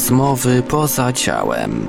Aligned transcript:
Rozmowy 0.00 0.62
poza 0.62 1.12
ciałem. 1.12 1.88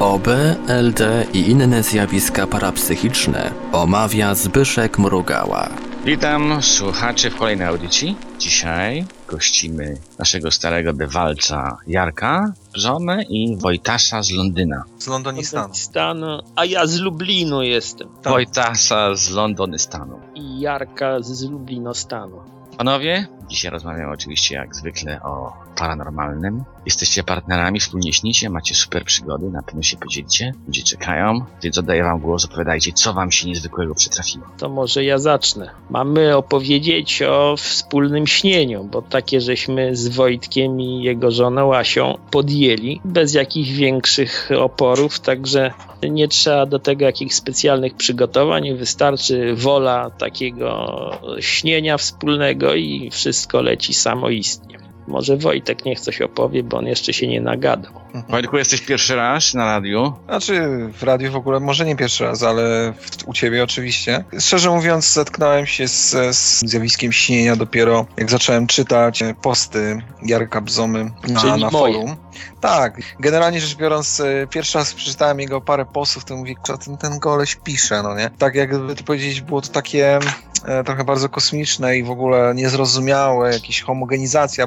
OB, 0.00 0.26
LD 0.68 1.26
i 1.32 1.50
inne 1.50 1.82
zjawiska 1.82 2.46
parapsychiczne 2.46 3.50
omawia 3.72 4.34
Zbyszek 4.34 4.98
Mrugała. 4.98 5.68
Witam 6.04 6.62
słuchaczy 6.62 7.30
w 7.30 7.36
kolejnej 7.36 7.66
audycji. 7.66 8.16
Dzisiaj 8.38 9.04
gościmy 9.28 9.96
naszego 10.18 10.50
starego 10.50 10.92
bywalca 10.92 11.76
Jarka 11.86 12.52
Bzomę 12.74 13.22
i 13.22 13.56
Wojtasa 13.56 14.22
z 14.22 14.30
Londyna. 14.30 14.84
Z 14.98 15.06
Londonistanu. 15.06 15.74
Stanu, 15.74 16.40
a 16.56 16.64
ja 16.64 16.86
z 16.86 17.00
Lublinu 17.00 17.62
jestem. 17.62 18.08
Tak. 18.22 18.32
Wojtasa 18.32 19.14
z 19.14 19.30
Londonystanu. 19.30 20.20
I 20.34 20.60
Jarka 20.60 21.20
z 21.20 21.50
Lublinostanu. 21.50 22.40
Panowie, 22.78 23.26
dzisiaj 23.48 23.70
rozmawiamy 23.70 24.12
oczywiście 24.12 24.54
jak 24.54 24.76
zwykle 24.76 25.22
o 25.22 25.52
paranormalnym. 25.76 26.64
Jesteście 26.86 27.24
partnerami, 27.24 27.80
wspólnie 27.80 28.12
śnicie, 28.12 28.50
macie 28.50 28.74
super 28.74 29.04
przygody, 29.04 29.50
na 29.50 29.62
pewno 29.62 29.82
się 29.82 29.96
podzielicie. 29.96 30.54
Ludzie 30.66 30.82
czekają, 30.82 31.40
więc 31.62 31.78
oddaję 31.78 32.02
wam 32.02 32.20
głos, 32.20 32.44
opowiadajcie, 32.44 32.92
co 32.92 33.12
wam 33.12 33.32
się 33.32 33.48
niezwykłego 33.48 33.94
przytrafiło. 33.94 34.46
To 34.58 34.68
może 34.68 35.04
ja 35.04 35.18
zacznę. 35.18 35.70
Mamy 35.90 36.36
opowiedzieć 36.36 37.22
o 37.22 37.54
wspólnym 37.56 38.26
śnieniu, 38.26 38.84
bo 38.84 39.02
takie 39.02 39.40
żeśmy 39.40 39.96
z 39.96 40.08
Wojtkiem 40.08 40.80
i 40.80 41.02
jego 41.02 41.30
żoną 41.30 41.74
Asią 41.74 42.18
podjęli 42.30 43.00
bez 43.04 43.34
jakichś 43.34 43.70
większych 43.70 44.50
oporów, 44.58 45.20
także 45.20 45.72
nie 46.02 46.28
trzeba 46.28 46.66
do 46.66 46.78
tego 46.78 47.04
jakichś 47.04 47.34
specjalnych 47.34 47.94
przygotowań, 47.94 48.76
wystarczy 48.76 49.54
wola 49.54 50.10
takiego 50.10 51.10
śnienia 51.40 51.96
wspólnego 51.96 52.74
i 52.74 53.10
wszystko 53.10 53.35
leci 53.62 53.92
samoistnie. 53.94 54.78
Może 55.08 55.36
Wojtek 55.36 55.84
niech 55.84 56.00
coś 56.00 56.20
opowie, 56.22 56.62
bo 56.62 56.76
on 56.76 56.86
jeszcze 56.86 57.12
się 57.12 57.26
nie 57.26 57.40
nagadał. 57.40 57.92
Wojtku, 58.28 58.56
jesteś 58.56 58.80
pierwszy 58.80 59.16
raz 59.16 59.54
na 59.54 59.64
radiu. 59.64 60.12
Znaczy 60.24 60.68
w 60.92 61.02
radiu 61.02 61.32
w 61.32 61.36
ogóle 61.36 61.60
może 61.60 61.84
nie 61.84 61.96
pierwszy 61.96 62.24
raz, 62.24 62.42
ale 62.42 62.92
w, 62.92 63.28
u 63.28 63.32
ciebie 63.32 63.64
oczywiście. 63.64 64.24
Szczerze 64.40 64.70
mówiąc 64.70 65.12
zetknąłem 65.12 65.66
się 65.66 65.88
z, 65.88 66.10
z 66.36 66.60
zjawiskiem 66.60 67.12
śnienia 67.12 67.56
dopiero 67.56 68.06
jak 68.16 68.30
zacząłem 68.30 68.66
czytać 68.66 69.24
posty 69.42 70.02
Jarka 70.26 70.60
Bzomy 70.60 71.10
na, 71.28 71.40
Czyli 71.40 71.60
na 71.60 71.70
moje. 71.70 71.94
forum. 71.94 72.16
Tak, 72.60 73.00
generalnie 73.20 73.60
rzecz 73.60 73.76
biorąc, 73.76 74.20
e, 74.20 74.46
pierwszy 74.46 74.78
raz 74.78 74.94
przeczytałem 74.94 75.40
jego 75.40 75.60
parę 75.60 75.84
postów, 75.84 76.24
to 76.24 76.36
mówię, 76.36 76.54
co 76.62 76.78
ten, 76.78 76.96
ten 76.96 77.18
goleś 77.18 77.56
pisze, 77.56 78.02
no 78.02 78.16
nie? 78.16 78.30
Tak 78.38 78.54
jakby 78.54 78.94
to 78.94 79.04
powiedzieć, 79.04 79.40
było 79.40 79.60
to 79.60 79.68
takie 79.68 80.18
e, 80.64 80.84
trochę 80.84 81.04
bardzo 81.04 81.28
kosmiczne 81.28 81.96
i 81.98 82.02
w 82.02 82.10
ogóle 82.10 82.52
niezrozumiałe, 82.54 83.52
jakieś 83.52 83.82
homogenizacja 83.82 84.66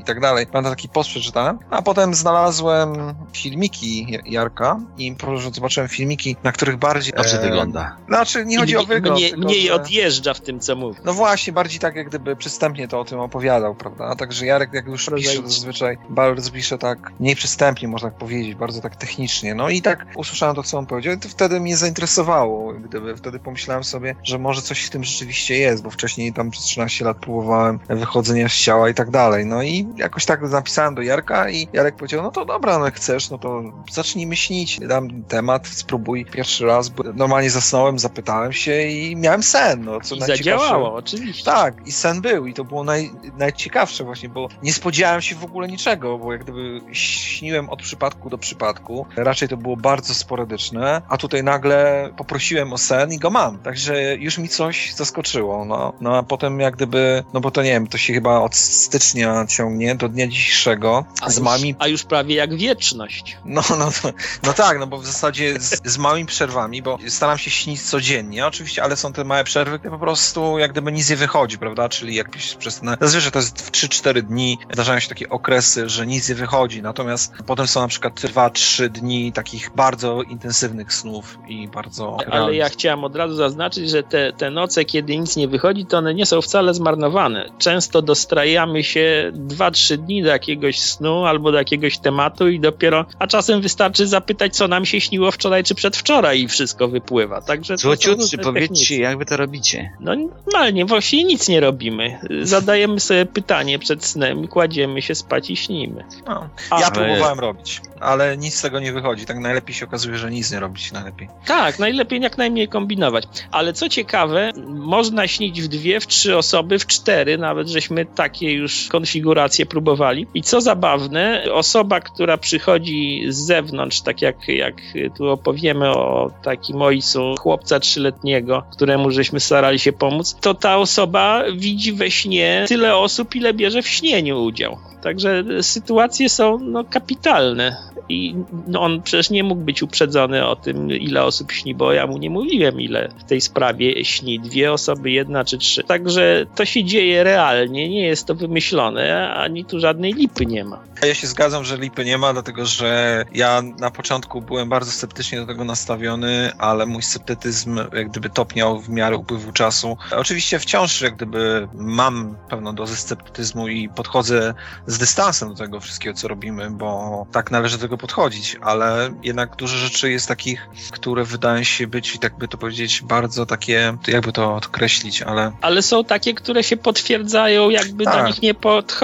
i 0.00 0.04
tak 0.04 0.20
dalej. 0.20 0.46
Pamiętam 0.46 0.72
taki 0.72 0.88
post 0.88 1.10
przeczytałem, 1.10 1.58
a 1.70 1.82
potem 1.82 2.14
znalazłem 2.14 3.14
filmiki 3.32 4.18
Jarka 4.26 4.80
i 4.98 5.12
po 5.12 5.26
prostu 5.26 5.54
zobaczyłem 5.54 5.88
filmiki, 5.88 6.36
na 6.44 6.52
których 6.52 6.76
bardziej... 6.76 7.12
Dobrze 7.16 7.38
e, 7.38 7.42
wygląda. 7.42 7.96
Znaczy, 8.08 8.46
nie 8.46 8.58
chodzi 8.58 8.76
o 8.76 8.78
mniej, 8.78 8.88
wygląd, 8.88 9.18
mniej, 9.18 9.30
tylko, 9.30 9.44
mniej 9.48 9.66
że- 9.66 9.74
odjeżdża 9.74 10.34
w 10.34 10.40
tym, 10.40 10.60
co 10.60 10.76
mówi. 10.76 11.00
no 11.04 11.12
właśnie, 11.12 11.52
bardziej 11.52 11.80
tak 11.80 11.96
jak 11.96 12.08
gdyby 12.08 12.36
przystępnie 12.36 12.88
to 12.88 13.00
o 13.00 13.04
tym 13.04 13.20
opowiadał, 13.20 13.74
prawda? 13.74 14.16
Także 14.16 14.46
Jarek 14.46 14.72
jak 14.72 14.86
już 14.86 15.00
pisze, 15.00 15.10
to 15.10 15.16
Prozaicznie. 15.16 15.42
zazwyczaj 15.50 15.98
bardzo 16.10 16.50
pisze 16.50 16.78
tak 16.78 17.12
mniej 17.20 17.36
przystępnie, 17.36 17.88
można 17.88 18.10
tak 18.10 18.18
powiedzieć, 18.18 18.54
bardzo 18.54 18.80
tak 18.80 18.96
technicznie. 18.96 19.54
No 19.54 19.68
i 19.68 19.82
tak 19.82 20.06
usłyszałem 20.16 20.56
to, 20.56 20.62
co 20.62 20.78
on 20.78 20.86
powiedział 20.86 21.14
i 21.14 21.18
to 21.18 21.28
wtedy 21.28 21.60
mnie 21.60 21.76
zainteresowało, 21.76 22.72
gdyby 22.72 23.16
wtedy 23.16 23.38
pomyślałem 23.38 23.84
sobie, 23.84 24.14
że 24.22 24.38
może 24.38 24.62
coś 24.62 24.84
w 24.84 24.90
tym 24.90 25.04
rzeczywiście 25.04 25.58
jest, 25.58 25.82
bo 25.82 25.90
wcześniej 25.90 26.32
tam 26.32 26.50
przez 26.50 26.64
13 26.64 27.04
lat 27.04 27.16
próbowałem 27.16 27.78
wychodzenia 27.88 28.48
z 28.48 28.52
ciała 28.54 28.88
i 28.88 28.94
tak 28.94 29.10
dalej. 29.10 29.46
No 29.46 29.62
i 29.62 29.67
jakoś 29.96 30.26
tak 30.26 30.42
napisałem 30.42 30.94
do 30.94 31.02
Jarka 31.02 31.50
i 31.50 31.68
Jarek 31.72 31.96
powiedział, 31.96 32.22
no 32.22 32.30
to 32.30 32.44
dobra, 32.44 32.78
no 32.78 32.84
jak 32.84 32.94
chcesz, 32.94 33.30
no 33.30 33.38
to 33.38 33.62
zacznijmy 33.92 34.36
śnić, 34.36 34.80
dam 34.80 35.22
temat, 35.22 35.66
spróbuj 35.66 36.24
pierwszy 36.24 36.66
raz. 36.66 36.88
Bo 36.88 37.04
Normalnie 37.14 37.50
zasnąłem, 37.50 37.98
zapytałem 37.98 38.52
się 38.52 38.82
i 38.82 39.16
miałem 39.16 39.42
sen, 39.42 39.84
no 39.84 40.00
co 40.00 40.14
I 40.14 40.18
najciekawsze. 40.18 40.66
zadziałało, 40.66 40.94
oczywiście. 40.94 41.44
Tak, 41.44 41.86
i 41.86 41.92
sen 41.92 42.20
był 42.20 42.46
i 42.46 42.54
to 42.54 42.64
było 42.64 42.84
naj, 42.84 43.10
najciekawsze 43.38 44.04
właśnie, 44.04 44.28
bo 44.28 44.48
nie 44.62 44.72
spodziewałem 44.72 45.20
się 45.20 45.34
w 45.36 45.44
ogóle 45.44 45.68
niczego, 45.68 46.18
bo 46.18 46.32
jak 46.32 46.42
gdyby 46.42 46.80
śniłem 46.92 47.70
od 47.70 47.82
przypadku 47.82 48.30
do 48.30 48.38
przypadku. 48.38 49.06
Raczej 49.16 49.48
to 49.48 49.56
było 49.56 49.76
bardzo 49.76 50.14
sporadyczne, 50.14 51.02
a 51.08 51.16
tutaj 51.16 51.44
nagle 51.44 52.10
poprosiłem 52.16 52.72
o 52.72 52.78
sen 52.78 53.12
i 53.12 53.18
go 53.18 53.30
mam. 53.30 53.58
Także 53.58 54.16
już 54.16 54.38
mi 54.38 54.48
coś 54.48 54.94
zaskoczyło. 54.94 55.64
No, 55.64 55.92
no 56.00 56.16
a 56.16 56.22
potem 56.22 56.60
jak 56.60 56.76
gdyby, 56.76 57.24
no 57.34 57.40
bo 57.40 57.50
to 57.50 57.62
nie 57.62 57.70
wiem, 57.70 57.86
to 57.86 57.98
się 57.98 58.14
chyba 58.14 58.38
od 58.40 58.56
stycznia 58.56 59.44
ciągnie 59.58 59.94
do 59.94 60.08
dnia 60.08 60.26
dzisiejszego 60.26 61.04
A 61.22 61.30
z 61.30 61.36
już, 61.36 61.44
małymi 61.44 61.74
a 61.78 61.88
już 61.88 62.04
prawie 62.04 62.34
jak 62.34 62.54
wieczność. 62.56 63.36
no, 63.44 63.62
no, 63.78 63.90
to, 64.02 64.12
no 64.42 64.52
tak, 64.52 64.78
no 64.78 64.86
bo 64.86 64.98
w 64.98 65.06
zasadzie 65.06 65.60
z, 65.60 65.80
z 65.84 65.98
małymi 65.98 66.26
przerwami, 66.26 66.82
bo 66.82 66.98
staram 67.08 67.38
się 67.38 67.50
śnić 67.50 67.82
codziennie, 67.82 68.46
oczywiście, 68.46 68.82
ale 68.82 68.96
są 68.96 69.12
te 69.12 69.24
małe 69.24 69.44
przerwy, 69.44 69.78
gdzie 69.78 69.90
po 69.90 69.98
prostu 69.98 70.58
jak 70.58 70.72
gdyby 70.72 70.92
nic 70.92 71.10
nie 71.10 71.16
wychodzi, 71.16 71.58
prawda? 71.58 71.88
Czyli 71.88 72.14
jakieś 72.14 72.54
przez 72.54 72.80
ten, 72.80 72.96
zazwyczaj 73.00 73.32
to 73.32 73.38
jest 73.38 73.62
w 73.62 73.70
3-4 73.70 74.22
dni, 74.22 74.58
zdarzają 74.72 75.00
się 75.00 75.08
takie 75.08 75.28
okresy, 75.28 75.88
że 75.88 76.06
nic 76.06 76.28
nie 76.28 76.34
wychodzi, 76.34 76.82
natomiast 76.82 77.32
potem 77.46 77.66
są 77.66 77.80
na 77.80 77.88
przykład 77.88 78.20
2-3 78.20 78.88
dni 78.88 79.32
takich 79.32 79.70
bardzo 79.76 80.22
intensywnych 80.22 80.94
snów 80.94 81.38
i 81.48 81.68
bardzo 81.68 82.16
Ale 82.20 82.30
realnych. 82.30 82.56
ja 82.56 82.68
chciałem 82.68 83.04
od 83.04 83.16
razu 83.16 83.34
zaznaczyć, 83.36 83.90
że 83.90 84.02
te, 84.02 84.32
te 84.32 84.50
noce, 84.50 84.84
kiedy 84.84 85.16
nic 85.16 85.36
nie 85.36 85.48
wychodzi, 85.48 85.86
to 85.86 85.98
one 85.98 86.14
nie 86.14 86.26
są 86.26 86.42
wcale 86.42 86.74
zmarnowane. 86.74 87.50
Często 87.58 88.02
dostrajamy 88.02 88.84
się 88.84 89.32
2-3 89.48 89.96
dni 89.96 90.22
do 90.22 90.28
jakiegoś 90.28 90.80
snu 90.80 91.24
albo 91.24 91.52
do 91.52 91.58
jakiegoś 91.58 91.98
tematu 91.98 92.48
i 92.48 92.60
dopiero, 92.60 93.06
a 93.18 93.26
czasem 93.26 93.60
wystarczy 93.60 94.06
zapytać, 94.06 94.56
co 94.56 94.68
nam 94.68 94.86
się 94.86 95.00
śniło 95.00 95.30
wczoraj 95.30 95.64
czy 95.64 95.74
przedwczoraj 95.74 96.40
i 96.40 96.48
wszystko 96.48 96.88
wypływa. 96.88 97.40
Także 97.40 97.76
Złociutcy, 97.76 98.38
powiedzcie, 98.38 98.98
jak 99.00 99.18
wy 99.18 99.26
to 99.26 99.36
robicie. 99.36 99.92
No 100.00 100.14
normalnie, 100.46 100.84
właściwie 100.84 101.24
nic 101.24 101.48
nie 101.48 101.60
robimy. 101.60 102.18
Zadajemy 102.42 103.00
sobie 103.00 103.26
pytanie 103.26 103.78
przed 103.78 104.04
snem 104.04 104.48
kładziemy 104.48 105.02
się 105.02 105.14
spać 105.14 105.50
i 105.50 105.56
śnimy. 105.56 106.04
No. 106.26 106.48
Ja 106.70 106.76
ale- 106.76 106.90
próbowałem 106.90 107.40
robić, 107.40 107.80
ale 108.00 108.36
nic 108.36 108.54
z 108.54 108.62
tego 108.62 108.80
nie 108.80 108.92
wychodzi. 108.92 109.26
Tak 109.26 109.38
najlepiej 109.38 109.74
się 109.74 109.86
okazuje, 109.86 110.18
że 110.18 110.30
nic 110.30 110.52
nie 110.52 110.60
robić 110.60 110.92
najlepiej. 110.92 111.28
Tak, 111.46 111.78
najlepiej 111.78 112.20
jak 112.20 112.38
najmniej 112.38 112.68
kombinować. 112.68 113.24
Ale 113.50 113.72
co 113.72 113.88
ciekawe, 113.88 114.52
można 114.68 115.26
śnić 115.28 115.62
w 115.62 115.68
dwie, 115.68 116.00
w 116.00 116.06
trzy 116.06 116.36
osoby, 116.36 116.78
w 116.78 116.86
cztery, 116.86 117.38
nawet 117.38 117.68
żeśmy 117.68 118.06
takie 118.06 118.52
już 118.52 118.88
konfiguracje 119.28 119.66
próbowali. 119.66 120.26
I 120.34 120.42
co 120.42 120.60
zabawne, 120.60 121.44
osoba, 121.52 122.00
która 122.00 122.36
przychodzi 122.36 123.24
z 123.28 123.36
zewnątrz, 123.36 124.00
tak 124.00 124.22
jak, 124.22 124.48
jak 124.48 124.74
tu 125.16 125.28
opowiemy 125.28 125.90
o 125.90 126.30
takim 126.42 126.82
ojcu 126.82 127.34
chłopca 127.40 127.80
trzyletniego, 127.80 128.62
któremu 128.72 129.10
żeśmy 129.10 129.40
starali 129.40 129.78
się 129.78 129.92
pomóc, 129.92 130.36
to 130.40 130.54
ta 130.54 130.76
osoba 130.76 131.44
widzi 131.52 131.92
we 131.92 132.10
śnie 132.10 132.64
tyle 132.68 132.96
osób, 132.96 133.36
ile 133.36 133.54
bierze 133.54 133.82
w 133.82 133.88
śnieniu 133.88 134.44
udział. 134.44 134.78
Także 135.02 135.44
sytuacje 135.62 136.28
są 136.28 136.58
no, 136.58 136.84
kapitalne. 136.84 137.76
I 138.08 138.34
no, 138.66 138.80
on 138.80 139.02
przecież 139.02 139.30
nie 139.30 139.44
mógł 139.44 139.62
być 139.62 139.82
uprzedzony 139.82 140.46
o 140.46 140.56
tym, 140.56 140.90
ile 140.90 141.24
osób 141.24 141.52
śni, 141.52 141.74
bo 141.74 141.92
ja 141.92 142.06
mu 142.06 142.18
nie 142.18 142.30
mówiłem, 142.30 142.80
ile 142.80 143.08
w 143.18 143.24
tej 143.24 143.40
sprawie 143.40 144.04
śni. 144.04 144.40
Dwie 144.40 144.72
osoby, 144.72 145.10
jedna 145.10 145.44
czy 145.44 145.58
trzy. 145.58 145.84
Także 145.84 146.46
to 146.54 146.64
się 146.64 146.84
dzieje 146.84 147.24
realnie, 147.24 147.88
nie 147.88 148.06
jest 148.06 148.26
to 148.26 148.34
wymyślone, 148.34 149.06
ani 149.34 149.64
tu 149.64 149.80
żadnej 149.80 150.12
lipy 150.12 150.46
nie 150.46 150.64
ma. 150.64 150.78
Ja 151.02 151.14
się 151.14 151.26
zgadzam, 151.26 151.64
że 151.64 151.76
lipy 151.76 152.04
nie 152.04 152.18
ma, 152.18 152.32
dlatego 152.32 152.66
że 152.66 153.24
ja 153.34 153.62
na 153.62 153.90
początku 153.90 154.42
byłem 154.42 154.68
bardzo 154.68 154.92
sceptycznie 154.92 155.40
do 155.40 155.46
tego 155.46 155.64
nastawiony, 155.64 156.52
ale 156.58 156.86
mój 156.86 157.02
sceptycyzm 157.02 157.80
jak 157.92 158.08
gdyby 158.10 158.30
topniał 158.30 158.80
w 158.80 158.88
miarę 158.88 159.16
upływu 159.16 159.52
czasu. 159.52 159.96
Oczywiście 160.16 160.58
wciąż 160.58 161.00
jak 161.00 161.16
gdyby 161.16 161.68
mam 161.74 162.36
pewną 162.50 162.74
dozę 162.74 162.96
sceptycyzmu 162.96 163.68
i 163.68 163.88
podchodzę 163.88 164.54
z 164.86 164.98
dystansem 164.98 165.48
do 165.48 165.54
tego 165.54 165.80
wszystkiego, 165.80 166.16
co 166.16 166.28
robimy, 166.28 166.70
bo 166.70 167.26
tak 167.32 167.50
należy 167.50 167.76
do 167.76 167.82
tego 167.82 167.98
podchodzić, 167.98 168.56
ale 168.62 169.10
jednak 169.22 169.56
dużo 169.56 169.76
rzeczy 169.76 170.10
jest 170.10 170.28
takich, 170.28 170.68
które 170.90 171.24
wydają 171.24 171.62
się 171.64 171.86
być, 171.86 172.18
tak 172.18 172.38
by 172.38 172.48
to 172.48 172.58
powiedzieć, 172.58 173.02
bardzo 173.02 173.46
takie, 173.46 173.96
jakby 174.08 174.32
to 174.32 174.54
określić, 174.56 175.22
ale 175.22 175.52
Ale 175.60 175.82
są 175.82 176.04
takie, 176.04 176.34
które 176.34 176.62
się 176.64 176.76
potwierdzają, 176.76 177.70
jakby 177.70 178.04
do 178.04 178.10
Tak. 178.10 178.26
nich 178.26 178.42
nie 178.42 178.54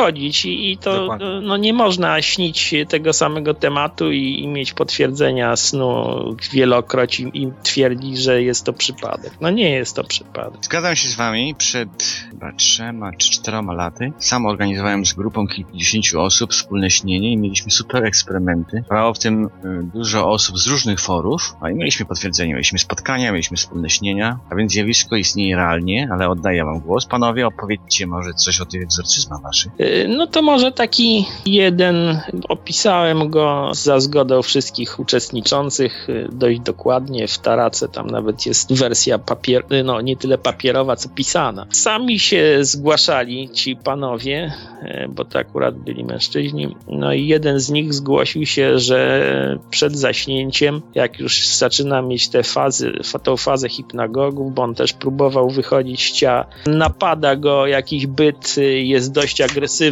podchodzić 0.04 0.44
i, 0.44 0.70
i 0.70 0.78
to 0.78 0.96
Dokładnie. 0.96 1.40
no, 1.42 1.56
nie 1.56 1.72
można 1.72 2.22
śnić 2.22 2.74
tego 2.88 3.12
samego 3.12 3.54
tematu 3.54 4.12
i, 4.12 4.40
i 4.40 4.48
mieć 4.48 4.72
potwierdzenia 4.72 5.56
snu 5.56 6.36
wielokroć 6.52 7.20
i, 7.20 7.30
i 7.34 7.52
twierdzić, 7.62 8.18
że 8.18 8.42
jest 8.42 8.64
to 8.64 8.72
przypadek. 8.72 9.32
No 9.40 9.50
nie 9.50 9.70
jest 9.70 9.96
to 9.96 10.04
przypadek. 10.04 10.64
Zgadzam 10.64 10.96
się 10.96 11.08
z 11.08 11.14
wami, 11.14 11.54
przed 11.58 11.88
chyba 12.30 12.52
trzema 12.52 13.12
czy 13.12 13.30
czteroma 13.30 13.72
laty 13.72 14.12
sam 14.18 14.46
organizowałem 14.46 15.06
z 15.06 15.12
grupą 15.12 15.46
kilkudziesięciu 15.46 16.20
osób 16.20 16.52
wspólne 16.52 16.90
śnienie 16.90 17.32
i 17.32 17.36
mieliśmy 17.36 17.70
super 17.70 18.04
eksperymenty. 18.04 18.84
Brało 18.88 19.14
w 19.14 19.18
tym 19.18 19.44
y, 19.44 19.48
dużo 19.94 20.30
osób 20.30 20.58
z 20.58 20.66
różnych 20.66 21.00
forów, 21.00 21.56
a 21.60 21.70
i 21.70 21.74
mieliśmy 21.74 22.06
potwierdzenie, 22.06 22.52
mieliśmy 22.52 22.78
spotkania, 22.78 23.32
mieliśmy 23.32 23.56
wspólne 23.56 23.90
śnienia, 23.90 24.38
a 24.50 24.54
więc 24.54 24.72
zjawisko 24.72 25.16
istnieje 25.16 25.54
generalnie, 25.64 26.08
ale 26.12 26.28
oddaję 26.28 26.64
wam 26.64 26.80
głos. 26.80 27.06
Panowie, 27.06 27.46
opowiedzcie 27.46 28.06
może 28.06 28.32
coś 28.32 28.60
o 28.60 28.66
tych 28.66 28.82
egzorcyzmach 28.82 29.42
waszych. 29.42 29.72
No 30.08 30.26
to 30.26 30.43
może 30.43 30.73
taki 30.73 31.26
jeden, 31.46 32.20
opisałem 32.49 33.31
go 33.31 33.70
za 33.73 34.00
zgodą 34.00 34.43
wszystkich 34.43 35.00
uczestniczących 35.00 36.08
y, 36.08 36.29
dość 36.32 36.61
dokładnie. 36.61 37.29
W 37.29 37.38
Tarace 37.38 37.88
tam 37.88 38.06
nawet 38.06 38.46
jest 38.46 38.73
wersja 38.73 39.19
papier, 39.19 39.64
y, 39.73 39.85
no 39.85 40.00
nie 40.00 40.17
tyle 40.17 40.38
papierowa, 40.38 40.96
co 40.96 41.08
pisana. 41.08 41.67
Sami 41.70 42.19
się 42.19 42.58
zgłaszali 42.61 43.49
ci 43.50 43.76
panowie, 43.76 44.52
y, 44.82 45.08
bo 45.08 45.25
to 45.25 45.38
akurat 45.38 45.75
byli 45.79 46.05
mężczyźni. 46.05 46.76
No 46.88 47.12
i 47.12 47.26
jeden 47.26 47.61
z 47.61 47.70
nich 47.70 47.94
zgłosił 47.94 48.46
się, 48.46 48.79
że 48.79 49.58
przed 49.70 49.96
zaśnięciem, 49.99 50.82
jak 50.94 51.19
już 51.20 51.46
zaczyna 51.46 52.02
mieć 52.02 52.29
te 52.29 52.43
fazy, 52.43 52.93
fa- 53.05 53.19
tą 53.19 53.37
fazę 53.37 53.69
hipnagogów, 53.69 54.55
bo 54.55 54.62
on 54.62 54.75
też 54.75 54.93
próbował 54.93 55.50
wychodzić 55.50 56.11
z 56.11 56.12
ciała, 56.12 56.46
napada 56.67 57.37
go 57.37 57.67
jakiś 57.67 58.06
byt, 58.06 58.56
jest 58.82 59.12
dość 59.12 59.41
agresywny, 59.41 59.83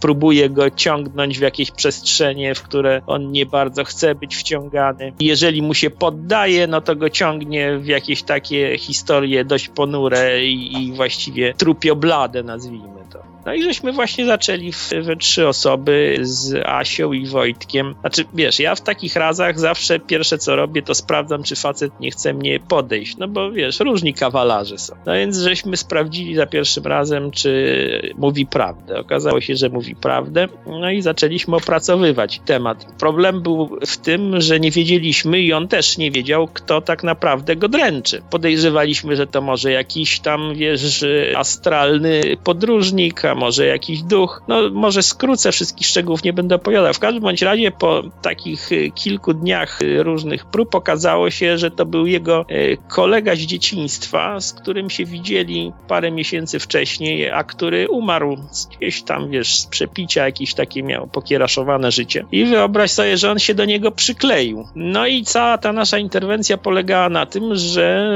próbuje 0.00 0.50
go 0.50 0.70
ciągnąć 0.70 1.38
w 1.38 1.42
jakieś 1.42 1.70
przestrzenie, 1.70 2.54
w 2.54 2.62
które 2.62 3.02
on 3.06 3.32
nie 3.32 3.46
bardzo 3.46 3.84
chce 3.84 4.14
być 4.14 4.36
wciągany. 4.36 5.12
Jeżeli 5.20 5.62
mu 5.62 5.74
się 5.74 5.90
poddaje, 5.90 6.66
no 6.66 6.80
to 6.80 6.96
go 6.96 7.10
ciągnie 7.10 7.78
w 7.78 7.86
jakieś 7.86 8.22
takie 8.22 8.78
historie 8.78 9.44
dość 9.44 9.68
ponure 9.68 10.44
i, 10.44 10.82
i 10.82 10.92
właściwie 10.92 11.54
trupioblade, 11.54 12.42
nazwijmy 12.42 12.98
to. 13.12 13.27
No 13.46 13.54
i 13.54 13.62
żeśmy 13.62 13.92
właśnie 13.92 14.26
zaczęli 14.26 14.72
w, 14.72 14.90
we 15.02 15.16
trzy 15.16 15.48
osoby 15.48 16.18
z 16.20 16.54
Asią 16.66 17.12
i 17.12 17.26
Wojtkiem. 17.26 17.94
Znaczy, 18.00 18.24
wiesz, 18.34 18.60
ja 18.60 18.74
w 18.74 18.80
takich 18.80 19.16
razach 19.16 19.60
zawsze 19.60 20.00
pierwsze 20.00 20.38
co 20.38 20.56
robię, 20.56 20.82
to 20.82 20.94
sprawdzam, 20.94 21.42
czy 21.42 21.56
facet 21.56 22.00
nie 22.00 22.10
chce 22.10 22.34
mnie 22.34 22.60
podejść. 22.60 23.16
No 23.16 23.28
bo 23.28 23.52
wiesz, 23.52 23.80
różni 23.80 24.14
kawalarze 24.14 24.78
są. 24.78 24.94
No 25.06 25.14
więc 25.14 25.38
żeśmy 25.38 25.76
sprawdzili 25.76 26.34
za 26.34 26.46
pierwszym 26.46 26.84
razem, 26.84 27.30
czy 27.30 28.14
mówi 28.18 28.46
prawdę. 28.46 29.00
Okazało 29.00 29.40
się, 29.40 29.56
że 29.56 29.68
mówi 29.68 29.96
prawdę. 29.96 30.48
No 30.66 30.90
i 30.90 31.02
zaczęliśmy 31.02 31.56
opracowywać 31.56 32.40
temat. 32.44 32.86
Problem 32.98 33.42
był 33.42 33.78
w 33.86 33.96
tym, 33.96 34.40
że 34.40 34.60
nie 34.60 34.70
wiedzieliśmy 34.70 35.40
i 35.40 35.52
on 35.52 35.68
też 35.68 35.98
nie 35.98 36.10
wiedział, 36.10 36.48
kto 36.48 36.80
tak 36.80 37.02
naprawdę 37.04 37.56
go 37.56 37.68
dręczy. 37.68 38.22
Podejrzewaliśmy, 38.30 39.16
że 39.16 39.26
to 39.26 39.40
może 39.40 39.72
jakiś 39.72 40.20
tam, 40.20 40.54
wiesz, 40.54 41.04
astralny 41.36 42.36
podróżnik, 42.44 43.22
a 43.28 43.34
może 43.34 43.66
jakiś 43.66 44.02
duch. 44.02 44.42
No 44.48 44.70
może 44.72 45.02
skrócę 45.02 45.52
wszystkich 45.52 45.86
szczegółów, 45.86 46.24
nie 46.24 46.32
będę 46.32 46.54
opowiadał. 46.54 46.94
W 46.94 46.98
każdym 46.98 47.22
bądź 47.22 47.42
razie 47.42 47.70
po 47.70 48.02
takich 48.22 48.72
y, 48.72 48.90
kilku 48.94 49.34
dniach 49.34 49.82
y, 49.82 50.02
różnych 50.02 50.46
prób 50.46 50.74
okazało 50.74 51.30
się, 51.30 51.58
że 51.58 51.70
to 51.70 51.86
był 51.86 52.06
jego 52.06 52.46
y, 52.50 52.78
kolega 52.88 53.34
z 53.34 53.38
dzieciństwa, 53.38 54.40
z 54.40 54.52
którym 54.52 54.90
się 54.90 55.04
widzieli 55.04 55.72
parę 55.88 56.10
miesięcy 56.10 56.58
wcześniej, 56.58 57.30
a 57.30 57.44
który 57.44 57.88
umarł 57.88 58.36
gdzieś 58.78 59.02
tam, 59.02 59.30
wiesz, 59.30 59.58
z 59.58 59.66
przepicia, 59.66 60.24
jakieś 60.24 60.54
takie 60.54 60.82
miał 60.82 61.06
pokieraszowane 61.06 61.92
życie. 61.92 62.24
I 62.32 62.44
wyobraź 62.44 62.90
sobie, 62.90 63.16
że 63.16 63.30
on 63.30 63.38
się 63.38 63.54
do 63.54 63.64
niego 63.64 63.90
przykleił. 63.90 64.68
No 64.74 65.06
i 65.06 65.24
cała 65.24 65.58
ta 65.58 65.72
nasza 65.72 65.98
interwencja 65.98 66.58
polegała 66.58 67.08
na 67.08 67.26
tym, 67.26 67.54
że 67.54 68.08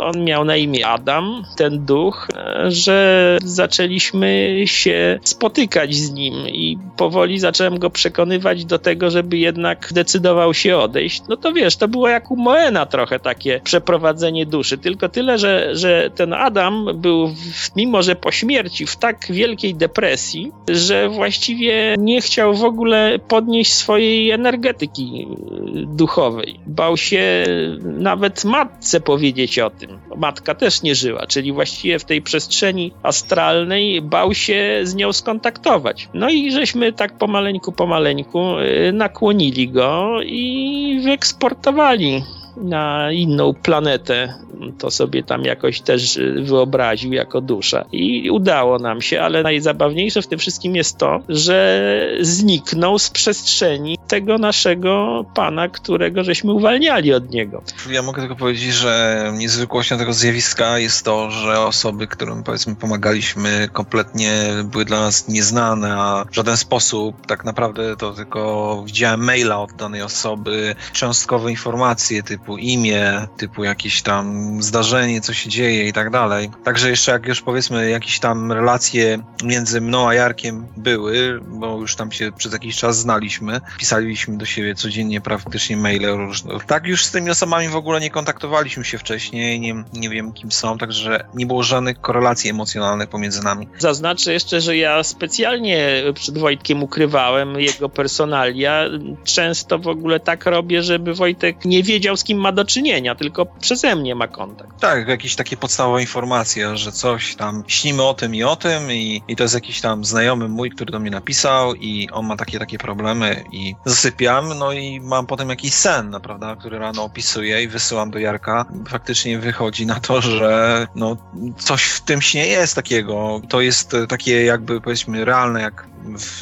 on 0.00 0.24
miał 0.24 0.44
na 0.44 0.56
imię 0.56 0.86
Adam, 0.86 1.44
ten 1.56 1.84
duch, 1.84 2.28
że 2.68 3.38
zaczęliśmy 3.44 4.49
się 4.64 5.18
spotykać 5.22 5.94
z 5.94 6.10
nim 6.12 6.34
i 6.48 6.78
powoli 6.96 7.38
zacząłem 7.38 7.78
go 7.78 7.90
przekonywać 7.90 8.64
do 8.64 8.78
tego, 8.78 9.10
żeby 9.10 9.38
jednak 9.38 9.92
decydował 9.92 10.54
się 10.54 10.76
odejść. 10.76 11.22
No 11.28 11.36
to 11.36 11.52
wiesz, 11.52 11.76
to 11.76 11.88
było 11.88 12.08
jak 12.08 12.30
u 12.30 12.36
Moena 12.36 12.86
trochę 12.86 13.20
takie 13.20 13.60
przeprowadzenie 13.64 14.46
duszy, 14.46 14.78
tylko 14.78 15.08
tyle, 15.08 15.38
że, 15.38 15.76
że 15.76 16.10
ten 16.14 16.32
Adam 16.32 16.88
był, 16.94 17.28
w, 17.28 17.76
mimo 17.76 18.02
że 18.02 18.16
po 18.16 18.32
śmierci, 18.32 18.86
w 18.86 18.96
tak 18.96 19.26
wielkiej 19.30 19.74
depresji, 19.74 20.52
że 20.68 21.08
właściwie 21.08 21.94
nie 21.98 22.20
chciał 22.20 22.54
w 22.54 22.64
ogóle 22.64 23.18
podnieść 23.28 23.72
swojej 23.72 24.30
energetyki 24.30 25.26
y, 25.26 25.86
duchowej. 25.86 26.60
Bał 26.66 26.96
się 26.96 27.44
nawet 27.82 28.44
matce 28.44 29.00
powiedzieć 29.00 29.58
o 29.58 29.70
tym. 29.70 29.98
Matka 30.16 30.54
też 30.54 30.82
nie 30.82 30.94
żyła, 30.94 31.26
czyli 31.26 31.52
właściwie 31.52 31.98
w 31.98 32.04
tej 32.04 32.22
przestrzeni 32.22 32.92
astralnej 33.02 34.02
bał 34.02 34.34
się 34.40 34.80
z 34.82 34.94
nią 34.94 35.12
skontaktować. 35.12 36.08
No 36.14 36.30
i 36.30 36.52
żeśmy 36.52 36.92
tak 36.92 37.12
pomaleńku, 37.12 37.72
pomaleńku 37.72 38.58
y, 38.58 38.92
nakłonili 38.92 39.68
go 39.68 40.20
i 40.22 41.00
wyeksportowali 41.04 42.22
na 42.56 43.12
inną 43.12 43.54
planetę. 43.54 44.34
To 44.78 44.90
sobie 44.90 45.22
tam 45.22 45.44
jakoś 45.44 45.80
też 45.80 46.16
y, 46.16 46.42
wyobraził 46.42 47.12
jako 47.12 47.40
dusza. 47.40 47.84
I 47.92 48.30
udało 48.30 48.78
nam 48.78 49.02
się, 49.02 49.20
ale 49.20 49.42
najzabawniejsze 49.42 50.22
w 50.22 50.26
tym 50.26 50.38
wszystkim 50.38 50.76
jest 50.76 50.98
to, 50.98 51.20
że 51.28 51.80
zniknął 52.20 52.98
z 52.98 53.10
przestrzeni 53.10 53.98
tego 54.08 54.38
naszego 54.38 55.24
pana, 55.34 55.68
którego 55.68 56.24
żeśmy 56.24 56.52
uwalniali 56.52 57.14
od 57.14 57.30
niego. 57.30 57.62
Ja 57.90 58.02
mogę 58.02 58.22
tylko 58.22 58.36
powiedzieć, 58.36 58.74
że 58.74 59.24
niezwykłością 59.36 59.98
tego 59.98 60.12
zjawiska 60.12 60.78
jest 60.78 61.04
to, 61.04 61.30
że 61.30 61.60
osoby, 61.60 62.06
którym 62.06 62.42
powiedzmy 62.42 62.76
pomagaliśmy, 62.76 63.68
kompletnie 63.72 64.32
były 64.64 64.84
dla 64.84 65.00
nas 65.00 65.28
nieznane, 65.28 65.96
a 65.98 66.24
w 66.30 66.34
żaden 66.34 66.56
sposób 66.56 67.26
tak 67.26 67.44
naprawdę 67.44 67.96
to 67.96 68.12
tylko 68.12 68.82
widziałem 68.86 69.24
maila 69.24 69.60
od 69.60 69.72
danej 69.72 70.02
osoby, 70.02 70.74
cząstkowe 70.92 71.50
informacje 71.50 72.22
typu 72.22 72.39
imię, 72.58 73.26
typu 73.36 73.64
jakieś 73.64 74.02
tam 74.02 74.56
zdarzenie, 74.62 75.20
co 75.20 75.32
się 75.32 75.50
dzieje 75.50 75.88
i 75.88 75.92
tak 75.92 76.10
dalej. 76.10 76.50
Także 76.64 76.90
jeszcze 76.90 77.12
jak 77.12 77.26
już 77.26 77.42
powiedzmy 77.42 77.90
jakieś 77.90 78.20
tam 78.20 78.52
relacje 78.52 79.18
między 79.44 79.80
mną 79.80 80.08
a 80.08 80.14
Jarkiem 80.14 80.66
były, 80.76 81.40
bo 81.48 81.78
już 81.80 81.96
tam 81.96 82.12
się 82.12 82.32
przez 82.32 82.52
jakiś 82.52 82.76
czas 82.76 82.98
znaliśmy, 82.98 83.60
pisaliśmy 83.78 84.38
do 84.38 84.46
siebie 84.46 84.74
codziennie 84.74 85.20
praktycznie 85.20 85.76
maile 85.76 86.16
różne. 86.16 86.54
Tak 86.66 86.86
już 86.86 87.04
z 87.04 87.10
tymi 87.10 87.30
osobami 87.30 87.68
w 87.68 87.76
ogóle 87.76 88.00
nie 88.00 88.10
kontaktowaliśmy 88.10 88.84
się 88.84 88.98
wcześniej, 88.98 89.60
nie, 89.60 89.84
nie 89.92 90.10
wiem 90.10 90.32
kim 90.32 90.52
są, 90.52 90.78
także 90.78 91.24
nie 91.34 91.46
było 91.46 91.62
żadnych 91.62 92.00
korelacji 92.00 92.50
emocjonalnych 92.50 93.08
pomiędzy 93.08 93.44
nami. 93.44 93.68
Zaznaczę 93.78 94.32
jeszcze, 94.32 94.60
że 94.60 94.76
ja 94.76 95.02
specjalnie 95.02 96.02
przed 96.14 96.38
Wojtkiem 96.38 96.82
ukrywałem 96.82 97.60
jego 97.60 97.88
personalia. 97.88 98.84
Często 99.24 99.78
w 99.78 99.88
ogóle 99.88 100.20
tak 100.20 100.46
robię, 100.46 100.82
żeby 100.82 101.14
Wojtek 101.14 101.64
nie 101.64 101.82
wiedział, 101.82 102.16
z 102.16 102.24
kim 102.24 102.29
ma 102.34 102.52
do 102.52 102.64
czynienia, 102.64 103.14
tylko 103.14 103.46
przeze 103.46 103.96
mnie 103.96 104.14
ma 104.14 104.28
kontakt. 104.28 104.80
Tak, 104.80 105.08
jakieś 105.08 105.36
takie 105.36 105.56
podstawowe 105.56 106.00
informacje, 106.00 106.76
że 106.76 106.92
coś 106.92 107.36
tam 107.36 107.64
śnimy 107.66 108.02
o 108.02 108.14
tym 108.14 108.34
i 108.34 108.42
o 108.42 108.56
tym 108.56 108.92
i, 108.92 109.22
i 109.28 109.36
to 109.36 109.42
jest 109.42 109.54
jakiś 109.54 109.80
tam 109.80 110.04
znajomy 110.04 110.48
mój, 110.48 110.70
który 110.70 110.92
do 110.92 111.00
mnie 111.00 111.10
napisał 111.10 111.74
i 111.74 112.08
on 112.12 112.26
ma 112.26 112.36
takie, 112.36 112.58
takie 112.58 112.78
problemy 112.78 113.44
i 113.52 113.74
zasypiam, 113.84 114.58
no 114.58 114.72
i 114.72 115.00
mam 115.00 115.26
potem 115.26 115.48
jakiś 115.48 115.74
sen, 115.74 116.16
prawda, 116.22 116.56
który 116.56 116.78
rano 116.78 117.04
opisuję 117.04 117.62
i 117.62 117.68
wysyłam 117.68 118.10
do 118.10 118.18
Jarka. 118.18 118.64
Faktycznie 118.88 119.38
wychodzi 119.38 119.86
na 119.86 120.00
to, 120.00 120.20
że 120.22 120.86
no 120.94 121.16
coś 121.58 121.84
w 121.84 122.00
tym 122.00 122.22
śnie 122.22 122.46
jest 122.46 122.74
takiego. 122.74 123.40
To 123.48 123.60
jest 123.60 123.96
takie 124.08 124.44
jakby 124.44 124.80
powiedzmy 124.80 125.24
realne, 125.24 125.60
jak, 125.60 125.88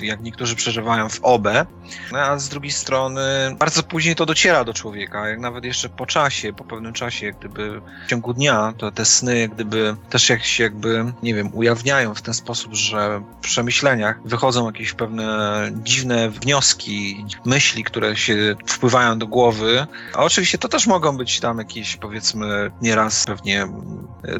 jak 0.00 0.20
niektórzy 0.20 0.56
przeżywają 0.56 1.08
w 1.08 1.20
OB, 1.22 1.48
no, 2.12 2.18
a 2.18 2.38
z 2.38 2.48
drugiej 2.48 2.72
strony 2.72 3.20
bardzo 3.58 3.82
później 3.82 4.14
to 4.14 4.26
dociera 4.26 4.64
do 4.64 4.74
człowieka, 4.74 5.28
jak 5.28 5.40
nawet 5.40 5.64
jeszcze 5.64 5.77
po 5.96 6.06
czasie, 6.06 6.52
po 6.52 6.64
pewnym 6.64 6.92
czasie, 6.92 7.26
jak 7.26 7.38
gdyby 7.38 7.80
w 8.06 8.08
ciągu 8.10 8.34
dnia, 8.34 8.74
to 8.78 8.90
te 8.90 9.04
sny 9.04 9.38
jak 9.38 9.54
gdyby 9.54 9.96
też 10.10 10.28
jak 10.28 10.44
się 10.44 10.62
jakby, 10.62 11.12
nie 11.22 11.34
wiem, 11.34 11.50
ujawniają 11.52 12.14
w 12.14 12.22
ten 12.22 12.34
sposób, 12.34 12.74
że 12.74 13.22
w 13.40 13.40
przemyśleniach 13.40 14.20
wychodzą 14.24 14.66
jakieś 14.66 14.92
pewne 14.92 15.28
dziwne 15.74 16.30
wnioski, 16.30 17.24
myśli, 17.44 17.84
które 17.84 18.16
się 18.16 18.56
wpływają 18.66 19.18
do 19.18 19.26
głowy, 19.26 19.86
a 20.14 20.24
oczywiście 20.24 20.58
to 20.58 20.68
też 20.68 20.86
mogą 20.86 21.16
być 21.16 21.40
tam 21.40 21.58
jakieś 21.58 21.96
powiedzmy 21.96 22.70
nieraz 22.82 23.24
pewnie 23.24 23.68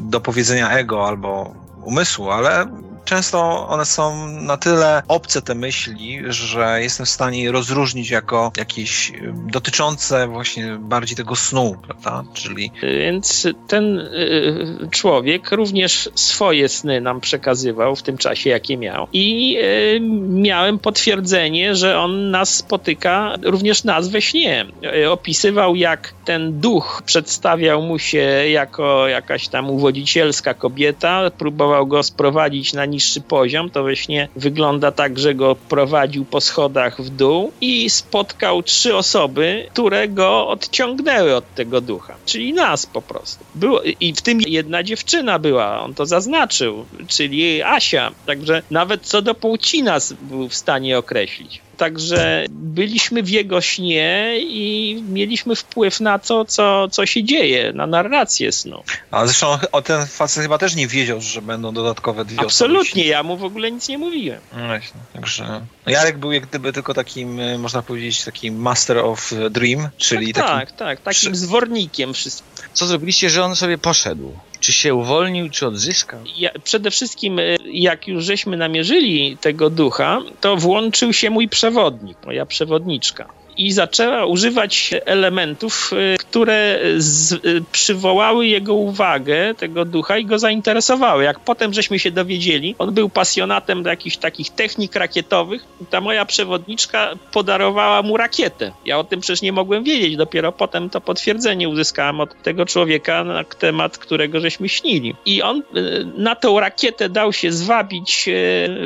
do 0.00 0.20
powiedzenia 0.20 0.70
ego 0.70 1.08
albo 1.08 1.54
umysłu, 1.84 2.30
ale 2.30 2.66
często 3.08 3.68
one 3.68 3.84
są 3.84 4.28
na 4.28 4.56
tyle 4.56 5.02
obce 5.08 5.42
te 5.42 5.54
myśli, 5.54 6.22
że 6.28 6.78
jestem 6.82 7.06
w 7.06 7.08
stanie 7.08 7.42
je 7.42 7.52
rozróżnić 7.52 8.10
jako 8.10 8.52
jakieś 8.56 9.10
y, 9.10 9.32
dotyczące 9.52 10.28
właśnie 10.28 10.76
bardziej 10.80 11.16
tego 11.16 11.36
snu, 11.36 11.76
prawda? 11.86 12.24
Czyli 12.34 12.70
Więc 12.82 13.48
ten 13.68 13.98
y, 13.98 14.88
człowiek 14.90 15.52
również 15.52 16.08
swoje 16.14 16.68
sny 16.68 17.00
nam 17.00 17.20
przekazywał 17.20 17.96
w 17.96 18.02
tym 18.02 18.18
czasie, 18.18 18.50
jakie 18.50 18.76
miał. 18.76 19.08
I 19.12 19.56
y, 19.58 20.00
miałem 20.28 20.78
potwierdzenie, 20.78 21.74
że 21.74 21.98
on 21.98 22.30
nas 22.30 22.54
spotyka, 22.54 23.34
również 23.42 23.84
nas 23.84 24.08
we 24.08 24.22
śnie. 24.22 24.66
Y, 25.02 25.10
opisywał, 25.10 25.76
jak 25.76 26.12
ten 26.24 26.60
duch 26.60 27.02
przedstawiał 27.06 27.82
mu 27.82 27.98
się 27.98 28.48
jako 28.48 29.08
jakaś 29.08 29.48
tam 29.48 29.70
uwodzicielska 29.70 30.54
kobieta, 30.54 31.30
próbował 31.30 31.86
go 31.86 32.02
sprowadzić 32.02 32.72
na 32.72 32.86
najniższy 32.98 33.20
poziom, 33.20 33.70
to 33.70 33.82
we 33.82 33.96
śnie 33.96 34.28
wygląda 34.36 34.92
tak, 34.92 35.18
że 35.18 35.34
go 35.34 35.54
prowadził 35.54 36.24
po 36.24 36.40
schodach 36.40 37.02
w 37.02 37.10
dół 37.10 37.52
i 37.60 37.90
spotkał 37.90 38.62
trzy 38.62 38.96
osoby, 38.96 39.66
które 39.72 40.08
go 40.08 40.48
odciągnęły 40.48 41.36
od 41.36 41.54
tego 41.54 41.80
ducha, 41.80 42.16
czyli 42.26 42.52
nas 42.52 42.86
po 42.86 43.02
prostu. 43.02 43.44
Było, 43.54 43.82
I 44.00 44.14
w 44.14 44.22
tym 44.22 44.40
jedna 44.40 44.82
dziewczyna 44.82 45.38
była, 45.38 45.80
on 45.80 45.94
to 45.94 46.06
zaznaczył, 46.06 46.84
czyli 47.08 47.62
Asia, 47.62 48.10
także 48.26 48.62
nawet 48.70 49.06
co 49.06 49.22
do 49.22 49.34
płci 49.34 49.82
nas 49.82 50.12
był 50.12 50.48
w 50.48 50.54
stanie 50.54 50.98
określić. 50.98 51.67
Także 51.78 52.44
byliśmy 52.50 53.22
w 53.22 53.28
jego 53.28 53.60
śnie 53.60 54.34
i 54.38 55.02
mieliśmy 55.08 55.56
wpływ 55.56 56.00
na 56.00 56.18
to, 56.18 56.44
co, 56.44 56.88
co 56.88 57.06
się 57.06 57.24
dzieje, 57.24 57.72
na 57.72 57.86
narrację 57.86 58.52
snu. 58.52 58.82
A 59.10 59.26
zresztą 59.26 59.58
o 59.72 59.82
ten 59.82 60.06
facet 60.06 60.42
chyba 60.42 60.58
też 60.58 60.74
nie 60.74 60.88
wiedział, 60.88 61.20
że 61.20 61.42
będą 61.42 61.74
dodatkowe 61.74 62.24
dwie 62.24 62.40
Absolutnie, 62.40 63.06
ja 63.06 63.22
mu 63.22 63.36
w 63.36 63.44
ogóle 63.44 63.70
nic 63.70 63.88
nie 63.88 63.98
mówiłem. 63.98 64.40
No 64.56 64.66
właśnie, 64.66 65.00
także 65.12 65.60
Jarek 65.86 66.18
był 66.18 66.32
jak 66.32 66.46
gdyby 66.46 66.72
tylko 66.72 66.94
takim, 66.94 67.40
e, 67.40 67.58
można 67.58 67.82
powiedzieć, 67.82 68.24
takim 68.24 68.56
master 68.56 68.98
of 68.98 69.32
dream, 69.50 69.88
czyli 69.96 70.32
tak, 70.32 70.44
takim... 70.44 70.58
Tak, 70.58 70.76
tak, 70.76 71.00
takim 71.00 71.36
zwornikiem 71.36 72.14
wszystkim. 72.14 72.57
Co 72.78 72.86
zrobiliście, 72.86 73.30
że 73.30 73.44
on 73.44 73.56
sobie 73.56 73.78
poszedł? 73.78 74.32
Czy 74.60 74.72
się 74.72 74.94
uwolnił, 74.94 75.50
czy 75.50 75.66
odzyskał? 75.66 76.20
Ja, 76.36 76.50
przede 76.64 76.90
wszystkim, 76.90 77.38
e, 77.38 77.42
jak 77.72 78.08
już 78.08 78.24
żeśmy 78.24 78.56
namierzyli 78.56 79.36
tego 79.40 79.70
ducha, 79.70 80.20
to 80.40 80.56
włączył 80.56 81.12
się 81.12 81.30
mój 81.30 81.48
przewodnik, 81.48 82.18
moja 82.26 82.46
przewodniczka 82.46 83.28
i 83.58 83.72
zaczęła 83.72 84.26
używać 84.26 84.90
elementów, 85.06 85.90
y, 86.14 86.16
które 86.18 86.78
z, 86.96 87.32
y, 87.32 87.64
przywołały 87.72 88.46
jego 88.46 88.74
uwagę, 88.74 89.54
tego 89.54 89.84
ducha 89.84 90.18
i 90.18 90.24
go 90.24 90.38
zainteresowały. 90.38 91.24
Jak 91.24 91.40
potem 91.40 91.74
żeśmy 91.74 91.98
się 91.98 92.10
dowiedzieli, 92.10 92.74
on 92.78 92.94
był 92.94 93.08
pasjonatem 93.08 93.84
jakichś 93.84 94.16
takich 94.16 94.50
technik 94.50 94.94
rakietowych 94.94 95.64
ta 95.90 96.00
moja 96.00 96.24
przewodniczka 96.24 97.14
podarowała 97.32 98.02
mu 98.02 98.16
rakietę. 98.16 98.72
Ja 98.84 98.98
o 98.98 99.04
tym 99.04 99.20
przecież 99.20 99.42
nie 99.42 99.52
mogłem 99.52 99.84
wiedzieć, 99.84 100.16
dopiero 100.16 100.52
potem 100.52 100.90
to 100.90 101.00
potwierdzenie 101.00 101.68
uzyskałem 101.68 102.20
od 102.20 102.42
tego 102.42 102.66
człowieka 102.66 103.24
na 103.24 103.44
temat, 103.44 103.98
którego 103.98 104.40
żeśmy 104.40 104.68
śnili. 104.68 105.14
I 105.26 105.42
on 105.42 105.62
y, 105.76 106.06
na 106.16 106.34
tą 106.34 106.60
rakietę 106.60 107.08
dał 107.08 107.32
się 107.32 107.52
zwabić 107.52 108.28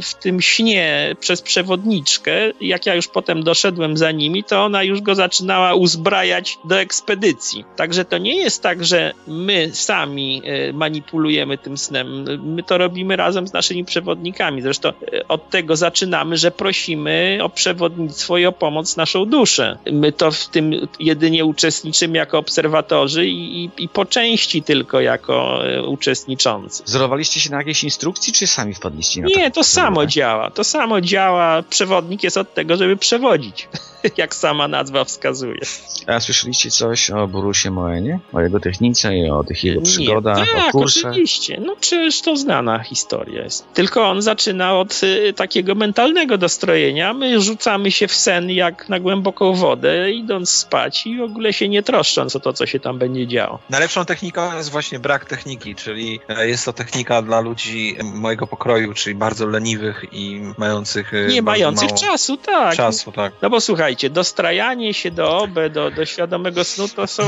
w 0.02 0.14
tym 0.14 0.41
śnie 0.41 1.17
przez 1.21 1.43
przewodniczkę. 1.43 2.33
Jak 2.61 2.87
ja 2.87 2.95
już 2.95 3.09
potem 3.09 3.43
doszedłem 3.43 3.97
za 3.97 4.11
nimi, 4.11 4.45
to 4.45 4.62
ona 4.64 4.83
już 4.83 5.00
go 5.00 5.14
zaczynała 5.14 5.75
uzbrajać 5.75 6.59
do 6.64 6.81
ekspedycji. 6.81 7.64
Także 7.76 8.04
to 8.04 8.19
nie 8.19 8.37
jest 8.37 8.62
tak, 8.62 8.85
że 8.85 9.12
my 9.26 9.71
sami 9.73 10.42
e, 10.45 10.73
manipulujemy 10.73 11.59
tym 11.59 11.78
snem. 11.78 12.25
My 12.54 12.62
to 12.62 12.78
robimy 12.78 13.16
razem 13.16 13.47
z 13.47 13.52
naszymi 13.52 13.85
przewodnikami. 13.85 14.62
Zresztą 14.62 14.88
e, 14.88 15.28
od 15.28 15.50
tego 15.50 15.76
zaczynamy, 15.76 16.37
że 16.37 16.50
prosimy 16.50 17.38
o 17.42 17.49
przewodnictwo 17.49 18.38
i 18.38 18.47
o 18.47 18.52
pomoc 18.52 18.97
naszą 18.97 19.25
duszę. 19.25 19.78
My 19.92 20.12
to 20.12 20.31
w 20.31 20.49
tym 20.49 20.88
jedynie 21.00 21.45
uczestniczymy 21.45 22.19
jako 22.19 22.38
obserwatorzy 22.38 23.26
i, 23.26 23.64
i, 23.64 23.71
i 23.78 23.88
po 23.88 24.04
części 24.04 24.62
tylko 24.62 25.00
jako 25.00 25.66
e, 25.66 25.83
uczestniczący. 25.83 26.83
Wzorowaliście 26.85 27.40
się 27.40 27.50
na 27.50 27.57
jakiejś 27.57 27.85
instrukcji, 27.85 28.33
czy 28.33 28.47
sami 28.47 28.75
wpadliście 28.75 29.23
na 29.23 29.28
to? 29.28 29.40
Nie, 29.40 29.50
to 29.50 29.64
samo 29.64 30.07
działa. 30.07 30.50
To 30.50 30.64
samo 30.64 31.00
działa. 31.00 31.62
Przewodnik 31.62 32.23
jest 32.23 32.37
od 32.37 32.54
tego, 32.54 32.76
żeby 32.76 32.97
przewodzić. 32.97 33.69
jak 34.16 34.35
sama 34.52 34.68
nazwa 34.68 35.04
wskazuje. 35.04 35.61
A 36.06 36.21
słyszeliście 36.21 36.71
coś 36.71 37.11
o 37.11 37.28
Borusie 37.28 37.71
Moenie? 37.71 38.18
O 38.32 38.40
jego 38.40 38.61
technice 38.61 39.16
i 39.16 39.30
o 39.30 39.44
tych 39.44 39.64
jego 39.64 39.80
przygodach, 39.82 40.38
Nie, 40.38 40.47
tak, 40.47 40.68
o 40.68 40.73
kursach? 40.73 41.11
oczywiście. 41.11 41.61
No 41.66 41.76
przecież 41.80 42.21
to 42.23 42.37
znana 42.37 42.78
historia 42.78 43.42
jest. 43.44 43.73
Tylko 43.75 44.09
on 44.11 44.23
zaczyna 44.23 44.78
od 44.78 45.00
y, 45.02 45.32
takiego 45.32 45.75
mentalnego 45.75 46.38
dostrojenia. 46.38 47.14
My 47.14 47.40
rzucamy 47.40 47.90
się 47.90 48.09
w 48.09 48.14
sen 48.14 48.50
jak 48.50 48.88
na 48.88 49.00
głęboką 49.00 49.54
wodę, 49.54 50.11
idąc 50.11 50.50
spać 50.50 51.06
i 51.06 51.18
w 51.18 51.23
ogóle 51.23 51.52
się 51.52 51.68
nie 51.68 51.82
troszcząc 51.82 52.37
o 52.37 52.40
to, 52.40 52.52
co 52.52 52.66
się 52.66 52.80
tam 52.80 52.99
będzie 52.99 53.26
działo. 53.26 53.59
Najlepszą 53.71 54.04
techniką 54.04 54.56
jest 54.56 54.71
właśnie 54.71 54.99
brak 54.99 55.25
techniki, 55.25 55.75
czyli 55.75 56.21
e, 56.28 56.49
jest 56.49 56.64
to 56.64 56.73
technika 56.73 57.23
dla 57.23 57.40
ludzi 57.40 57.97
mojego 58.14 58.47
pokroju, 58.47 58.94
czyli 58.94 59.14
bardzo 59.14 59.47
leniwych 59.47 60.04
i 60.12 60.40
mających... 60.59 61.14
e, 61.14 61.26
Nie 61.26 61.42
mających 61.42 61.88
mało 61.90 62.00
czasu, 62.02 62.37
tak. 62.37 62.76
Czasu, 62.76 63.12
tak. 63.12 63.32
No 63.42 63.50
bo 63.50 63.61
słuchajcie, 63.61 64.11
dostrajanie 64.43 64.95
się 64.95 65.11
do 65.11 65.39
OB, 65.39 65.55
do, 65.73 65.91
do 65.91 66.05
świadomego 66.07 66.65
snu 66.65 66.89
to 66.89 67.07
są 67.07 67.23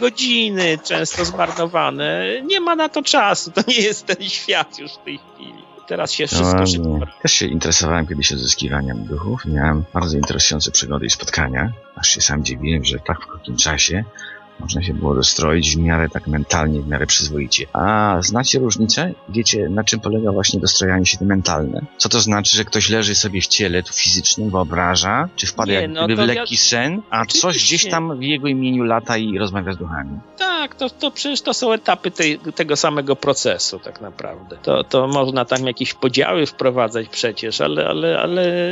godziny 0.00 0.78
często 0.84 1.24
zmarnowane. 1.24 2.26
Nie 2.44 2.60
ma 2.60 2.76
na 2.76 2.88
to 2.88 3.02
czasu, 3.02 3.50
to 3.50 3.60
nie 3.68 3.80
jest 3.80 4.06
ten 4.06 4.28
świat 4.28 4.78
już 4.78 4.92
w 4.92 5.04
tej 5.04 5.18
chwili. 5.18 5.62
Teraz 5.86 6.12
się 6.12 6.26
wszystko 6.26 6.58
No, 6.58 6.66
szybko... 6.66 6.98
Też 7.22 7.32
się 7.32 7.46
interesowałem 7.46 8.06
kiedyś 8.06 8.32
odzyskiwaniem 8.32 9.04
duchów. 9.04 9.44
Miałem 9.44 9.84
bardzo 9.94 10.16
interesujące 10.16 10.70
przygody 10.70 11.06
i 11.06 11.10
spotkania. 11.10 11.72
Aż 11.96 12.08
się 12.08 12.20
sam 12.20 12.44
dziwiłem, 12.44 12.84
że 12.84 12.98
tak 12.98 13.22
w 13.22 13.26
krótkim 13.26 13.56
czasie 13.56 14.04
można 14.62 14.82
się 14.82 14.94
było 14.94 15.14
dostroić 15.14 15.76
w 15.76 15.78
miarę 15.78 16.08
tak 16.08 16.26
mentalnie, 16.26 16.80
w 16.80 16.88
miarę 16.88 17.06
przyzwoicie. 17.06 17.66
A 17.72 18.16
znacie 18.20 18.58
różnicę? 18.58 19.12
Wiecie, 19.28 19.68
na 19.68 19.84
czym 19.84 20.00
polega 20.00 20.32
właśnie 20.32 20.60
dostrojanie 20.60 21.06
się 21.06 21.18
mentalne? 21.24 21.80
Co 21.96 22.08
to 22.08 22.20
znaczy, 22.20 22.56
że 22.56 22.64
ktoś 22.64 22.88
leży 22.90 23.14
sobie 23.14 23.40
w 23.40 23.46
ciele, 23.46 23.82
tu 23.82 23.92
fizycznie, 23.92 24.50
wyobraża, 24.50 25.28
czy 25.36 25.46
wpada 25.46 25.72
Nie, 25.72 25.80
jak 25.80 25.90
no 25.90 26.04
gdyby 26.06 26.22
w 26.24 26.26
lekki 26.26 26.54
ja- 26.54 26.60
sen, 26.60 27.02
a 27.10 27.24
coś 27.26 27.56
gdzieś 27.64 27.88
tam 27.90 28.18
w 28.18 28.22
jego 28.22 28.48
imieniu 28.48 28.84
lata 28.84 29.16
i 29.16 29.38
rozmawia 29.38 29.72
z 29.72 29.76
duchami. 29.76 30.18
Tak, 30.38 30.74
to, 30.74 30.90
to 30.90 31.10
przecież 31.10 31.42
to 31.42 31.54
są 31.54 31.72
etapy 31.72 32.10
tej, 32.10 32.38
tego 32.38 32.76
samego 32.76 33.16
procesu 33.16 33.78
tak 33.78 34.00
naprawdę. 34.00 34.56
To, 34.62 34.84
to 34.84 35.06
można 35.08 35.44
tam 35.44 35.66
jakieś 35.66 35.94
podziały 35.94 36.46
wprowadzać 36.46 37.08
przecież, 37.08 37.60
ale, 37.60 37.88
ale, 37.88 38.18
ale 38.20 38.64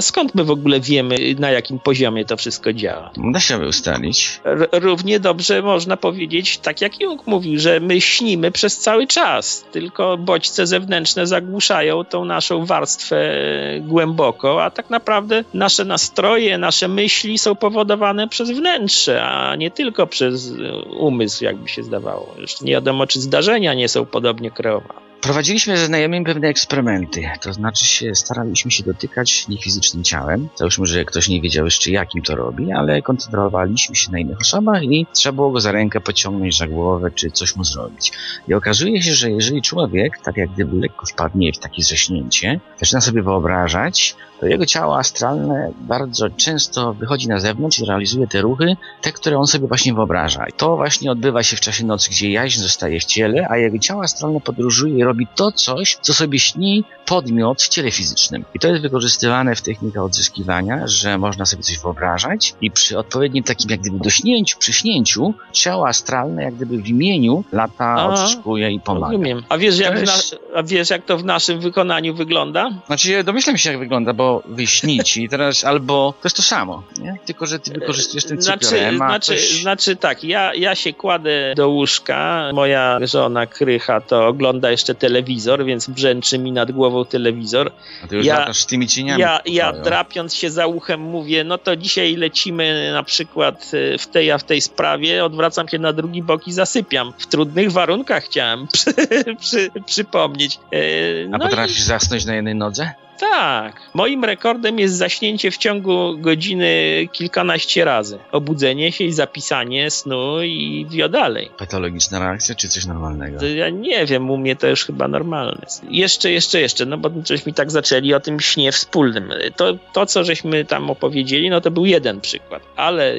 skąd 0.00 0.34
my 0.34 0.44
w 0.44 0.50
ogóle 0.50 0.80
wiemy, 0.80 1.16
na 1.38 1.50
jakim 1.50 1.78
poziomie 1.78 2.24
to 2.24 2.36
wszystko 2.36 2.72
działa? 2.72 3.10
Da 3.32 3.40
się 3.40 3.58
by 3.58 3.66
ustalić. 3.68 4.40
R- 4.44 4.68
równie 4.72 5.11
dobrze 5.20 5.62
można 5.62 5.96
powiedzieć, 5.96 6.58
tak 6.58 6.80
jak 6.80 7.00
Jung 7.00 7.26
mówił, 7.26 7.58
że 7.58 7.80
my 7.80 8.00
śnimy 8.00 8.50
przez 8.50 8.78
cały 8.78 9.06
czas, 9.06 9.64
tylko 9.72 10.16
bodźce 10.16 10.66
zewnętrzne 10.66 11.26
zagłuszają 11.26 12.04
tą 12.04 12.24
naszą 12.24 12.66
warstwę 12.66 13.34
głęboko, 13.80 14.64
a 14.64 14.70
tak 14.70 14.90
naprawdę 14.90 15.44
nasze 15.54 15.84
nastroje, 15.84 16.58
nasze 16.58 16.88
myśli 16.88 17.38
są 17.38 17.54
powodowane 17.54 18.28
przez 18.28 18.50
wnętrze, 18.50 19.24
a 19.24 19.56
nie 19.56 19.70
tylko 19.70 20.06
przez 20.06 20.52
umysł, 20.98 21.44
jakby 21.44 21.68
się 21.68 21.82
zdawało. 21.82 22.34
Jeszcze 22.38 22.64
nie 22.64 22.72
wiadomo, 22.72 23.06
czy 23.06 23.20
zdarzenia 23.20 23.74
nie 23.74 23.88
są 23.88 24.06
podobnie 24.06 24.50
kreowane. 24.50 25.11
Prowadziliśmy 25.22 25.78
ze 25.78 25.86
znajomymi 25.86 26.24
pewne 26.24 26.48
eksperymenty, 26.48 27.22
to 27.40 27.52
znaczy 27.52 27.84
się 27.84 28.14
staraliśmy 28.14 28.70
się 28.70 28.82
dotykać 28.82 29.48
niefizycznym 29.48 30.04
ciałem. 30.04 30.48
Załóżmy, 30.56 30.86
że 30.86 31.04
ktoś 31.04 31.28
nie 31.28 31.40
wiedział 31.40 31.64
jeszcze 31.64 31.90
jakim 31.90 32.22
to 32.22 32.36
robi, 32.36 32.72
ale 32.72 33.02
koncentrowaliśmy 33.02 33.96
się 33.96 34.12
na 34.12 34.18
innych 34.18 34.40
osobach 34.40 34.82
i 34.82 35.06
trzeba 35.12 35.32
było 35.32 35.50
go 35.50 35.60
za 35.60 35.72
rękę 35.72 36.00
pociągnąć, 36.00 36.58
za 36.58 36.66
głowę, 36.66 37.10
czy 37.14 37.30
coś 37.30 37.56
mu 37.56 37.64
zrobić. 37.64 38.12
I 38.48 38.54
okazuje 38.54 39.02
się, 39.02 39.14
że 39.14 39.30
jeżeli 39.30 39.62
człowiek, 39.62 40.18
tak 40.18 40.36
jak 40.36 40.50
gdyby 40.50 40.76
lekko 40.76 41.06
wpadnie 41.06 41.52
w 41.52 41.58
takie 41.58 41.82
zaśnięcie, 41.82 42.60
zaczyna 42.78 43.00
sobie 43.00 43.22
wyobrażać, 43.22 44.14
to 44.14 44.31
jego 44.46 44.66
ciało 44.66 44.98
astralne 44.98 45.72
bardzo 45.80 46.30
często 46.30 46.94
wychodzi 46.94 47.28
na 47.28 47.40
zewnątrz 47.40 47.78
i 47.78 47.84
realizuje 47.84 48.26
te 48.26 48.40
ruchy, 48.40 48.76
te, 49.00 49.12
które 49.12 49.38
on 49.38 49.46
sobie 49.46 49.68
właśnie 49.68 49.94
wyobraża. 49.94 50.46
I 50.46 50.52
to 50.52 50.76
właśnie 50.76 51.10
odbywa 51.10 51.42
się 51.42 51.56
w 51.56 51.60
czasie 51.60 51.86
nocy, 51.86 52.10
gdzie 52.10 52.30
jaźń 52.30 52.60
zostaje 52.60 53.00
w 53.00 53.04
ciele, 53.04 53.46
a 53.50 53.56
jego 53.56 53.78
ciało 53.78 54.02
astralne 54.02 54.40
podróżuje 54.40 54.98
i 54.98 55.04
robi 55.04 55.26
to 55.34 55.52
coś, 55.52 55.98
co 56.00 56.14
sobie 56.14 56.38
śni 56.38 56.84
podmiot 57.06 57.62
w 57.62 57.68
ciele 57.68 57.90
fizycznym. 57.90 58.44
I 58.54 58.58
to 58.58 58.68
jest 58.68 58.82
wykorzystywane 58.82 59.54
w 59.54 59.62
technikach 59.62 60.02
odzyskiwania, 60.02 60.86
że 60.88 61.18
można 61.18 61.46
sobie 61.46 61.62
coś 61.62 61.78
wyobrażać 61.78 62.54
i 62.60 62.70
przy 62.70 62.98
odpowiednim 62.98 63.44
takim 63.44 63.70
jak 63.70 63.80
gdyby 63.80 63.98
dośnięciu, 63.98 64.58
przyśnięciu, 64.58 65.34
ciało 65.52 65.88
astralne 65.88 66.42
jak 66.42 66.54
gdyby 66.54 66.78
w 66.78 66.88
imieniu 66.88 67.44
lata 67.52 68.08
odzyskuje 68.08 68.70
i 68.70 68.80
pomaga. 68.80 69.06
Rozumiem. 69.06 69.42
A 69.48 69.58
wiesz, 69.58 69.78
jak 69.78 69.98
w 69.98 70.06
na, 70.06 70.12
jest- 70.12 70.38
a 70.54 70.62
wiesz, 70.62 70.90
jak 70.90 71.04
to 71.04 71.18
w 71.18 71.24
naszym 71.24 71.60
wykonaniu 71.60 72.14
wygląda? 72.14 72.70
Znaczy, 72.86 73.24
domyślam 73.24 73.58
się, 73.58 73.70
jak 73.70 73.78
wygląda, 73.78 74.12
bo 74.12 74.31
śnici 74.66 75.22
i 75.24 75.28
teraz 75.28 75.64
albo 75.64 76.12
to 76.22 76.26
jest 76.26 76.36
to 76.36 76.42
samo, 76.42 76.82
nie? 76.98 77.16
Tylko, 77.26 77.46
że 77.46 77.58
ty 77.58 77.72
wykorzystujesz 77.72 78.24
ten 78.24 78.42
Znaczy, 78.42 78.66
cyklorem, 78.66 79.02
a 79.02 79.08
znaczy, 79.08 79.32
ktoś... 79.36 79.60
znaczy 79.62 79.96
tak, 79.96 80.24
ja, 80.24 80.54
ja 80.54 80.74
się 80.74 80.92
kładę 80.92 81.52
do 81.56 81.68
łóżka, 81.68 82.50
moja 82.54 82.98
żona 83.02 83.46
Krycha 83.46 84.00
to 84.00 84.26
ogląda 84.26 84.70
jeszcze 84.70 84.94
telewizor, 84.94 85.64
więc 85.64 85.88
brzęczy 85.90 86.38
mi 86.38 86.52
nad 86.52 86.72
głową 86.72 87.04
telewizor. 87.04 87.70
a 88.04 88.06
ty 88.06 88.16
już 88.16 88.26
ja- 88.26 88.52
z 88.54 88.66
tymi 88.66 88.86
cieniami. 88.86 89.20
Ja, 89.20 89.40
ja 89.46 89.72
drapiąc 89.72 90.34
się 90.34 90.50
za 90.50 90.66
uchem 90.66 91.00
mówię, 91.00 91.44
no 91.44 91.58
to 91.58 91.76
dzisiaj 91.76 92.16
lecimy 92.16 92.90
na 92.92 93.02
przykład 93.02 93.70
e, 93.94 93.98
w 93.98 94.06
tej, 94.06 94.30
a 94.30 94.38
w 94.38 94.44
tej 94.44 94.60
sprawie, 94.60 95.24
odwracam 95.24 95.68
się 95.68 95.78
na 95.78 95.92
drugi 95.92 96.22
bok 96.22 96.48
i 96.48 96.52
zasypiam. 96.52 97.12
W 97.18 97.26
trudnych 97.26 97.72
warunkach 97.72 98.24
chciałem 98.24 98.66
przy, 98.72 98.94
przy, 99.40 99.70
przypomnieć. 99.86 100.58
A 100.72 101.38
no 101.38 101.46
i- 101.46 101.48
potrafisz 101.50 101.80
zasnąć 101.80 102.24
na 102.24 102.34
jednej 102.34 102.54
nodze? 102.54 102.90
Tak. 103.30 103.80
Moim 103.94 104.24
rekordem 104.24 104.78
jest 104.78 104.94
zaśnięcie 104.94 105.50
w 105.50 105.56
ciągu 105.56 106.18
godziny 106.18 107.08
kilkanaście 107.12 107.84
razy. 107.84 108.18
Obudzenie 108.32 108.92
się 108.92 109.04
i 109.04 109.12
zapisanie 109.12 109.90
snu 109.90 110.42
i 110.42 110.86
wio 110.90 111.08
dalej. 111.08 111.50
Patologiczna 111.58 112.18
reakcja, 112.18 112.54
czy 112.54 112.68
coś 112.68 112.86
normalnego? 112.86 113.38
To 113.38 113.46
Ja 113.46 113.70
nie 113.70 114.06
wiem, 114.06 114.30
u 114.30 114.36
mnie 114.36 114.56
to 114.56 114.66
już 114.66 114.84
chyba 114.84 115.08
normalne. 115.08 115.66
Jeszcze, 115.90 116.30
jeszcze, 116.30 116.60
jeszcze, 116.60 116.86
no 116.86 116.98
bo 116.98 117.10
żeśmy 117.24 117.52
tak 117.52 117.70
zaczęli 117.70 118.14
o 118.14 118.20
tym 118.20 118.40
śnie 118.40 118.72
wspólnym. 118.72 119.32
To, 119.56 119.78
to, 119.92 120.06
co 120.06 120.24
żeśmy 120.24 120.64
tam 120.64 120.90
opowiedzieli, 120.90 121.50
no 121.50 121.60
to 121.60 121.70
był 121.70 121.86
jeden 121.86 122.20
przykład. 122.20 122.62
Ale 122.76 123.14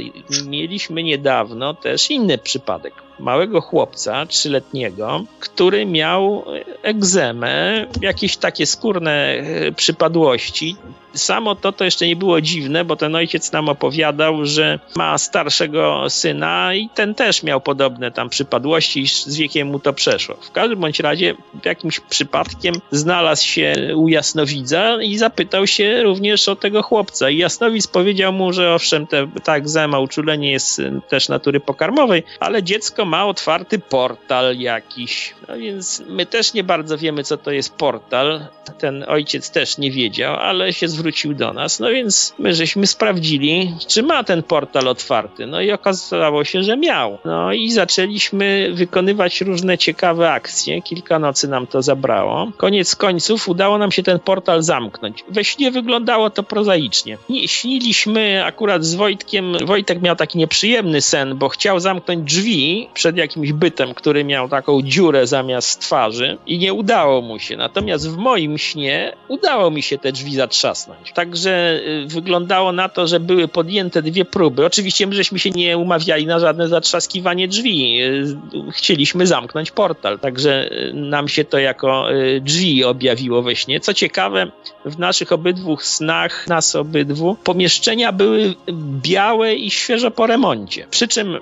mieliśmy 0.46 1.04
niedawno 1.04 1.74
też 1.74 2.12
inny 2.12 2.38
przypadek. 2.38 2.94
Małego 3.20 3.62
chłopca, 3.62 4.26
trzyletniego, 4.26 5.24
który 5.40 5.86
miał 5.86 6.46
egzemę, 6.84 7.86
jakieś 8.02 8.38
takie 8.38 8.66
skórne 8.66 9.12
e, 9.12 9.72
przypadłości. 9.72 10.76
Samo 11.14 11.56
to 11.56 11.72
to 11.72 11.86
jeszcze 11.86 12.08
nie 12.08 12.16
było 12.16 12.42
dziwne, 12.42 12.86
bo 12.86 12.96
ten 12.96 13.16
ojciec 13.16 13.52
nam 13.52 13.70
opowiadał, 13.70 14.46
że 14.46 14.80
ma 14.96 15.18
starszego 15.18 16.10
syna 16.10 16.74
i 16.74 16.90
ten 16.96 17.16
też 17.16 17.44
miał 17.44 17.62
podobne 17.62 18.12
tam 18.12 18.30
przypadłości 18.30 19.02
i 19.02 19.08
z 19.08 19.36
wiekiem 19.36 19.68
mu 19.68 19.80
to 19.80 19.94
przeszło. 19.94 20.36
W 20.42 20.52
każdym 20.52 20.80
bądź 20.80 21.00
razie 21.00 21.36
jakimś 21.66 22.00
przypadkiem 22.00 22.76
znalazł 22.92 23.46
się 23.46 23.76
u 23.96 24.08
jasnowidza 24.08 24.98
i 25.04 25.18
zapytał 25.18 25.68
się 25.68 26.04
również 26.04 26.50
o 26.50 26.56
tego 26.56 26.84
chłopca. 26.84 27.30
I 27.30 27.38
jasnowidz 27.38 27.88
powiedział 27.88 28.34
mu, 28.34 28.54
że 28.54 28.74
owszem, 28.74 29.08
te, 29.08 29.28
ta 29.44 29.56
egzema, 29.56 30.00
uczulenie 30.00 30.52
jest 30.52 30.80
y, 30.80 31.02
też 31.10 31.30
natury 31.30 31.60
pokarmowej, 31.60 32.24
ale 32.40 32.64
dziecko 32.64 33.06
ma 33.14 33.26
otwarty 33.26 33.80
portal 33.80 34.58
jakiś. 34.58 35.34
No 35.48 35.58
więc 35.58 36.04
my 36.08 36.26
też 36.26 36.54
nie 36.54 36.64
bardzo 36.64 36.98
wiemy, 36.98 37.24
co 37.24 37.38
to 37.38 37.52
jest 37.52 37.76
portal. 37.76 38.46
Ten 38.80 39.06
ojciec 39.08 39.52
też 39.52 39.78
nie 39.78 39.92
wiedział, 39.92 40.36
ale 40.36 40.74
się 40.74 40.88
zwrócił 40.88 41.34
do 41.34 41.54
nas. 41.54 41.80
No 41.80 41.90
więc 41.90 42.34
my 42.40 42.54
żeśmy 42.54 42.88
sprawdzili, 42.88 43.74
czy 43.88 44.04
ma 44.04 44.24
ten 44.24 44.44
portal 44.44 44.88
otwarty. 44.88 45.46
No 45.48 45.62
i 45.62 45.72
okazało 45.72 46.44
się, 46.44 46.64
że 46.64 46.78
miał. 46.78 47.18
No 47.26 47.54
i 47.54 47.72
zaczęliśmy 47.72 48.70
wykonywać 48.74 49.42
różne 49.42 49.78
ciekawe 49.78 50.32
akcje. 50.32 50.82
Kilka 50.82 51.20
nocy 51.20 51.48
nam 51.48 51.68
to 51.68 51.82
zabrało. 51.82 52.52
Koniec 52.58 52.96
końców 52.96 53.50
udało 53.50 53.78
nam 53.78 53.92
się 53.92 54.04
ten 54.04 54.20
portal 54.20 54.64
zamknąć. 54.64 55.24
We 55.30 55.44
śnie 55.44 55.72
wyglądało 55.72 56.30
to 56.30 56.44
prozaicznie. 56.44 57.18
Nie, 57.30 57.48
śniliśmy 57.48 58.46
akurat 58.46 58.84
z 58.84 58.96
Wojtkiem. 58.96 59.58
Wojtek 59.66 60.02
miał 60.02 60.16
taki 60.16 60.38
nieprzyjemny 60.38 61.02
sen, 61.02 61.38
bo 61.38 61.50
chciał 61.50 61.80
zamknąć 61.80 62.34
drzwi 62.34 62.90
przed 62.94 63.18
jakimś 63.18 63.52
bytem, 63.52 63.94
który 63.94 64.24
miał 64.24 64.50
taką 64.50 64.82
dziurę 64.82 65.28
zamiast 65.28 65.82
twarzy 65.82 66.38
i 66.48 66.58
nie 66.58 66.74
udało 66.74 67.22
mu 67.22 67.40
się. 67.40 67.58
Natomiast 67.58 68.10
w 68.10 68.18
moim 68.18 68.58
śnie 68.58 69.16
udało 69.28 69.72
mi 69.72 69.82
się 69.82 69.98
te 69.98 70.12
drzwi 70.12 70.36
zatrzasnąć. 70.36 71.12
Także 71.14 71.82
y, 72.04 72.08
wyglądało 72.08 72.72
na 72.72 72.90
to, 72.90 73.08
że 73.08 73.20
były 73.20 73.48
podjęte 73.48 74.02
dwie 74.02 74.26
próby. 74.26 74.66
Oczywiście 74.66 75.08
my 75.08 75.16
żeśmy 75.16 75.40
się 75.40 75.50
nie 75.50 75.78
umawiali 75.78 76.26
na 76.26 76.40
żadne 76.40 76.68
zatrzaskiwanie 76.68 77.48
drzwi. 77.48 78.02
Y, 78.02 78.72
Chcieliśmy 78.72 79.28
zamknąć 79.28 79.72
portal, 79.72 80.20
także 80.20 80.72
y, 80.72 80.94
nam 80.94 81.28
się 81.28 81.46
to 81.46 81.60
jako 81.60 82.06
drzwi 82.42 82.84
objawiło 82.84 83.42
we 83.42 83.56
śnie. 83.56 83.80
Co 83.80 83.94
ciekawe, 83.94 84.52
w 84.86 85.00
naszych 85.00 85.32
obydwu 85.32 85.78
snach, 85.78 86.48
nas 86.48 86.76
obydwu, 86.76 87.38
pomieszczenia 87.44 88.12
były 88.12 88.54
białe 89.02 89.56
i 89.56 89.72
świeżo 89.72 90.12
po 90.12 90.28
remoncie. 90.28 90.88
Przy 90.90 91.08
czym 91.08 91.38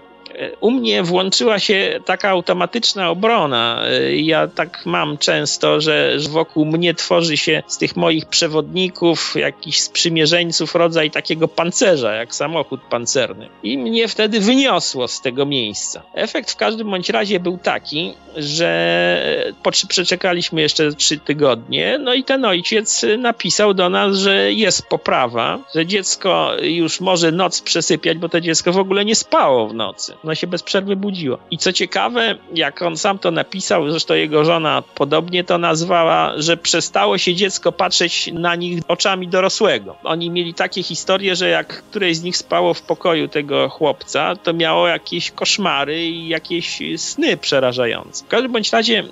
u 0.60 0.72
mnie 0.72 1.04
włączyła 1.04 1.60
się 1.60 2.00
taka 2.06 2.30
automatyczna 2.30 3.10
obrona. 3.10 3.82
E, 3.86 4.16
Ja 4.16 4.48
tak 4.48 4.86
mam 4.86 5.18
często, 5.18 5.82
że 5.82 6.18
wokół 6.30 6.66
mnie 6.66 6.94
tworzy 6.94 7.38
się 7.38 7.64
z 7.68 7.78
tych 7.78 7.96
moich 7.96 8.26
przewodników, 8.26 9.36
jakichś 9.36 9.80
sprzymierzeńców 9.80 10.76
rodzaj 10.76 11.12
takiego 11.12 11.48
pancerza, 11.48 12.14
jak 12.14 12.36
samochód 12.36 12.82
pancerny. 12.82 13.50
I 13.64 13.78
mnie 13.78 14.08
wtedy 14.08 14.40
wyniosło 14.40 15.08
z 15.08 15.22
tego 15.22 15.46
miejsca. 15.46 16.04
Efekt 16.14 16.52
w 16.52 16.56
każdym 16.56 16.90
bądź 16.92 17.10
razie 17.10 17.40
był 17.40 17.58
taki, 17.58 18.14
że 18.38 19.52
przeczekaliśmy 19.88 20.62
jeszcze 20.62 20.94
trzy 20.94 21.18
tygodnie, 21.20 21.98
no 22.04 22.14
i 22.14 22.24
ten 22.24 22.46
ojciec 22.46 23.06
napisał 23.18 23.74
do 23.74 23.90
nas, 23.90 24.18
że 24.18 24.54
jest 24.54 24.88
poprawa, 24.88 25.60
że 25.76 25.86
dziecko 25.86 26.52
już 26.62 27.00
może 27.02 27.32
noc 27.32 27.62
przesypiać, 27.62 28.18
bo 28.18 28.30
to 28.30 28.42
dziecko 28.42 28.72
w 28.72 28.78
ogóle 28.78 29.06
nie 29.06 29.16
spało 29.16 29.68
w 29.68 29.74
nocy. 29.74 30.14
Ono 30.24 30.36
się 30.36 30.48
bez 30.48 30.64
przerwy 30.64 30.96
budziło. 30.96 31.38
I 31.52 31.58
co 31.58 31.74
ciekawe, 31.74 32.36
jak 32.54 32.82
on 32.82 32.98
sam 32.98 33.20
to 33.20 33.32
napisał, 33.32 33.92
zresztą 33.92 34.14
jego 34.14 34.46
żona 34.46 34.84
podobnie 34.96 35.44
to 35.44 35.58
nazwała, 35.58 36.34
że 36.38 36.58
przestało 36.58 37.18
się 37.18 37.36
dziecko 37.36 37.72
patrzeć 37.72 38.30
na 38.34 38.56
nich 38.56 38.82
oczami 38.88 39.28
dorosłego. 39.28 39.96
Oni 40.04 40.30
mieli 40.30 40.54
takie 40.54 40.84
historie, 40.84 41.36
że 41.36 41.50
jak 41.50 41.84
któreś 41.84 42.18
z 42.18 42.24
nich 42.24 42.38
spało 42.38 42.74
w 42.74 42.82
pokoju 42.82 43.28
tego 43.28 43.70
chłopca, 43.70 44.36
to 44.36 44.54
miało 44.54 44.88
jakieś 44.88 45.32
koszmary 45.32 46.06
i 46.06 46.28
jakieś 46.28 46.80
sny 46.98 47.38
przerażające. 47.38 48.26
W 48.26 48.28
każdym 48.28 48.52
bądź 48.52 48.72
razie 48.72 49.04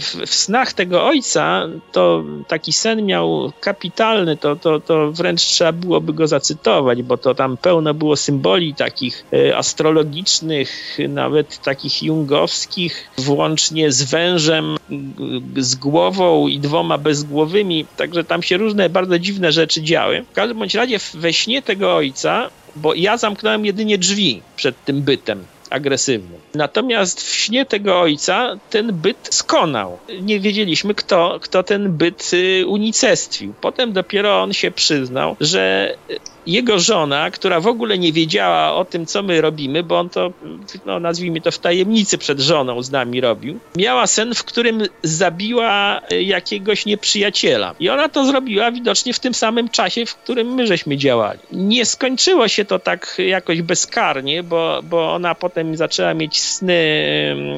w, 0.00 0.26
w 0.26 0.34
snach 0.34 0.72
tego 0.72 1.04
ojca 1.04 1.66
to 1.92 2.24
taki 2.48 2.72
sen 2.72 3.06
miał 3.06 3.52
kapitalny, 3.60 4.36
to, 4.36 4.56
to, 4.56 4.80
to 4.80 5.12
wręcz 5.12 5.42
trzeba 5.42 5.72
byłoby 5.72 6.12
go 6.12 6.26
zacytować, 6.26 7.02
bo 7.02 7.16
to 7.16 7.34
tam 7.34 7.56
pełno 7.56 7.94
było 7.94 8.16
symboli 8.16 8.74
takich 8.74 9.24
e, 9.32 9.56
astrologicznych, 10.62 10.98
nawet 11.08 11.62
takich 11.62 12.02
jungowskich, 12.02 13.10
włącznie 13.18 13.92
z 13.92 14.02
wężem, 14.02 14.76
z 15.56 15.74
głową 15.74 16.48
i 16.48 16.58
dwoma 16.58 16.98
bezgłowymi, 16.98 17.86
także 17.96 18.24
tam 18.24 18.42
się 18.42 18.56
różne 18.56 18.88
bardzo 18.88 19.18
dziwne 19.18 19.52
rzeczy 19.52 19.82
działy. 19.82 20.24
W 20.30 20.34
każdym 20.34 20.58
bądź 20.58 20.74
razie 20.74 20.98
we 21.14 21.32
śnie 21.32 21.62
tego 21.62 21.96
ojca, 21.96 22.50
bo 22.76 22.94
ja 22.94 23.16
zamknąłem 23.16 23.66
jedynie 23.66 23.98
drzwi 23.98 24.42
przed 24.56 24.84
tym 24.84 25.02
bytem 25.02 25.44
agresywnym. 25.70 26.40
Natomiast 26.54 27.22
w 27.22 27.34
śnie 27.34 27.66
tego 27.66 28.00
ojca 28.00 28.56
ten 28.70 28.92
byt 28.92 29.28
skonał. 29.30 29.98
Nie 30.22 30.40
wiedzieliśmy, 30.40 30.94
kto, 30.94 31.38
kto 31.42 31.62
ten 31.62 31.92
byt 31.92 32.30
y, 32.32 32.66
unicestwił. 32.66 33.54
Potem 33.60 33.92
dopiero 33.92 34.42
on 34.42 34.52
się 34.52 34.70
przyznał, 34.70 35.36
że 35.40 35.94
jego 36.46 36.78
żona, 36.78 37.30
która 37.30 37.60
w 37.60 37.66
ogóle 37.66 37.98
nie 37.98 38.12
wiedziała 38.12 38.74
o 38.74 38.84
tym, 38.84 39.06
co 39.06 39.22
my 39.22 39.40
robimy, 39.40 39.82
bo 39.82 39.98
on 39.98 40.08
to, 40.08 40.32
no, 40.86 41.00
nazwijmy 41.00 41.40
to 41.40 41.50
w 41.50 41.58
tajemnicy 41.58 42.18
przed 42.18 42.40
żoną 42.40 42.82
z 42.82 42.90
nami 42.90 43.20
robił, 43.20 43.58
miała 43.76 44.06
sen, 44.06 44.34
w 44.34 44.44
którym 44.44 44.82
zabiła 45.02 46.00
y, 46.12 46.22
jakiegoś 46.22 46.86
nieprzyjaciela. 46.86 47.74
I 47.80 47.88
ona 47.88 48.08
to 48.08 48.26
zrobiła 48.26 48.70
widocznie 48.72 49.12
w 49.12 49.18
tym 49.18 49.34
samym 49.34 49.68
czasie, 49.68 50.06
w 50.06 50.14
którym 50.14 50.54
my 50.54 50.66
żeśmy 50.66 50.96
działali. 50.96 51.38
Nie 51.52 51.86
skończyło 51.86 52.48
się 52.48 52.64
to 52.64 52.78
tak 52.78 53.16
jakoś 53.18 53.62
bezkarnie, 53.62 54.42
bo, 54.42 54.80
bo 54.82 55.14
ona 55.14 55.34
potem 55.34 55.76
zaczęła 55.76 56.14
mieć 56.14 56.40
sny 56.40 56.76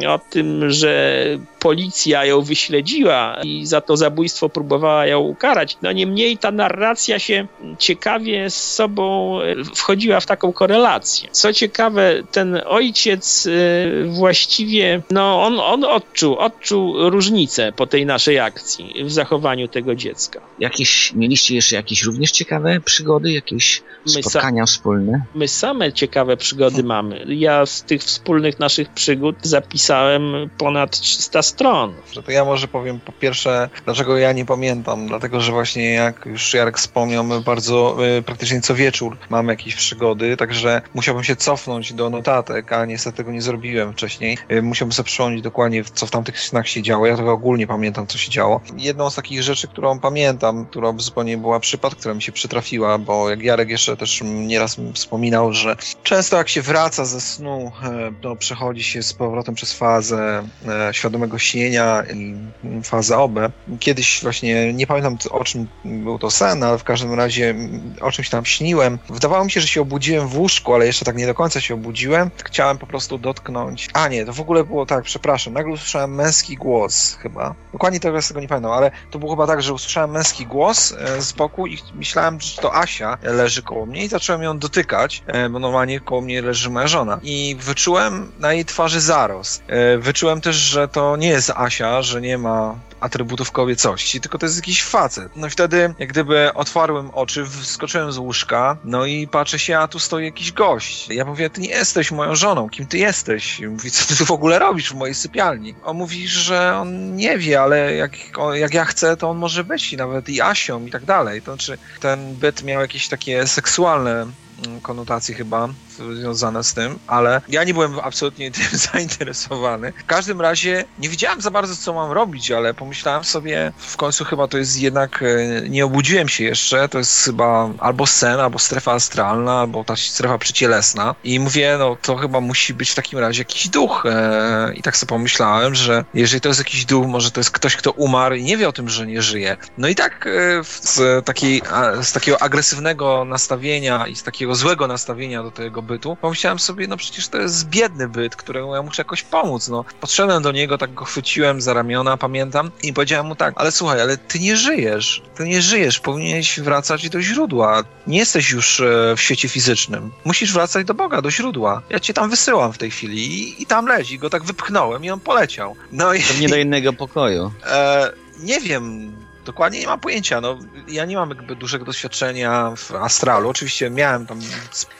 ym, 0.03 0.11
o 0.11 0.20
tym, 0.31 0.70
że 0.70 1.24
policja 1.59 2.24
ją 2.24 2.40
wyśledziła 2.40 3.37
i 3.44 3.66
za 3.66 3.81
to 3.81 3.96
zabójstwo 3.96 4.48
próbowała 4.48 5.07
ją 5.07 5.20
ukarać. 5.20 5.77
No 5.83 5.92
niemniej 5.92 6.38
ta 6.38 6.51
narracja 6.51 7.18
się 7.18 7.46
ciekawie 7.79 8.51
z 8.51 8.78
sobą 8.79 9.41
e, 9.43 9.64
wchodziła 9.75 10.21
w 10.21 10.27
taką 10.27 10.53
korelację. 10.53 11.29
Co 11.33 11.53
ciekawe, 11.53 12.23
ten 12.33 12.61
ojciec 12.67 13.47
y, 13.47 14.05
właściwie, 14.09 15.03
no 15.11 15.43
on, 15.43 15.61
on 15.61 15.85
odczuł, 15.85 16.37
odczuł 16.37 17.11
różnicę 17.11 17.73
po 17.73 17.87
tej 17.87 18.07
naszej 18.07 18.38
akcji 18.38 19.05
w 19.05 19.12
zachowaniu 19.12 19.69
tego 19.69 19.95
dziecka. 19.95 20.41
Jakieś, 20.59 21.12
mieliście 21.12 21.55
jeszcze 21.55 21.77
jakieś 21.77 22.03
również 22.03 22.31
ciekawe 22.31 22.81
przygody, 22.81 23.33
jakieś 23.33 23.83
My 24.07 24.12
sa- 24.12 24.31
spotkania 24.31 24.67
wspólne? 24.67 25.23
My 25.35 25.49
same 25.49 25.93
ciekawe 25.93 26.37
przygody 26.37 26.83
mamy. 26.83 27.25
Ja 27.29 27.67
z 27.67 27.83
tych 27.83 28.03
wspólnych 28.03 28.59
naszych 28.59 28.88
przygód 28.88 29.37
zapisałem 29.43 30.51
ponad 30.59 31.01
300 31.01 31.43
stron. 31.43 31.95
Że 32.12 32.23
to 32.23 32.33
ja 32.33 32.45
może 32.45 32.69
powiem 32.69 33.01
po 33.01 33.12
pierwsze, 33.12 33.69
dlaczego 33.85 34.17
ja 34.19 34.33
nie 34.33 34.47
pamiętam. 34.47 35.07
Dlatego, 35.09 35.41
że 35.41 35.53
właśnie 35.53 35.93
jak 35.93 36.27
już 36.27 36.55
Jarek 36.55 36.79
wspomniał, 36.79 37.25
my 37.25 37.41
bardzo 37.41 37.97
praktycznie 38.27 38.61
co 38.68 38.74
wieczór 38.74 39.16
mamy 39.31 39.52
jakieś 39.52 39.74
przygody, 39.74 40.37
także 40.37 40.83
musiałbym 40.94 41.24
się 41.24 41.37
cofnąć 41.37 41.92
do 41.92 42.11
notatek, 42.11 42.72
a 42.72 42.85
niestety 42.85 43.16
tego 43.16 43.33
nie 43.33 43.42
zrobiłem 43.42 43.92
wcześniej. 43.92 44.38
Y, 44.52 44.62
musiałbym 44.62 44.92
sobie 44.92 45.07
przypomnieć 45.07 45.42
dokładnie, 45.42 45.85
co 45.85 46.07
w 46.07 46.11
tamtych 46.11 46.40
snach 46.40 46.68
się 46.68 46.83
działo. 46.83 47.07
Ja 47.07 47.16
tylko 47.16 47.33
ogólnie 47.33 47.66
pamiętam, 47.66 48.07
co 48.07 48.18
się 48.18 48.31
działo. 48.31 48.61
Jedną 48.76 49.11
z 49.11 49.14
takich 49.14 49.42
rzeczy, 49.42 49.68
którą 49.68 49.98
pamiętam, 49.98 50.66
która 50.66 50.94
zupełnie 50.96 51.38
była 51.38 51.61
przypadek, 51.61 51.98
która 51.98 52.14
mi 52.14 52.22
się 52.22 52.33
przytrafiła, 52.33 52.98
bo 52.98 53.31
jak 53.31 53.42
Jarek 53.42 53.70
jeszcze 53.70 53.96
też 53.96 54.22
nieraz 54.24 54.76
wspominał, 54.94 55.52
że 55.52 55.76
często 56.02 56.37
jak 56.37 56.48
się 56.48 56.62
wraca 56.62 57.04
ze 57.04 57.20
snu, 57.20 57.72
e, 57.83 58.12
to 58.20 58.37
przechodzi 58.37 58.85
się 58.85 59.02
z 59.02 59.12
powrotem 59.12 59.54
przez 59.54 59.72
fazę 59.72 60.48
e, 60.68 60.94
świadomego 60.94 61.38
śnienia 61.38 62.02
i 62.14 62.37
fazę 62.85 63.18
OB. 63.18 63.38
Kiedyś 63.81 64.22
właśnie, 64.22 64.72
nie 64.72 64.87
pamiętam 64.87 65.18
o 65.31 65.44
czym 65.44 65.68
był 65.85 66.18
to 66.18 66.31
sen, 66.31 66.62
ale 66.62 66.78
w 66.78 66.85
każdym 66.85 67.14
razie 67.14 67.50
mm, 67.50 67.94
o 68.00 68.11
czymś 68.12 68.28
tam 68.28 68.44
śniłem 68.44 68.58
śniłem. 68.59 68.99
Wydawało 69.11 69.44
mi 69.44 69.51
się, 69.51 69.61
że 69.61 69.68
się 69.68 69.81
obudziłem 69.81 70.29
w 70.29 70.38
łóżku, 70.38 70.75
ale 70.75 70.87
jeszcze 70.87 71.05
tak 71.05 71.16
nie 71.16 71.27
do 71.27 71.35
końca 71.35 71.61
się 71.61 71.75
obudziłem. 71.75 72.31
Chciałem 72.44 72.79
po 72.79 72.87
prostu 72.87 73.18
dotknąć. 73.18 73.88
A 73.92 74.09
nie, 74.09 74.25
to 74.27 74.33
w 74.33 74.40
ogóle 74.40 74.64
było 74.64 74.87
tak, 74.87 75.05
przepraszam. 75.05 75.53
Nagle 75.53 75.73
usłyszałem 75.73 76.14
męski 76.14 76.57
głos 76.57 77.18
chyba. 77.23 77.55
Dokładnie 77.73 78.01
teraz 78.01 78.29
tego 78.29 78.40
nie 78.40 78.49
pamiętam, 78.49 78.73
ale 78.73 78.90
to 79.11 79.18
było 79.18 79.31
chyba 79.31 79.47
tak, 79.47 79.62
że 79.62 79.75
usłyszałem 79.75 80.11
męski 80.11 80.47
głos 80.47 80.92
e, 80.92 81.23
z 81.23 81.33
boku 81.33 81.66
i 81.66 81.79
myślałem, 81.94 82.40
że 82.40 82.62
to 82.62 82.75
Asia 82.75 83.18
leży 83.23 83.62
koło 83.62 83.87
mnie 83.87 84.05
i 84.05 84.09
zacząłem 84.09 84.42
ją 84.42 84.59
dotykać, 84.59 85.23
e, 85.27 85.49
bo 85.49 85.59
normalnie 85.59 86.01
koło 86.01 86.21
mnie 86.21 86.42
leży 86.42 86.71
moja 86.71 86.87
żona. 86.87 87.21
I 87.23 87.57
wyczułem 87.61 88.33
na 88.38 88.53
jej 88.53 88.64
twarzy 88.64 89.01
zarost. 89.01 89.62
E, 89.66 89.99
wyczułem 89.99 90.40
też, 90.40 90.57
że 90.57 90.88
to 90.88 91.16
nie 91.16 91.29
jest 91.29 91.51
Asia, 91.51 92.03
że 92.03 92.21
nie 92.21 92.38
ma 92.38 92.88
atrybutów 93.01 93.53
kobiecości, 93.53 94.21
tylko 94.21 94.39
to 94.39 94.47
jest 94.47 94.57
jakiś 94.57 94.85
facet. 94.85 95.33
No 95.37 95.47
i 95.47 95.51
wtedy, 95.51 95.95
jak 95.99 96.09
gdyby 96.09 96.55
otwarłem 96.55 97.11
oczy, 97.11 97.47
wskoczyłem 97.47 98.13
z 98.13 98.19
łóżka, 98.19 98.77
no 98.85 99.07
i 99.07 99.29
patrzę 99.29 99.59
się, 99.59 99.79
a 99.79 99.89
tu 99.89 99.99
stoi 99.99 100.25
jakiś 100.25 100.53
gość. 100.53 101.09
Ja 101.09 101.25
mówię, 101.25 101.51
ty 101.51 101.61
nie 101.61 101.69
jesteś 101.69 102.11
moją 102.11 102.37
żoną, 102.37 102.69
kim 102.69 102.87
ty 102.87 102.99
jesteś? 102.99 103.61
I 103.61 103.67
mówi, 103.67 103.91
co 103.91 104.15
ty 104.15 104.25
w 104.25 104.31
ogóle 104.31 104.59
robisz 104.59 104.91
w 104.91 104.95
mojej 104.95 105.15
sypialni? 105.15 105.75
On 105.85 105.97
mówi, 105.97 106.29
że 106.29 106.77
on 106.77 107.17
nie 107.17 107.39
wie, 107.39 107.61
ale 107.61 107.95
jak, 107.95 108.13
jak 108.55 108.75
ja 108.75 108.85
chcę, 108.85 109.17
to 109.17 109.31
on 109.31 109.37
może 109.37 109.65
być 109.65 109.93
i 109.93 109.97
nawet 109.97 110.29
i 110.29 110.41
Asią 110.41 110.87
i 110.87 110.91
tak 110.91 111.05
dalej. 111.05 111.43
To 111.43 111.55
znaczy, 111.55 111.79
ten 112.01 112.35
byt 112.35 112.63
miał 112.63 112.81
jakieś 112.81 113.09
takie 113.09 113.47
seksualne 113.47 114.27
mm, 114.66 114.81
konotacje 114.81 115.35
chyba 115.35 115.68
związane 116.14 116.64
z 116.64 116.75
tym, 116.75 116.99
ale 117.07 117.40
ja 117.49 117.64
nie 117.64 117.75
byłem 117.75 118.01
absolutnie 118.01 118.51
tym 118.53 118.79
zainteresowany. 118.79 119.92
W 119.92 120.07
każdym 120.07 120.40
razie 120.40 120.85
nie 120.99 121.09
wiedziałem 121.09 121.40
za 121.40 121.51
bardzo, 121.51 121.77
co 121.77 121.92
mam 121.92 122.12
robić, 122.12 122.51
ale 122.51 122.75
pomyślałem 122.75 123.25
sobie, 123.25 123.73
w 123.79 123.97
końcu 123.97 124.25
chyba 124.25 124.49
to 124.49 124.59
jest 124.59 124.81
jednak, 124.81 125.23
e, 125.23 125.68
nie 125.68 125.85
obudziłem 125.85 126.29
się 126.29 126.44
jeszcze, 126.44 126.88
to 126.88 126.99
jest 126.99 127.25
chyba 127.25 127.71
albo 127.79 128.07
sen, 128.07 128.40
albo 128.40 128.59
strefa 128.59 128.92
astralna, 128.92 129.61
albo 129.61 129.85
ta 129.85 129.97
strefa 129.97 130.38
przycielesna 130.38 131.14
i 131.25 131.40
mówię, 131.40 131.77
no 131.79 131.97
to 132.03 132.16
chyba 132.16 132.40
musi 132.40 132.75
być 132.75 132.90
w 132.90 132.94
takim 132.94 133.18
razie 133.18 133.40
jakiś 133.40 133.68
duch 133.68 134.07
e, 134.07 134.73
i 134.75 134.83
tak 134.83 134.97
sobie 134.97 135.09
pomyślałem, 135.09 135.75
że 135.75 136.05
jeżeli 136.14 136.40
to 136.40 136.49
jest 136.49 136.61
jakiś 136.61 136.85
duch, 136.85 137.07
może 137.07 137.31
to 137.31 137.40
jest 137.40 137.51
ktoś, 137.51 137.77
kto 137.77 137.90
umarł 137.90 138.35
i 138.35 138.44
nie 138.44 138.57
wie 138.57 138.68
o 138.68 138.73
tym, 138.73 138.88
że 138.88 139.07
nie 139.07 139.23
żyje. 139.23 139.57
No 139.79 139.88
i 139.88 139.94
tak 139.94 140.27
e, 140.27 140.64
z, 140.64 141.25
takiej, 141.25 141.62
z 142.03 142.12
takiego 142.12 142.42
agresywnego 142.42 143.25
nastawienia 143.25 144.07
i 144.07 144.16
z 144.16 144.23
takiego 144.23 144.48
złego 144.55 144.87
nastawienia 144.87 145.43
do 145.43 145.51
tego 145.51 145.83
bytu, 145.83 146.17
pomyślałem 146.17 146.59
sobie, 146.59 146.89
no 146.89 146.97
przecież 146.97 147.29
to 147.29 147.39
jest 147.39 147.69
biedny 147.69 148.09
byt, 148.09 148.37
któremu 148.37 148.75
ja 148.75 148.83
muszę 148.83 149.03
jakoś 149.03 149.23
pomóc, 149.23 149.69
no. 149.69 149.85
Podszedłem 150.01 150.43
do 150.43 150.53
niego, 150.53 150.79
tak 150.79 150.95
go 150.95 151.05
chwyciłem 151.05 151.61
za 151.61 151.75
ramiona, 151.75 152.17
pamiętam, 152.17 152.71
i 152.83 152.93
powiedziałem 152.93 153.27
mu 153.27 153.37
tak, 153.37 153.55
ale 153.57 153.73
słuchaj, 153.73 154.01
ale 154.01 154.17
ty 154.17 154.39
nie 154.39 154.57
żyjesz, 154.57 155.23
ty 155.35 155.45
nie 155.45 155.63
żyjesz, 155.63 156.01
powinieneś 156.01 156.61
wracać 156.61 157.11
do 157.11 157.23
źródła. 157.23 157.85
Nie 158.07 158.19
jesteś 158.19 158.51
już 158.51 158.81
e, 158.81 159.15
w 159.17 159.21
świecie 159.21 159.49
fizycznym. 159.49 160.13
Musisz 160.25 160.53
wracać 160.53 160.87
do 160.87 160.95
Boga, 160.95 161.23
do 161.23 161.31
źródła. 161.31 161.83
Ja 161.91 162.01
cię 162.01 162.15
tam 162.15 162.31
wysyłam 162.31 162.73
w 162.73 162.79
tej 162.79 162.91
chwili 162.91 163.19
i, 163.19 163.63
i 163.63 163.67
tam 163.67 163.87
leci. 163.87 164.19
Go 164.19 164.31
tak 164.31 164.45
wypchnąłem 164.45 165.05
i 165.05 165.11
on 165.11 165.21
poleciał. 165.21 165.77
No 165.93 166.15
i... 166.15 166.23
Pewnie 166.23 166.49
do 166.49 166.57
innego 166.67 166.93
pokoju. 166.93 167.53
E, 167.67 168.13
nie 168.39 168.61
wiem, 168.61 169.13
Dokładnie 169.44 169.81
nie 169.81 169.87
mam 169.87 170.01
pojęcia. 170.01 170.40
No, 170.40 170.59
ja 170.88 171.05
nie 171.05 171.16
mam 171.16 171.29
jakby 171.29 171.57
dużego 171.57 171.85
doświadczenia 171.85 172.72
w 172.77 172.92
astralu. 172.92 173.48
Oczywiście 173.48 173.90
miałem 173.90 174.27
tam 174.27 174.40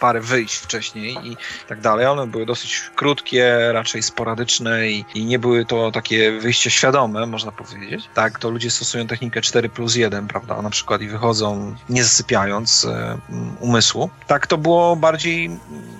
parę 0.01 0.20
wyjść 0.20 0.55
wcześniej 0.55 1.16
i 1.24 1.37
tak 1.68 1.81
dalej. 1.81 2.07
One 2.07 2.27
były 2.27 2.46
dosyć 2.46 2.90
krótkie, 2.96 3.72
raczej 3.72 4.03
sporadyczne 4.03 4.88
i, 4.88 5.05
i 5.14 5.24
nie 5.24 5.38
były 5.38 5.64
to 5.64 5.90
takie 5.90 6.33
wyjścia 6.33 6.70
świadome, 6.70 7.27
można 7.27 7.53
powiedzieć. 7.53 8.09
Tak, 8.14 8.38
to 8.38 8.51
ludzie 8.51 8.70
stosują 8.70 9.07
technikę 9.07 9.40
4 9.40 9.68
plus 9.68 9.96
1, 9.96 10.29
prawda, 10.29 10.62
na 10.62 10.70
przykład 10.70 11.01
i 11.01 11.09
wychodzą 11.09 11.77
nie 11.88 12.05
zasypiając 12.05 12.85
e, 12.85 13.18
umysłu. 13.61 14.11
Tak 14.27 14.46
to 14.46 14.59
było 14.59 14.96
bardziej 14.96 15.51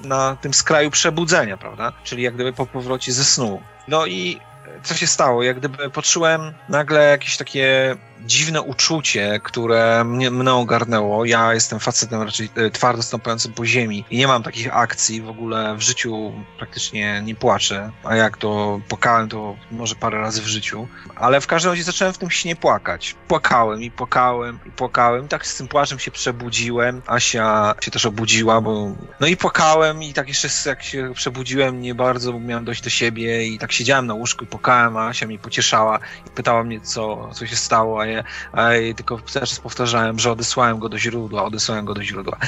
na 0.05 0.37
tym 0.41 0.55
skraju 0.55 0.91
przebudzenia, 0.91 1.57
prawda, 1.57 1.93
czyli 2.05 2.23
jak 2.23 2.35
gdyby 2.35 2.53
po 2.53 2.67
powrocie 2.67 3.13
ze 3.13 3.25
snu. 3.25 3.63
No 3.89 4.07
i 4.07 4.41
co 4.83 4.95
się 4.95 5.07
stało? 5.07 5.43
Jak 5.43 5.59
gdyby 5.59 5.91
poczułem 5.91 6.53
nagle 6.69 7.11
jakieś 7.11 7.37
takie 7.37 7.97
dziwne 8.27 8.63
uczucie, 8.63 9.41
które 9.43 10.05
mnie, 10.05 10.31
mną 10.31 10.61
ogarnęło. 10.61 11.25
Ja 11.25 11.55
jestem 11.55 11.81
facetem 11.81 12.23
raczej 12.23 12.49
e, 12.55 12.71
twardo 12.71 13.03
stąpającym 13.03 13.53
po 13.53 13.67
ziemi 13.67 14.05
i 14.11 14.19
nie 14.19 14.27
mam 14.27 14.43
takich 14.43 14.77
akcji. 14.77 15.23
W 15.23 15.29
ogóle 15.29 15.77
w 15.77 15.81
życiu 15.81 16.33
praktycznie 16.59 17.23
nie 17.25 17.35
płaczę. 17.35 17.91
A 18.05 18.17
jak 18.17 18.37
to 18.37 18.81
płakałem, 18.89 19.29
to 19.29 19.57
może 19.71 19.95
parę 19.95 20.19
razy 20.19 20.43
w 20.43 20.47
życiu. 20.47 20.89
Ale 21.17 21.41
w 21.41 21.47
każdym 21.47 21.73
razie 21.73 21.83
zacząłem 21.83 22.15
w 22.15 22.19
tym 22.19 22.31
śnie 22.31 22.57
płakać. 22.57 23.15
Płakałem 23.29 23.83
i 23.83 23.91
płakałem 23.91 24.59
i 24.67 24.71
płakałem. 24.71 25.25
I 25.25 25.29
tak 25.29 25.47
z 25.47 25.57
tym 25.57 25.69
płaczem 25.69 25.99
się 25.99 26.11
przebudziłem. 26.11 27.03
Asia 27.07 27.75
się 27.81 27.91
też 27.91 28.07
obudziła, 28.07 28.61
bo... 28.61 28.93
No 29.21 29.27
i 29.27 29.37
płakałem 29.37 30.03
i 30.03 30.13
tak 30.13 30.29
jeszcze 30.29 30.49
jak 30.67 30.83
się 30.83 31.13
przebudziłem, 31.15 31.81
nie 31.81 31.95
bardzo 31.95 32.41
miałem 32.41 32.65
dojść 32.65 32.83
do 32.83 32.91
siebie 32.91 33.47
i 33.47 33.59
tak 33.59 33.73
siedziałem 33.73 34.07
na 34.07 34.15
łóżku 34.15 34.45
i 34.45 34.47
płakałem, 34.47 34.97
a 34.97 35.09
Asia 35.09 35.27
mnie 35.27 35.39
pocieszała 35.39 35.99
i 36.27 36.31
pytała 36.31 36.65
mnie, 36.65 36.81
co, 36.81 37.31
co 37.35 37.47
się 37.47 37.57
stało, 37.57 38.01
a 38.01 38.07
a 38.53 38.69
tylko 38.97 39.21
cały 39.27 39.47
czas 39.47 39.61
powtarzałem, 39.61 40.19
że 40.19 40.33
odesłałem 40.33 40.79
go 40.79 40.89
do 40.89 40.99
źródła, 40.99 41.45
odesłałem 41.45 41.85
go 41.85 41.95
do 41.95 42.03
źródła. 42.03 42.39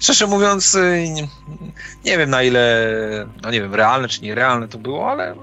Szczerze 0.00 0.26
mówiąc, 0.26 0.74
y, 0.74 1.08
nie 2.04 2.18
wiem 2.18 2.30
na 2.30 2.42
ile, 2.42 2.86
no 3.42 3.50
nie 3.50 3.60
wiem, 3.60 3.74
realne 3.74 4.08
czy 4.08 4.22
nierealne 4.22 4.68
to 4.68 4.78
było, 4.78 5.10
ale 5.10 5.34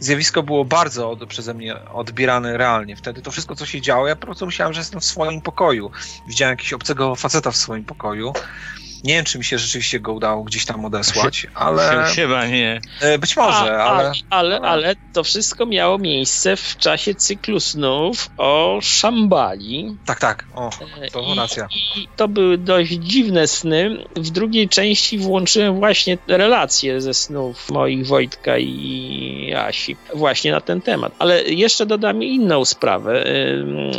zjawisko 0.00 0.42
było 0.42 0.64
bardzo 0.64 1.10
od, 1.10 1.26
przeze 1.26 1.54
mnie 1.54 1.84
odbierane 1.84 2.56
realnie. 2.56 2.96
Wtedy 2.96 3.22
to 3.22 3.30
wszystko, 3.30 3.54
co 3.56 3.66
się 3.66 3.80
działo, 3.80 4.08
ja 4.08 4.16
po 4.16 4.26
prostu 4.26 4.46
myślałem, 4.46 4.74
że 4.74 4.80
jestem 4.80 5.00
w 5.00 5.04
swoim 5.04 5.40
pokoju. 5.40 5.90
Widziałem 6.26 6.52
jakiegoś 6.52 6.72
obcego 6.72 7.16
faceta 7.16 7.50
w 7.50 7.56
swoim 7.56 7.84
pokoju. 7.84 8.32
Nie 9.04 9.14
wiem, 9.14 9.24
czy 9.24 9.38
mi 9.38 9.44
się 9.44 9.58
rzeczywiście 9.58 10.00
go 10.00 10.12
udało 10.12 10.44
gdzieś 10.44 10.64
tam 10.64 10.84
odesłać, 10.84 11.46
ale. 11.54 12.04
Chyba 12.16 12.46
nie. 12.46 12.80
E, 13.00 13.18
być 13.18 13.36
może, 13.36 13.82
A, 13.82 13.84
ale. 13.84 14.12
ale, 14.30 14.60
ale 14.60 14.96
to 15.12 15.24
wszystko 15.24 15.66
miało 15.66 15.98
miejsce 15.98 16.56
w 16.56 16.76
czasie 16.76 17.14
cyklu 17.14 17.60
snów 17.60 18.30
o 18.36 18.78
Szambali. 18.82 19.96
Tak, 20.04 20.20
tak. 20.20 20.44
O, 20.54 20.70
to 21.12 21.20
I, 21.20 21.36
racja. 21.36 21.68
I 21.96 22.08
to 22.16 22.28
były 22.28 22.58
dość 22.58 22.92
dziwne 22.92 23.48
sny. 23.48 24.04
W 24.16 24.30
drugiej 24.30 24.68
części 24.68 25.18
włączyłem 25.18 25.74
właśnie 25.74 26.18
relacje 26.28 27.00
ze 27.00 27.14
snów 27.14 27.70
moich 27.70 28.06
Wojtka 28.06 28.58
i 28.58 29.54
Asi 29.56 29.96
właśnie 30.14 30.52
na 30.52 30.60
ten 30.60 30.80
temat. 30.80 31.12
Ale 31.18 31.42
jeszcze 31.42 31.86
dodam 31.86 32.22
inną 32.22 32.64
sprawę. 32.64 33.24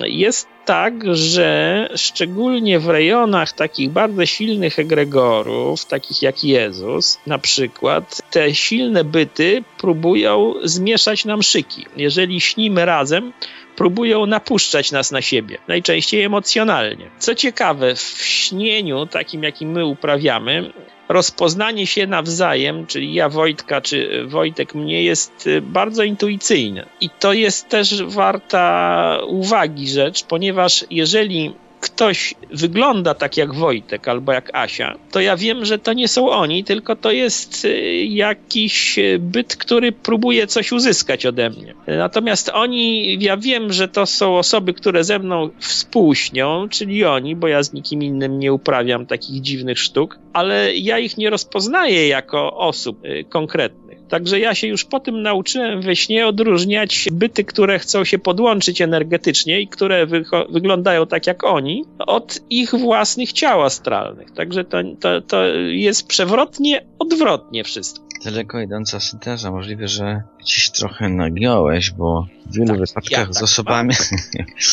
Jest 0.03 0.52
tak, 0.65 1.15
że 1.15 1.89
szczególnie 1.95 2.79
w 2.79 2.89
rejonach 2.89 3.51
takich 3.51 3.89
bardzo 3.89 4.25
silnych 4.25 4.79
egregorów, 4.79 5.85
takich 5.85 6.21
jak 6.21 6.43
Jezus 6.43 7.19
na 7.27 7.39
przykład, 7.39 8.21
te 8.31 8.55
silne 8.55 9.03
byty 9.03 9.63
próbują 9.77 10.53
zmieszać 10.63 11.25
nam 11.25 11.43
szyki. 11.43 11.85
Jeżeli 11.97 12.41
śnimy 12.41 12.85
razem, 12.85 13.33
próbują 13.75 14.25
napuszczać 14.25 14.91
nas 14.91 15.11
na 15.11 15.21
siebie, 15.21 15.57
najczęściej 15.67 16.23
emocjonalnie. 16.23 17.09
Co 17.19 17.35
ciekawe, 17.35 17.95
w 17.95 18.21
śnieniu, 18.21 19.05
takim 19.05 19.43
jakim 19.43 19.71
my 19.71 19.85
uprawiamy, 19.85 20.73
rozpoznanie 21.09 21.87
się 21.87 22.07
nawzajem, 22.07 22.87
czyli 22.87 23.13
ja 23.13 23.29
Wojtka, 23.29 23.81
czy 23.81 24.25
Wojtek 24.27 24.75
mnie, 24.75 25.03
jest 25.03 25.47
y, 25.47 25.61
bardzo 25.61 26.03
intuicyjne. 26.03 26.85
I 27.01 27.09
to 27.09 27.33
jest 27.33 27.69
też 27.69 28.03
warta 28.03 29.19
uwagi 29.27 29.89
rzecz, 29.89 30.23
ponieważ 30.23 30.85
jeżeli 30.89 31.53
ktoś 31.83 32.35
wygląda 32.51 33.13
tak 33.13 33.37
jak 33.37 33.53
Wojtek 33.53 34.07
albo 34.07 34.31
jak 34.31 34.55
Asia, 34.55 34.95
to 35.11 35.19
ja 35.19 35.37
wiem, 35.37 35.65
że 35.65 35.79
to 35.79 35.93
nie 35.93 36.07
są 36.07 36.29
oni, 36.29 36.63
tylko 36.63 36.95
to 36.95 37.11
jest 37.11 37.65
y, 37.65 38.03
jakiś 38.03 38.99
y, 38.99 39.19
byt, 39.19 39.55
który 39.55 39.91
próbuje 39.91 40.47
coś 40.47 40.71
uzyskać 40.71 41.25
ode 41.25 41.49
mnie. 41.49 41.73
Natomiast 41.87 42.49
oni, 42.53 43.17
ja 43.23 43.37
wiem, 43.37 43.73
że 43.73 43.87
to 43.87 44.05
są 44.05 44.37
osoby, 44.37 44.73
które 44.73 45.03
ze 45.03 45.19
mną 45.19 45.49
współśnią, 45.59 46.69
czyli 46.69 47.05
oni, 47.05 47.35
bo 47.35 47.47
ja 47.47 47.63
z 47.63 47.73
nikim 47.73 48.03
innym 48.03 48.39
nie 48.39 48.53
uprawiam 48.53 49.05
takich 49.05 49.41
dziwnych 49.41 49.79
sztuk, 49.79 50.19
ale 50.33 50.75
ja 50.75 50.99
ich 50.99 51.17
nie 51.17 51.29
rozpoznaję 51.29 52.07
jako 52.07 52.57
osób 52.57 53.05
y, 53.05 53.23
konkretnych. 53.29 54.07
Także 54.09 54.39
ja 54.39 54.55
się 54.55 54.67
już 54.67 54.85
po 54.85 54.99
tym 54.99 55.21
nauczyłem 55.21 55.81
we 55.81 55.95
śnie 55.95 56.27
odróżniać 56.27 57.07
byty, 57.11 57.43
które 57.43 57.79
chcą 57.79 58.03
się 58.03 58.19
podłączyć 58.19 58.81
energetycznie 58.81 59.61
i 59.61 59.67
które 59.67 60.07
wyglądają 60.49 61.07
tak 61.07 61.27
jak 61.27 61.43
oni, 61.43 61.85
od 61.99 62.39
ich 62.49 62.75
własnych 62.75 63.33
ciał 63.33 63.63
astralnych. 63.63 64.31
Także 64.31 64.63
to, 64.63 64.77
to, 64.99 65.21
to 65.21 65.45
jest 65.69 66.07
przewrotnie, 66.07 66.85
odwrotnie 66.99 67.63
wszystko. 67.63 68.12
Daleko 68.25 68.59
idąca 68.59 68.99
synteza. 68.99 69.51
Możliwe, 69.51 69.87
że 69.87 70.23
gdzieś 70.39 70.69
trochę 70.69 71.09
nagiąłeś, 71.09 71.91
bo 71.91 72.27
w 72.45 72.55
wielu 72.55 72.67
Tak, 72.67 72.77
wypadkach 72.79 73.27
ja 73.27 73.33
z 73.33 73.35
tak 73.35 73.43
osobami... 73.43 73.93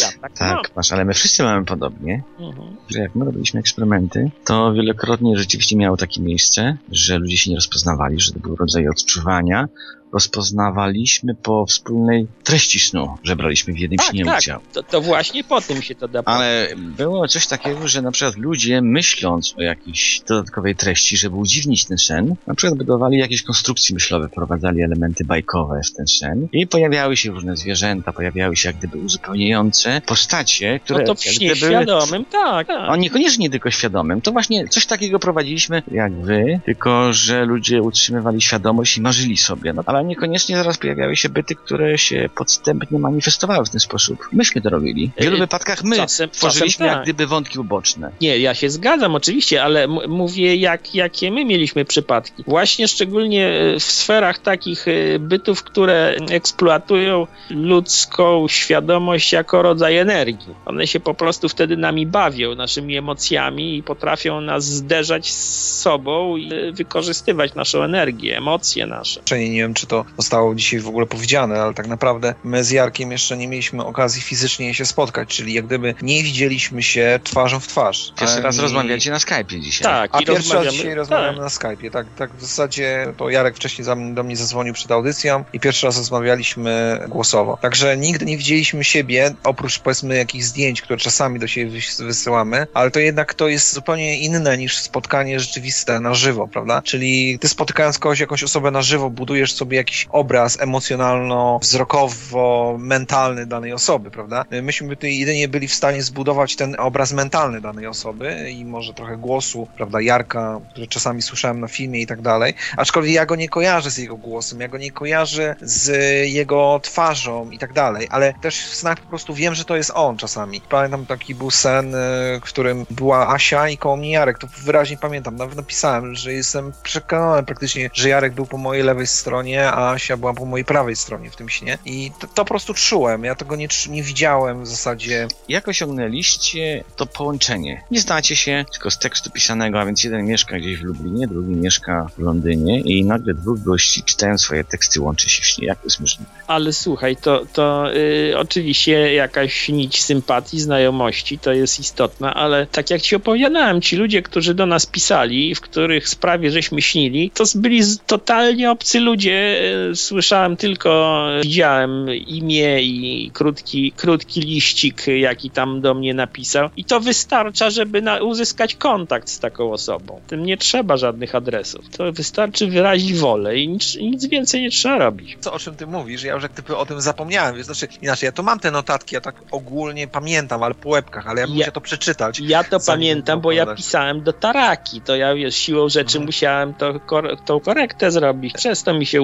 Ja 0.01 0.09
tak, 0.21 0.33
tak, 0.33 0.77
masz, 0.77 0.93
ale 0.93 1.05
my 1.05 1.15
wszyscy 1.15 1.43
mamy 1.43 1.65
podobnie. 1.65 2.23
Mhm. 2.41 2.77
że 2.89 3.01
jak 3.01 3.15
my 3.15 3.25
robiliśmy 3.25 3.61
eksperymenty, 3.61 4.31
to 4.45 4.73
wielokrotnie 4.73 5.39
rzeczywiście 5.39 5.77
miało 5.77 5.97
takie 5.97 6.23
miejsce, 6.23 6.77
że 6.93 7.19
ludzie 7.19 7.37
się 7.37 7.51
nie 7.51 7.57
rozpoznawali, 7.57 8.21
że 8.21 8.33
to 8.33 8.39
był 8.39 8.57
rodzaj 8.57 8.89
odczuwania, 8.89 9.69
rozpoznawaliśmy 10.12 11.35
po 11.35 11.66
wspólnej 11.66 12.27
treści 12.44 12.81
snu, 12.81 13.14
że 13.25 13.37
braliśmy 13.37 13.75
w 13.75 13.79
jednym 13.79 13.99
Tak, 13.99 14.07
śnie 14.07 14.25
tak. 14.25 14.38
udział. 14.38 14.61
To, 14.73 14.83
to 14.83 15.01
właśnie 15.01 15.44
po 15.44 15.61
tym 15.61 15.83
się 15.83 15.94
to 15.94 16.09
da. 16.09 16.23
Ale 16.25 16.68
było 16.77 17.29
coś 17.29 17.46
takiego, 17.46 17.88
że 17.88 18.03
na 18.03 18.12
przykład 18.12 18.37
ludzie 18.37 18.83
myśląc 18.83 19.55
o 19.59 19.62
jakiejś 19.62 20.20
dodatkowej 20.29 20.77
treści, 20.77 21.16
żeby 21.16 21.37
udźwignić 21.37 21.85
ten 21.85 21.99
sen, 21.99 22.35
na 22.46 22.55
przykład 22.55 22.79
budowali 22.79 23.18
jakieś 23.18 23.42
konstrukcje 23.42 23.94
myślowe, 23.94 24.29
wprowadzali 24.29 24.83
elementy 24.83 25.25
bajkowe 25.25 25.81
w 25.85 25.92
ten 25.92 26.07
sen 26.07 26.49
i 26.53 26.66
pojawiały 26.66 27.16
się 27.16 27.31
różne 27.31 27.57
zwierzęta, 27.57 28.12
pojawiały 28.12 28.57
się 28.57 28.68
jak 28.68 28.77
gdyby 28.77 28.99
uzupełniające 28.99 30.01
postacie, 30.07 30.81
które 30.81 30.99
No 30.99 31.07
to 31.07 31.14
w 31.14 31.23
śnie 31.23 31.51
gdyby 31.51 31.66
świadomym, 31.66 32.25
tak. 32.25 32.66
tak. 32.66 32.88
a 32.88 32.96
niekoniecznie 32.96 33.51
tylko 33.51 33.70
świadomym. 33.70 34.20
To 34.20 34.33
właśnie 34.33 34.68
coś 34.68 34.87
takiego 34.87 35.18
prowadziliśmy 35.18 35.83
jak 35.90 36.12
wy, 36.12 36.61
tylko 36.64 37.12
że 37.12 37.44
ludzie 37.44 37.83
utrzymywali 37.83 38.40
świadomość 38.40 38.96
i 38.96 39.01
marzyli 39.01 39.37
sobie. 39.37 39.73
No, 39.73 39.83
ale 39.87 40.00
niekoniecznie 40.03 40.57
zaraz 40.57 40.79
pojawiały 40.79 41.17
się 41.17 41.29
byty, 41.29 41.55
które 41.55 41.99
się 41.99 42.29
podstępnie 42.37 42.99
manifestowały 42.99 43.65
w 43.67 43.71
ten 43.71 43.81
sposób. 43.81 44.29
Myśmy 44.33 44.63
to 44.63 44.71
robili. 44.71 45.11
W 45.19 45.23
wielu 45.23 45.37
Yy, 45.37 45.41
wypadkach 45.43 45.85
my 45.85 45.97
czasem- 45.97 46.31
tworzyliśmy 46.31 46.73
czasem 46.73 46.87
jak 46.87 46.97
tak. 46.97 47.05
gdyby 47.05 47.27
wątki 47.27 47.59
uboczne. 47.59 48.11
Nie, 48.21 48.39
ja 48.39 48.55
się 48.55 48.71
zgadzam 48.71 49.15
oczywiście, 49.15 49.63
ale 49.63 49.85
m- 49.85 49.99
mówię, 50.09 50.57
jak, 50.57 50.95
jakie 50.95 51.31
my 51.31 51.45
mieliśmy 51.45 51.85
przypadki. 51.85 52.45
Właśnie 52.47 52.89
szczególnie 52.89 53.47
e, 53.49 53.79
w 53.81 53.83
sferach 53.83 54.39
takich 54.39 54.89
e, 54.89 55.19
bytów, 55.19 55.63
które 55.63 56.15
eksploatują 56.31 57.27
ludzką 57.51 58.49
świadomość 58.49 59.33
jako 59.33 59.63
rodzaj 59.63 59.97
energii. 59.97 60.55
One 60.67 60.87
się 60.87 61.01
po 61.01 61.15
prostu 61.15 61.49
wtedy 61.49 61.77
nami 61.77 62.07
bawią, 62.07 62.55
naszymi 62.55 62.97
emocjami 62.97 63.77
i 63.77 63.83
potrafią 63.83 64.41
nas 64.41 64.65
zderzać 64.65 65.31
z 65.31 65.81
sobą 65.81 66.37
i 66.37 66.53
e, 66.55 66.73
wykorzystywać 66.73 67.55
naszą 67.55 67.83
energię, 67.83 68.37
emocje 68.37 68.87
nasze. 68.87 69.21
Nie 69.33 69.51
wiem, 69.61 69.75
czy 69.75 69.87
to 69.90 70.05
zostało 70.16 70.55
dzisiaj 70.55 70.81
w 70.81 70.88
ogóle 70.88 71.07
powiedziane, 71.07 71.62
ale 71.62 71.74
tak 71.74 71.87
naprawdę 71.87 72.35
my 72.44 72.64
z 72.64 72.70
Jarkiem 72.70 73.12
jeszcze 73.12 73.37
nie 73.37 73.48
mieliśmy 73.48 73.85
okazji 73.85 74.22
fizycznie 74.22 74.74
się 74.74 74.87
spotkać, 74.87 75.29
czyli 75.29 75.53
jak 75.53 75.66
gdyby 75.66 75.94
nie 76.03 76.22
widzieliśmy 76.22 76.83
się 76.83 77.20
twarzą 77.24 77.61
w 77.61 77.66
twarz. 77.66 78.12
Pierwszy 78.18 78.40
raz 78.40 78.59
rozmawiacie 78.59 79.11
na 79.11 79.18
Skype'ie 79.18 79.61
dzisiaj. 79.61 79.85
Tak, 79.85 80.11
A 80.14 80.20
i 80.20 80.26
pierwszy 80.26 80.55
raz 80.55 80.74
dzisiaj 80.74 80.94
rozmawiamy 80.94 81.38
tak. 81.38 81.42
na 81.42 81.48
Skype'ie. 81.48 81.90
Tak, 81.90 82.07
tak 82.18 82.31
w 82.35 82.40
zasadzie 82.40 83.12
to 83.16 83.31
Jarek 83.31 83.57
wcześniej 83.57 83.88
do 84.14 84.22
mnie 84.22 84.37
zadzwonił 84.37 84.74
przed 84.74 84.90
audycją 84.90 85.44
i 85.53 85.61
pierwszy 85.61 85.87
raz 85.87 85.96
rozmawialiśmy 85.96 87.00
głosowo. 87.09 87.59
Także 87.62 87.96
nigdy 87.96 88.24
nie 88.24 88.37
widzieliśmy 88.37 88.85
siebie, 88.85 89.35
oprócz 89.44 89.79
powiedzmy 89.79 90.16
jakichś 90.16 90.44
zdjęć, 90.44 90.83
które 90.83 90.98
czasami 90.98 91.38
do 91.38 91.46
siebie 91.46 91.70
wys- 91.70 92.05
wysyłamy, 92.05 92.66
ale 92.74 92.90
to 92.90 93.00
jednak 93.00 93.35
to 93.35 93.48
jest 93.48 93.72
zupełnie 93.72 94.18
inne 94.18 94.59
niż 94.59 94.79
spotkanie 94.79 95.40
rzeczywiste 95.40 96.00
na 96.00 96.14
żywo, 96.14 96.48
prawda? 96.48 96.83
Czyli 96.83 97.38
ty 97.38 97.48
spotykając 97.48 97.98
kogoś, 97.98 98.20
jakąś 98.20 98.42
osobę 98.42 98.70
na 98.70 98.83
żywo, 98.83 99.11
budujesz 99.11 99.53
sobie 99.53 99.76
jakiś 99.81 100.09
obraz 100.11 100.61
emocjonalno-wzrokowo-mentalny 100.61 103.47
danej 103.47 103.73
osoby, 103.73 104.11
prawda? 104.11 104.45
Myśmy 104.62 104.88
tutaj 104.88 105.19
jedynie 105.19 105.49
byli 105.49 105.69
w 105.69 105.75
stanie 105.75 106.03
zbudować 106.03 106.57
ten 106.57 106.77
obraz 106.79 107.12
mentalny 107.12 107.61
danej 107.61 107.87
osoby 107.87 108.51
i 108.51 108.64
może 108.64 108.95
trochę 108.95 109.16
głosu, 109.16 109.69
prawda, 109.77 110.01
Jarka, 110.01 110.61
który 110.71 110.87
czasami 110.87 111.23
słyszałem 111.23 111.61
na 111.61 111.69
filmie 111.69 112.01
i 112.01 112.07
tak 112.07 112.23
dalej, 112.23 112.55
aczkolwiek 112.77 113.14
ja 113.14 113.27
go 113.27 113.37
nie 113.37 113.49
kojarzę 113.49 113.90
z 113.90 113.99
jego 113.99 114.16
głosem, 114.16 114.61
ja 114.61 114.69
go 114.69 114.79
nie 114.79 114.90
kojarzę 114.90 115.57
z 115.61 115.90
jego 116.31 116.81
twarzą 116.83 117.51
i 117.51 117.59
tak 117.59 117.73
dalej, 117.73 118.09
ale 118.11 118.35
też 118.35 118.64
w 118.64 118.75
snach 118.75 119.01
po 119.01 119.09
prostu 119.09 119.35
wiem, 119.35 119.55
że 119.55 119.64
to 119.64 119.77
jest 119.77 119.93
on 119.95 120.16
czasami. 120.16 120.61
Pamiętam 120.69 121.07
taki 121.07 121.35
był 121.35 121.51
sen, 121.51 121.95
y, 121.95 122.40
w 122.40 122.45
którym 122.45 122.87
była 122.90 123.29
Asia 123.29 123.69
i 123.69 123.79
koło 123.79 123.97
mnie 123.97 124.11
Jarek, 124.11 124.38
to 124.38 124.47
wyraźnie 124.64 124.97
pamiętam, 124.97 125.37
nawet 125.37 125.57
napisałem, 125.57 126.14
że 126.14 126.33
jestem 126.33 126.73
przekonany 126.83 127.43
praktycznie, 127.43 127.90
że 127.93 128.09
Jarek 128.09 128.33
był 128.33 128.47
po 128.47 128.59
mojej 128.59 128.83
lewej 128.83 129.07
stronie, 129.07 129.69
a 129.72 129.92
Asia 129.92 130.16
była 130.16 130.35
po 130.35 130.44
mojej 130.44 130.64
prawej 130.64 130.96
stronie 130.96 131.30
w 131.30 131.37
tym 131.37 131.48
śnie 131.48 131.78
i 131.85 132.12
to, 132.20 132.26
to 132.26 132.35
po 132.35 132.44
prostu 132.44 132.74
czułem, 132.74 133.24
ja 133.24 133.35
tego 133.35 133.56
nie, 133.56 133.68
czu- 133.68 133.90
nie 133.90 134.02
widziałem 134.02 134.62
w 134.62 134.66
zasadzie 134.66 135.28
Jak 135.48 135.68
osiągnęliście 135.68 136.85
to 136.96 137.06
połączenie? 137.06 137.85
Nie 137.90 138.00
znacie 138.00 138.37
się, 138.37 138.64
tylko 138.72 138.90
z 138.90 138.98
tekstu 138.98 139.30
pisanego, 139.30 139.80
a 139.80 139.87
więc 139.87 140.04
jeden 140.04 140.26
mieszka 140.26 140.59
gdzieś 140.59 140.78
w 140.78 140.83
Lublinie, 140.83 141.26
drugi 141.28 141.54
mieszka 141.54 142.06
w 142.16 142.22
Londynie 142.22 142.80
i 142.80 143.04
nagle 143.04 143.35
dwóch 143.35 143.62
gości 143.62 144.02
czytają 144.02 144.38
swoje 144.38 144.64
teksty, 144.64 145.00
łączy 145.00 145.28
się 145.28 145.42
w 145.42 145.46
śnie. 145.46 145.66
Jak 145.66 145.78
to 145.78 145.87
jest 145.87 146.00
możliwe? 146.00 146.30
Ale 146.46 146.72
słuchaj, 146.72 147.16
to, 147.16 147.46
to 147.52 147.94
y, 147.94 148.35
oczywiście 148.38 149.14
jakaś 149.14 149.68
nić 149.68 150.02
sympatii, 150.02 150.61
znajomości 150.61 151.38
to 151.38 151.52
jest 151.52 151.80
istotna, 151.80 152.35
ale 152.35 152.66
tak 152.66 152.90
jak 152.90 153.02
ci 153.02 153.16
opowiadałem, 153.16 153.83
ci 153.83 153.96
ludzie, 153.96 154.22
którzy 154.22 154.54
do 154.54 154.66
nas 154.66 154.87
pisali, 154.87 155.54
w 155.54 155.61
których 155.61 156.09
sprawie 156.09 156.50
żeśmy 156.50 156.83
śnili, 156.83 157.30
to 157.30 157.44
byli 157.54 157.83
totalnie 158.06 158.70
obcy 158.70 159.00
ludzie. 159.00 159.60
Słyszałem 159.94 160.57
tylko, 160.57 161.27
widziałem 161.42 162.07
imię 162.14 162.83
i 162.83 163.31
krótki, 163.35 163.92
krótki 163.96 164.40
liścik, 164.40 165.07
jaki 165.07 165.51
tam 165.51 165.81
do 165.81 165.94
mnie 165.94 166.14
napisał. 166.14 166.68
I 166.77 166.85
to 166.85 167.01
wystarcza, 167.01 167.70
żeby 167.70 168.03
na, 168.03 168.18
uzyskać 168.23 168.75
kontakt 168.75 169.29
z 169.29 169.38
taką 169.38 169.73
osobą. 169.73 170.20
Tym 170.27 170.46
nie 170.46 170.57
trzeba 170.57 170.96
żadnych 170.96 171.35
adresów. 171.35 171.88
To 171.96 172.12
wystarczy 172.12 172.66
wyrazić 172.66 173.14
wolę 173.14 173.57
i 173.59 173.68
nic, 173.68 173.96
nic 173.96 174.27
więcej 174.27 174.62
nie 174.62 174.70
trzeba 174.70 174.99
robić. 174.99 175.37
co, 175.40 175.53
o 175.53 175.59
czym 175.59 175.75
ty 175.77 175.87
mówisz, 175.87 176.23
ja 176.23 176.35
już 176.35 176.42
jak 176.42 176.53
gdyby 176.53 176.77
o 176.77 176.87
tym 176.87 177.01
zapomniałem, 177.01 177.55
więc 177.55 177.66
znaczy, 177.66 177.88
inaczej, 178.03 178.27
ja 178.27 178.33
tu 178.33 178.42
mam 178.42 178.59
te 178.61 178.70
notatki, 178.70 179.14
ja 179.14 179.20
tak 179.20 179.35
ogólnie 179.51 180.09
pamiętam, 180.09 180.62
ale 180.62 180.75
po 180.75 180.88
łebkach, 180.88 181.27
ale 181.29 181.40
ja 181.40 181.46
Ja- 181.46 181.55
musiał 181.55 181.73
to 181.73 181.81
przeczytać. 181.81 182.40
Ja 182.40 182.64
to 182.64 182.81
pamiętam, 182.87 183.40
bo 183.40 183.53
ja 183.53 183.75
pisałem 183.75 184.23
do 184.23 184.33
Taraki. 184.33 185.01
To 185.01 185.16
ja 185.16 185.35
wiesz, 185.35 185.57
siłą 185.57 185.88
rzeczy 185.88 186.18
Mhm. 186.18 186.27
musiałem 186.27 186.75
to, 186.75 187.01
kor- 187.01 187.37
tą 187.46 187.61
korektę 187.61 188.11
zrobić. 188.11 188.55
Przez 188.55 188.83
to 188.83 188.94
mi 188.94 189.07
się 189.07 189.23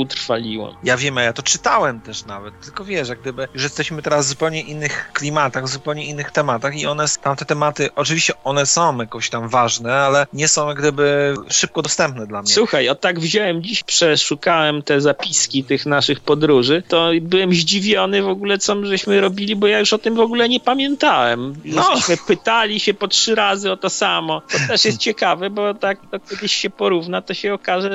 Ja 0.85 0.96
wiem, 0.96 1.18
a 1.18 1.22
ja 1.22 1.33
to 1.33 1.42
czytałem 1.42 2.00
też 2.00 2.24
nawet, 2.24 2.61
tylko 2.61 2.85
wiesz, 2.85 3.09
jak 3.09 3.20
gdyby, 3.20 3.48
że 3.55 3.64
jesteśmy 3.64 4.02
teraz 4.02 4.26
w 4.26 4.29
zupełnie 4.29 4.61
innych 4.61 5.11
klimatach, 5.12 5.64
w 5.64 5.68
zupełnie 5.68 6.07
innych 6.07 6.31
tematach 6.31 6.76
i 6.76 6.87
one, 6.87 7.05
tamte 7.22 7.44
tematy, 7.44 7.88
oczywiście 7.94 8.33
one 8.44 8.66
są 8.66 8.98
jakoś 8.98 9.31
tam 9.31 9.48
ważne, 9.48 9.94
ale 9.94 10.26
nie 10.33 10.48
są 10.48 10.68
jak 10.68 10.79
gdyby 10.79 11.35
szybko 11.50 11.83
dostępne 11.83 12.26
dla 12.26 12.42
mnie. 12.42 12.52
Słuchaj, 12.52 12.88
o 12.88 12.94
tak 12.94 13.20
wziąłem 13.20 13.62
dziś, 13.62 13.83
przeszukałem 13.83 14.83
te 14.83 15.00
zapiski 15.00 15.64
tych 15.64 15.87
naszych 15.87 16.20
podróży, 16.20 16.83
to 16.88 17.11
byłem 17.22 17.52
zdziwiony 17.52 18.22
w 18.22 18.29
ogóle, 18.29 18.59
co 18.59 18.74
my 18.74 18.87
żeśmy 18.87 19.20
robili, 19.20 19.57
bo 19.57 19.66
ja 19.66 19.79
już 19.79 19.92
o 19.92 19.98
tym 19.98 20.14
w 20.14 20.20
ogóle 20.20 20.48
nie 20.48 20.61
pamiętałem. 20.61 21.55
No. 21.64 21.94
Pytali 22.26 22.81
się 22.81 22.94
po 22.94 23.09
trzy 23.09 23.35
razy 23.35 23.72
o 23.72 23.76
to 23.76 23.90
samo. 23.90 24.42
To 24.52 24.59
też 24.68 24.85
jest 24.85 24.98
ciekawe, 24.98 25.50
bo 25.50 25.74
tak 25.74 25.98
to 26.11 26.20
kiedyś 26.20 26.55
się 26.55 26.70
porówna, 26.70 27.22
to 27.22 27.35
się 27.35 27.55
okaże 27.55 27.90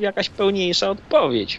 jakaś 0.00 0.28
pełniejsza 0.28 0.90
odpowiedź. 0.90 1.15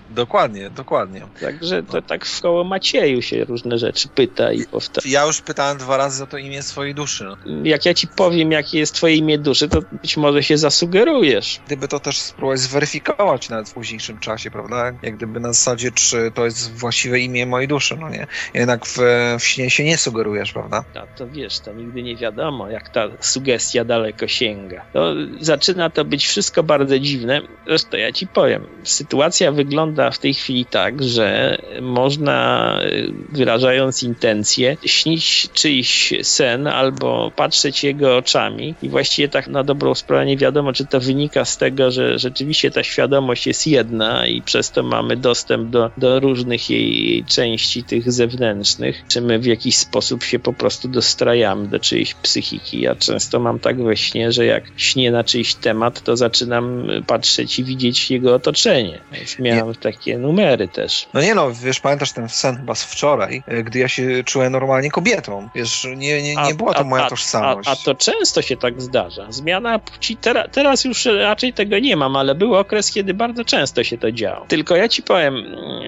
Dokładnie, 0.09 0.69
dokładnie. 0.69 1.21
Także 1.41 1.83
to 1.83 2.01
tak 2.01 2.25
w 2.25 2.41
koło 2.41 2.63
Macieju 2.63 3.21
się 3.21 3.45
różne 3.45 3.77
rzeczy 3.77 4.07
pyta 4.07 4.51
i 4.51 4.65
powtarza. 4.65 5.09
Ja 5.09 5.25
już 5.25 5.41
pytałem 5.41 5.77
dwa 5.77 5.97
razy 5.97 6.23
o 6.23 6.27
to 6.27 6.37
imię 6.37 6.63
swojej 6.63 6.95
duszy. 6.95 7.23
No. 7.23 7.37
Jak 7.63 7.85
ja 7.85 7.93
ci 7.93 8.07
powiem, 8.07 8.51
jakie 8.51 8.79
jest 8.79 8.93
twoje 8.93 9.15
imię 9.15 9.37
duszy, 9.37 9.69
to 9.69 9.81
być 10.01 10.17
może 10.17 10.43
się 10.43 10.57
zasugerujesz. 10.57 11.59
Gdyby 11.65 11.87
to 11.87 11.99
też 11.99 12.17
spróbować 12.17 12.59
zweryfikować 12.59 13.49
nawet 13.49 13.69
w 13.69 13.73
późniejszym 13.73 14.19
czasie, 14.19 14.51
prawda? 14.51 14.91
Jak 15.01 15.17
gdyby 15.17 15.39
na 15.39 15.53
zasadzie, 15.53 15.91
czy 15.91 16.31
to 16.35 16.45
jest 16.45 16.79
właściwe 16.79 17.19
imię 17.19 17.45
mojej 17.45 17.67
duszy, 17.67 17.97
no 17.99 18.09
nie? 18.09 18.27
Jednak 18.53 18.85
w, 18.85 18.97
w 19.39 19.43
śnie 19.43 19.69
się 19.69 19.83
nie 19.83 19.97
sugerujesz, 19.97 20.53
prawda? 20.53 20.83
A 20.95 21.17
to 21.17 21.27
wiesz, 21.27 21.59
to 21.59 21.73
nigdy 21.73 22.03
nie 22.03 22.15
wiadomo, 22.15 22.69
jak 22.69 22.89
ta 22.89 23.07
sugestia 23.19 23.85
daleko 23.85 24.27
sięga. 24.27 24.85
To 24.93 25.13
zaczyna 25.39 25.89
to 25.89 26.05
być 26.05 26.27
wszystko 26.27 26.63
bardzo 26.63 26.99
dziwne. 26.99 27.41
Zresztą 27.67 27.97
ja 27.97 28.11
ci 28.11 28.27
powiem, 28.27 28.67
sytuacja 28.83 29.46
wygląda 29.51 30.11
w 30.11 30.19
tej 30.19 30.33
chwili 30.33 30.65
tak, 30.65 31.03
że 31.03 31.57
można, 31.81 32.79
y, 32.85 33.13
wyrażając 33.31 34.03
intencje, 34.03 34.77
śnić 34.85 35.49
czyjś 35.53 36.13
sen 36.21 36.67
albo 36.67 37.31
patrzeć 37.35 37.83
jego 37.83 38.17
oczami 38.17 38.75
i 38.81 38.89
właściwie 38.89 39.29
tak 39.29 39.47
na 39.47 39.63
dobrą 39.63 39.95
sprawę 39.95 40.25
nie 40.25 40.37
wiadomo, 40.37 40.73
czy 40.73 40.85
to 40.85 40.99
wynika 40.99 41.45
z 41.45 41.57
tego, 41.57 41.91
że 41.91 42.19
rzeczywiście 42.19 42.71
ta 42.71 42.83
świadomość 42.83 43.47
jest 43.47 43.67
jedna 43.67 44.27
i 44.27 44.41
przez 44.41 44.71
to 44.71 44.83
mamy 44.83 45.17
dostęp 45.17 45.69
do, 45.69 45.91
do 45.97 46.19
różnych 46.19 46.69
jej, 46.69 47.25
części, 47.25 47.83
tych 47.83 48.11
zewnętrznych, 48.11 49.03
czy 49.07 49.21
my 49.21 49.39
w 49.39 49.45
jakiś 49.45 49.77
sposób 49.77 50.23
się 50.23 50.39
po 50.39 50.53
prostu 50.53 50.87
dostrajamy 50.87 51.67
do 51.67 51.79
czyjejś 51.79 52.13
psychiki. 52.13 52.81
Ja 52.81 52.95
często 52.95 53.39
mam 53.39 53.59
tak 53.59 53.83
we 53.83 53.97
śnie, 53.97 54.31
że 54.31 54.45
jak 54.45 54.63
śnię 54.77 55.11
na 55.11 55.23
czyjś 55.23 55.55
temat, 55.55 56.03
to 56.03 56.17
zaczynam 56.17 56.89
y, 56.89 57.01
patrzeć 57.01 57.59
i 57.59 57.63
widzieć 57.63 58.11
jego 58.11 58.35
otoczenie. 58.35 58.99
Miałem 59.39 59.75
takie 59.75 60.17
numery 60.17 60.67
też. 60.67 61.07
No 61.13 61.21
nie 61.21 61.35
no, 61.35 61.51
wiesz, 61.51 61.79
pamiętasz 61.79 62.11
ten 62.11 62.29
sen 62.29 62.57
chyba 62.57 62.75
z 62.75 62.83
wczoraj, 62.83 63.43
e, 63.47 63.63
gdy 63.63 63.79
ja 63.79 63.87
się 63.87 64.23
czułem 64.23 64.51
normalnie 64.51 64.91
kobietą. 64.91 65.49
Wiesz, 65.55 65.87
nie, 65.95 66.21
nie, 66.21 66.35
nie 66.35 66.53
była 66.53 66.73
to 66.73 66.83
moja 66.83 67.09
tożsamość. 67.09 67.69
A, 67.69 67.71
a 67.71 67.75
to 67.75 67.95
często 67.95 68.41
się 68.41 68.57
tak 68.57 68.81
zdarza. 68.81 69.31
Zmiana 69.31 69.79
płci, 69.79 70.17
tera, 70.17 70.47
teraz 70.47 70.85
już 70.85 71.05
raczej 71.05 71.53
tego 71.53 71.79
nie 71.79 71.95
mam, 71.95 72.15
ale 72.15 72.35
był 72.35 72.55
okres, 72.55 72.91
kiedy 72.91 73.13
bardzo 73.13 73.45
często 73.45 73.83
się 73.83 73.97
to 73.97 74.11
działo. 74.11 74.45
Tylko 74.47 74.75
ja 74.75 74.89
ci 74.89 75.03
powiem, 75.03 75.35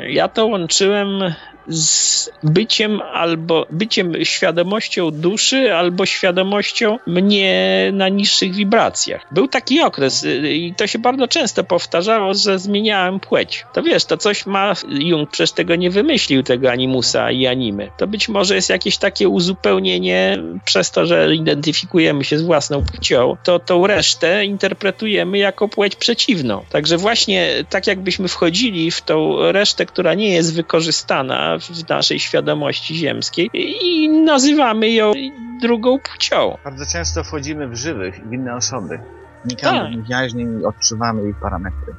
ja 0.07 0.27
to 0.27 0.45
łączyłem 0.45 1.33
z 1.69 2.29
byciem 2.43 3.01
albo 3.01 3.65
byciem 3.71 4.13
świadomością 4.23 5.11
duszy, 5.11 5.73
albo 5.73 6.05
świadomością 6.05 6.97
mnie 7.07 7.89
na 7.93 8.09
niższych 8.09 8.55
wibracjach. 8.55 9.27
Był 9.31 9.47
taki 9.47 9.81
okres 9.81 10.25
i 10.43 10.73
to 10.77 10.87
się 10.87 10.99
bardzo 10.99 11.27
często 11.27 11.63
powtarzało, 11.63 12.33
że 12.33 12.59
zmieniałem 12.59 13.19
płeć. 13.19 13.65
To 13.73 13.83
wiesz, 13.83 14.05
to 14.05 14.17
coś 14.17 14.45
ma, 14.45 14.73
Jung 14.89 15.29
przecież 15.29 15.51
tego 15.51 15.75
nie 15.75 15.89
wymyślił, 15.89 16.43
tego 16.43 16.71
animusa 16.71 17.31
i 17.31 17.47
animy. 17.47 17.91
To 17.97 18.07
być 18.07 18.29
może 18.29 18.55
jest 18.55 18.69
jakieś 18.69 18.97
takie 18.97 19.29
uzupełnienie 19.29 20.37
przez 20.65 20.91
to, 20.91 21.05
że 21.05 21.35
identyfikujemy 21.35 22.23
się 22.23 22.37
z 22.37 22.41
własną 22.41 22.85
płcią, 22.85 23.37
to 23.43 23.59
tą 23.59 23.87
resztę 23.87 24.45
interpretujemy 24.45 25.37
jako 25.37 25.67
płeć 25.67 25.95
przeciwną. 25.95 26.65
Także 26.69 26.97
właśnie 26.97 27.49
tak 27.69 27.87
jakbyśmy 27.87 28.27
wchodzili 28.27 28.91
w 28.91 29.01
tą 29.01 29.51
resztę, 29.51 29.85
która 29.85 30.13
nie 30.13 30.29
jest 30.33 30.55
wykorzystana 30.55 31.58
w 31.59 31.89
naszej 31.89 32.19
świadomości 32.19 32.95
ziemskiej 32.95 33.49
i 33.53 34.09
nazywamy 34.09 34.89
ją 34.89 35.11
drugą 35.61 35.99
płcią. 35.99 36.57
Bardzo 36.63 36.85
często 36.85 37.23
wchodzimy 37.23 37.67
w 37.67 37.75
żywych 37.75 38.27
w 38.27 38.33
inne 38.33 38.55
osoby. 38.55 38.99
Wnikamy 39.45 39.95
Tak. 39.95 40.03
wyjaźnie 40.05 40.43
i 40.43 40.65
odczuwamy 40.65 41.29
ich 41.29 41.35
parametry. 41.41 41.95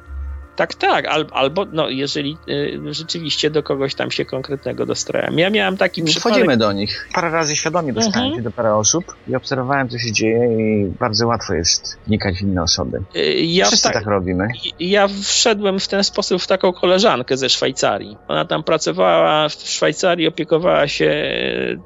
Tak, 0.55 0.75
tak, 0.75 1.05
al, 1.07 1.25
albo 1.31 1.65
no, 1.73 1.89
jeżeli 1.89 2.37
y, 2.49 2.79
rzeczywiście 2.93 3.49
do 3.49 3.63
kogoś 3.63 3.95
tam 3.95 4.11
się 4.11 4.25
konkretnego 4.25 4.85
dostrajam. 4.85 5.39
Ja 5.39 5.49
miałem 5.49 5.77
taki 5.77 6.03
przypadek... 6.03 6.33
Wchodzimy 6.37 6.57
do 6.57 6.71
nich. 6.71 7.09
Parę 7.13 7.29
razy 7.29 7.55
świadomie 7.55 7.93
dostałem 7.93 8.25
Mhm. 8.27 8.35
się 8.35 8.41
do 8.43 8.51
parę 8.51 8.75
osób 8.75 9.05
i 9.27 9.35
obserwowałem, 9.35 9.89
co 9.89 9.97
się 9.97 10.11
dzieje 10.11 10.47
i 10.59 10.85
bardzo 10.99 11.27
łatwo 11.27 11.53
jest 11.53 11.97
wnikać 12.07 12.35
w 12.37 12.41
inne 12.41 12.63
osoby. 12.63 13.01
Y, 13.15 13.33
Ja 13.41 13.65
Wszyscy 13.65 13.83
tak- 13.83 13.93
tak 13.93 14.05
robimy. 14.05 14.47
Ja 14.79 15.07
wszedłem 15.23 15.79
w 15.79 15.87
ten 15.87 16.03
sposób 16.03 16.41
w 16.41 16.47
taką 16.47 16.73
koleżankę 16.73 17.37
ze 17.37 17.49
Szwajcarii. 17.49 18.17
Ona 18.27 18.45
tam 18.45 18.63
pracowała 18.63 19.49
w 19.49 19.53
Szwajcarii, 19.53 20.27
opiekowała 20.27 20.87
się 20.87 21.05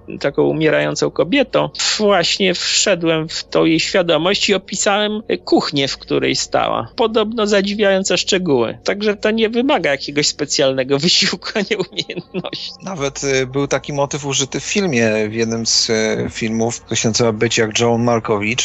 e, 0.09 0.17
taką 0.17 0.43
umierającą 0.43 1.11
kobietą. 1.11 1.69
Właśnie 1.97 2.53
wszedłem 2.53 3.29
w 3.29 3.43
tą 3.43 3.65
jej 3.65 3.79
świadomość 3.79 4.49
i 4.49 4.53
opisałem 4.53 5.21
kuchnię, 5.45 5.87
w 5.87 5.97
której 5.97 6.35
stała. 6.35 6.87
Podobno 6.95 7.47
zadziwiające 7.47 8.17
szczegóły. 8.17 8.54
Także 8.83 9.15
to 9.17 9.31
nie 9.31 9.49
wymaga 9.49 9.91
jakiegoś 9.91 10.27
specjalnego 10.27 10.99
wysiłku, 11.05 11.49
nie 11.71 11.77
umiejętności. 11.77 12.71
Nawet 12.83 13.23
y, 13.23 13.47
był 13.47 13.67
taki 13.67 13.93
motyw 13.93 14.25
użyty 14.25 14.59
w 14.59 14.63
filmie, 14.63 15.11
w 15.29 15.33
jednym 15.33 15.65
z 15.65 15.89
y, 15.89 16.27
filmów, 16.29 16.81
który 16.81 16.95
się 16.95 17.09
nazywa 17.09 17.31
Być 17.31 17.57
jak 17.57 17.79
John 17.79 18.03
Malkovich. 18.03 18.59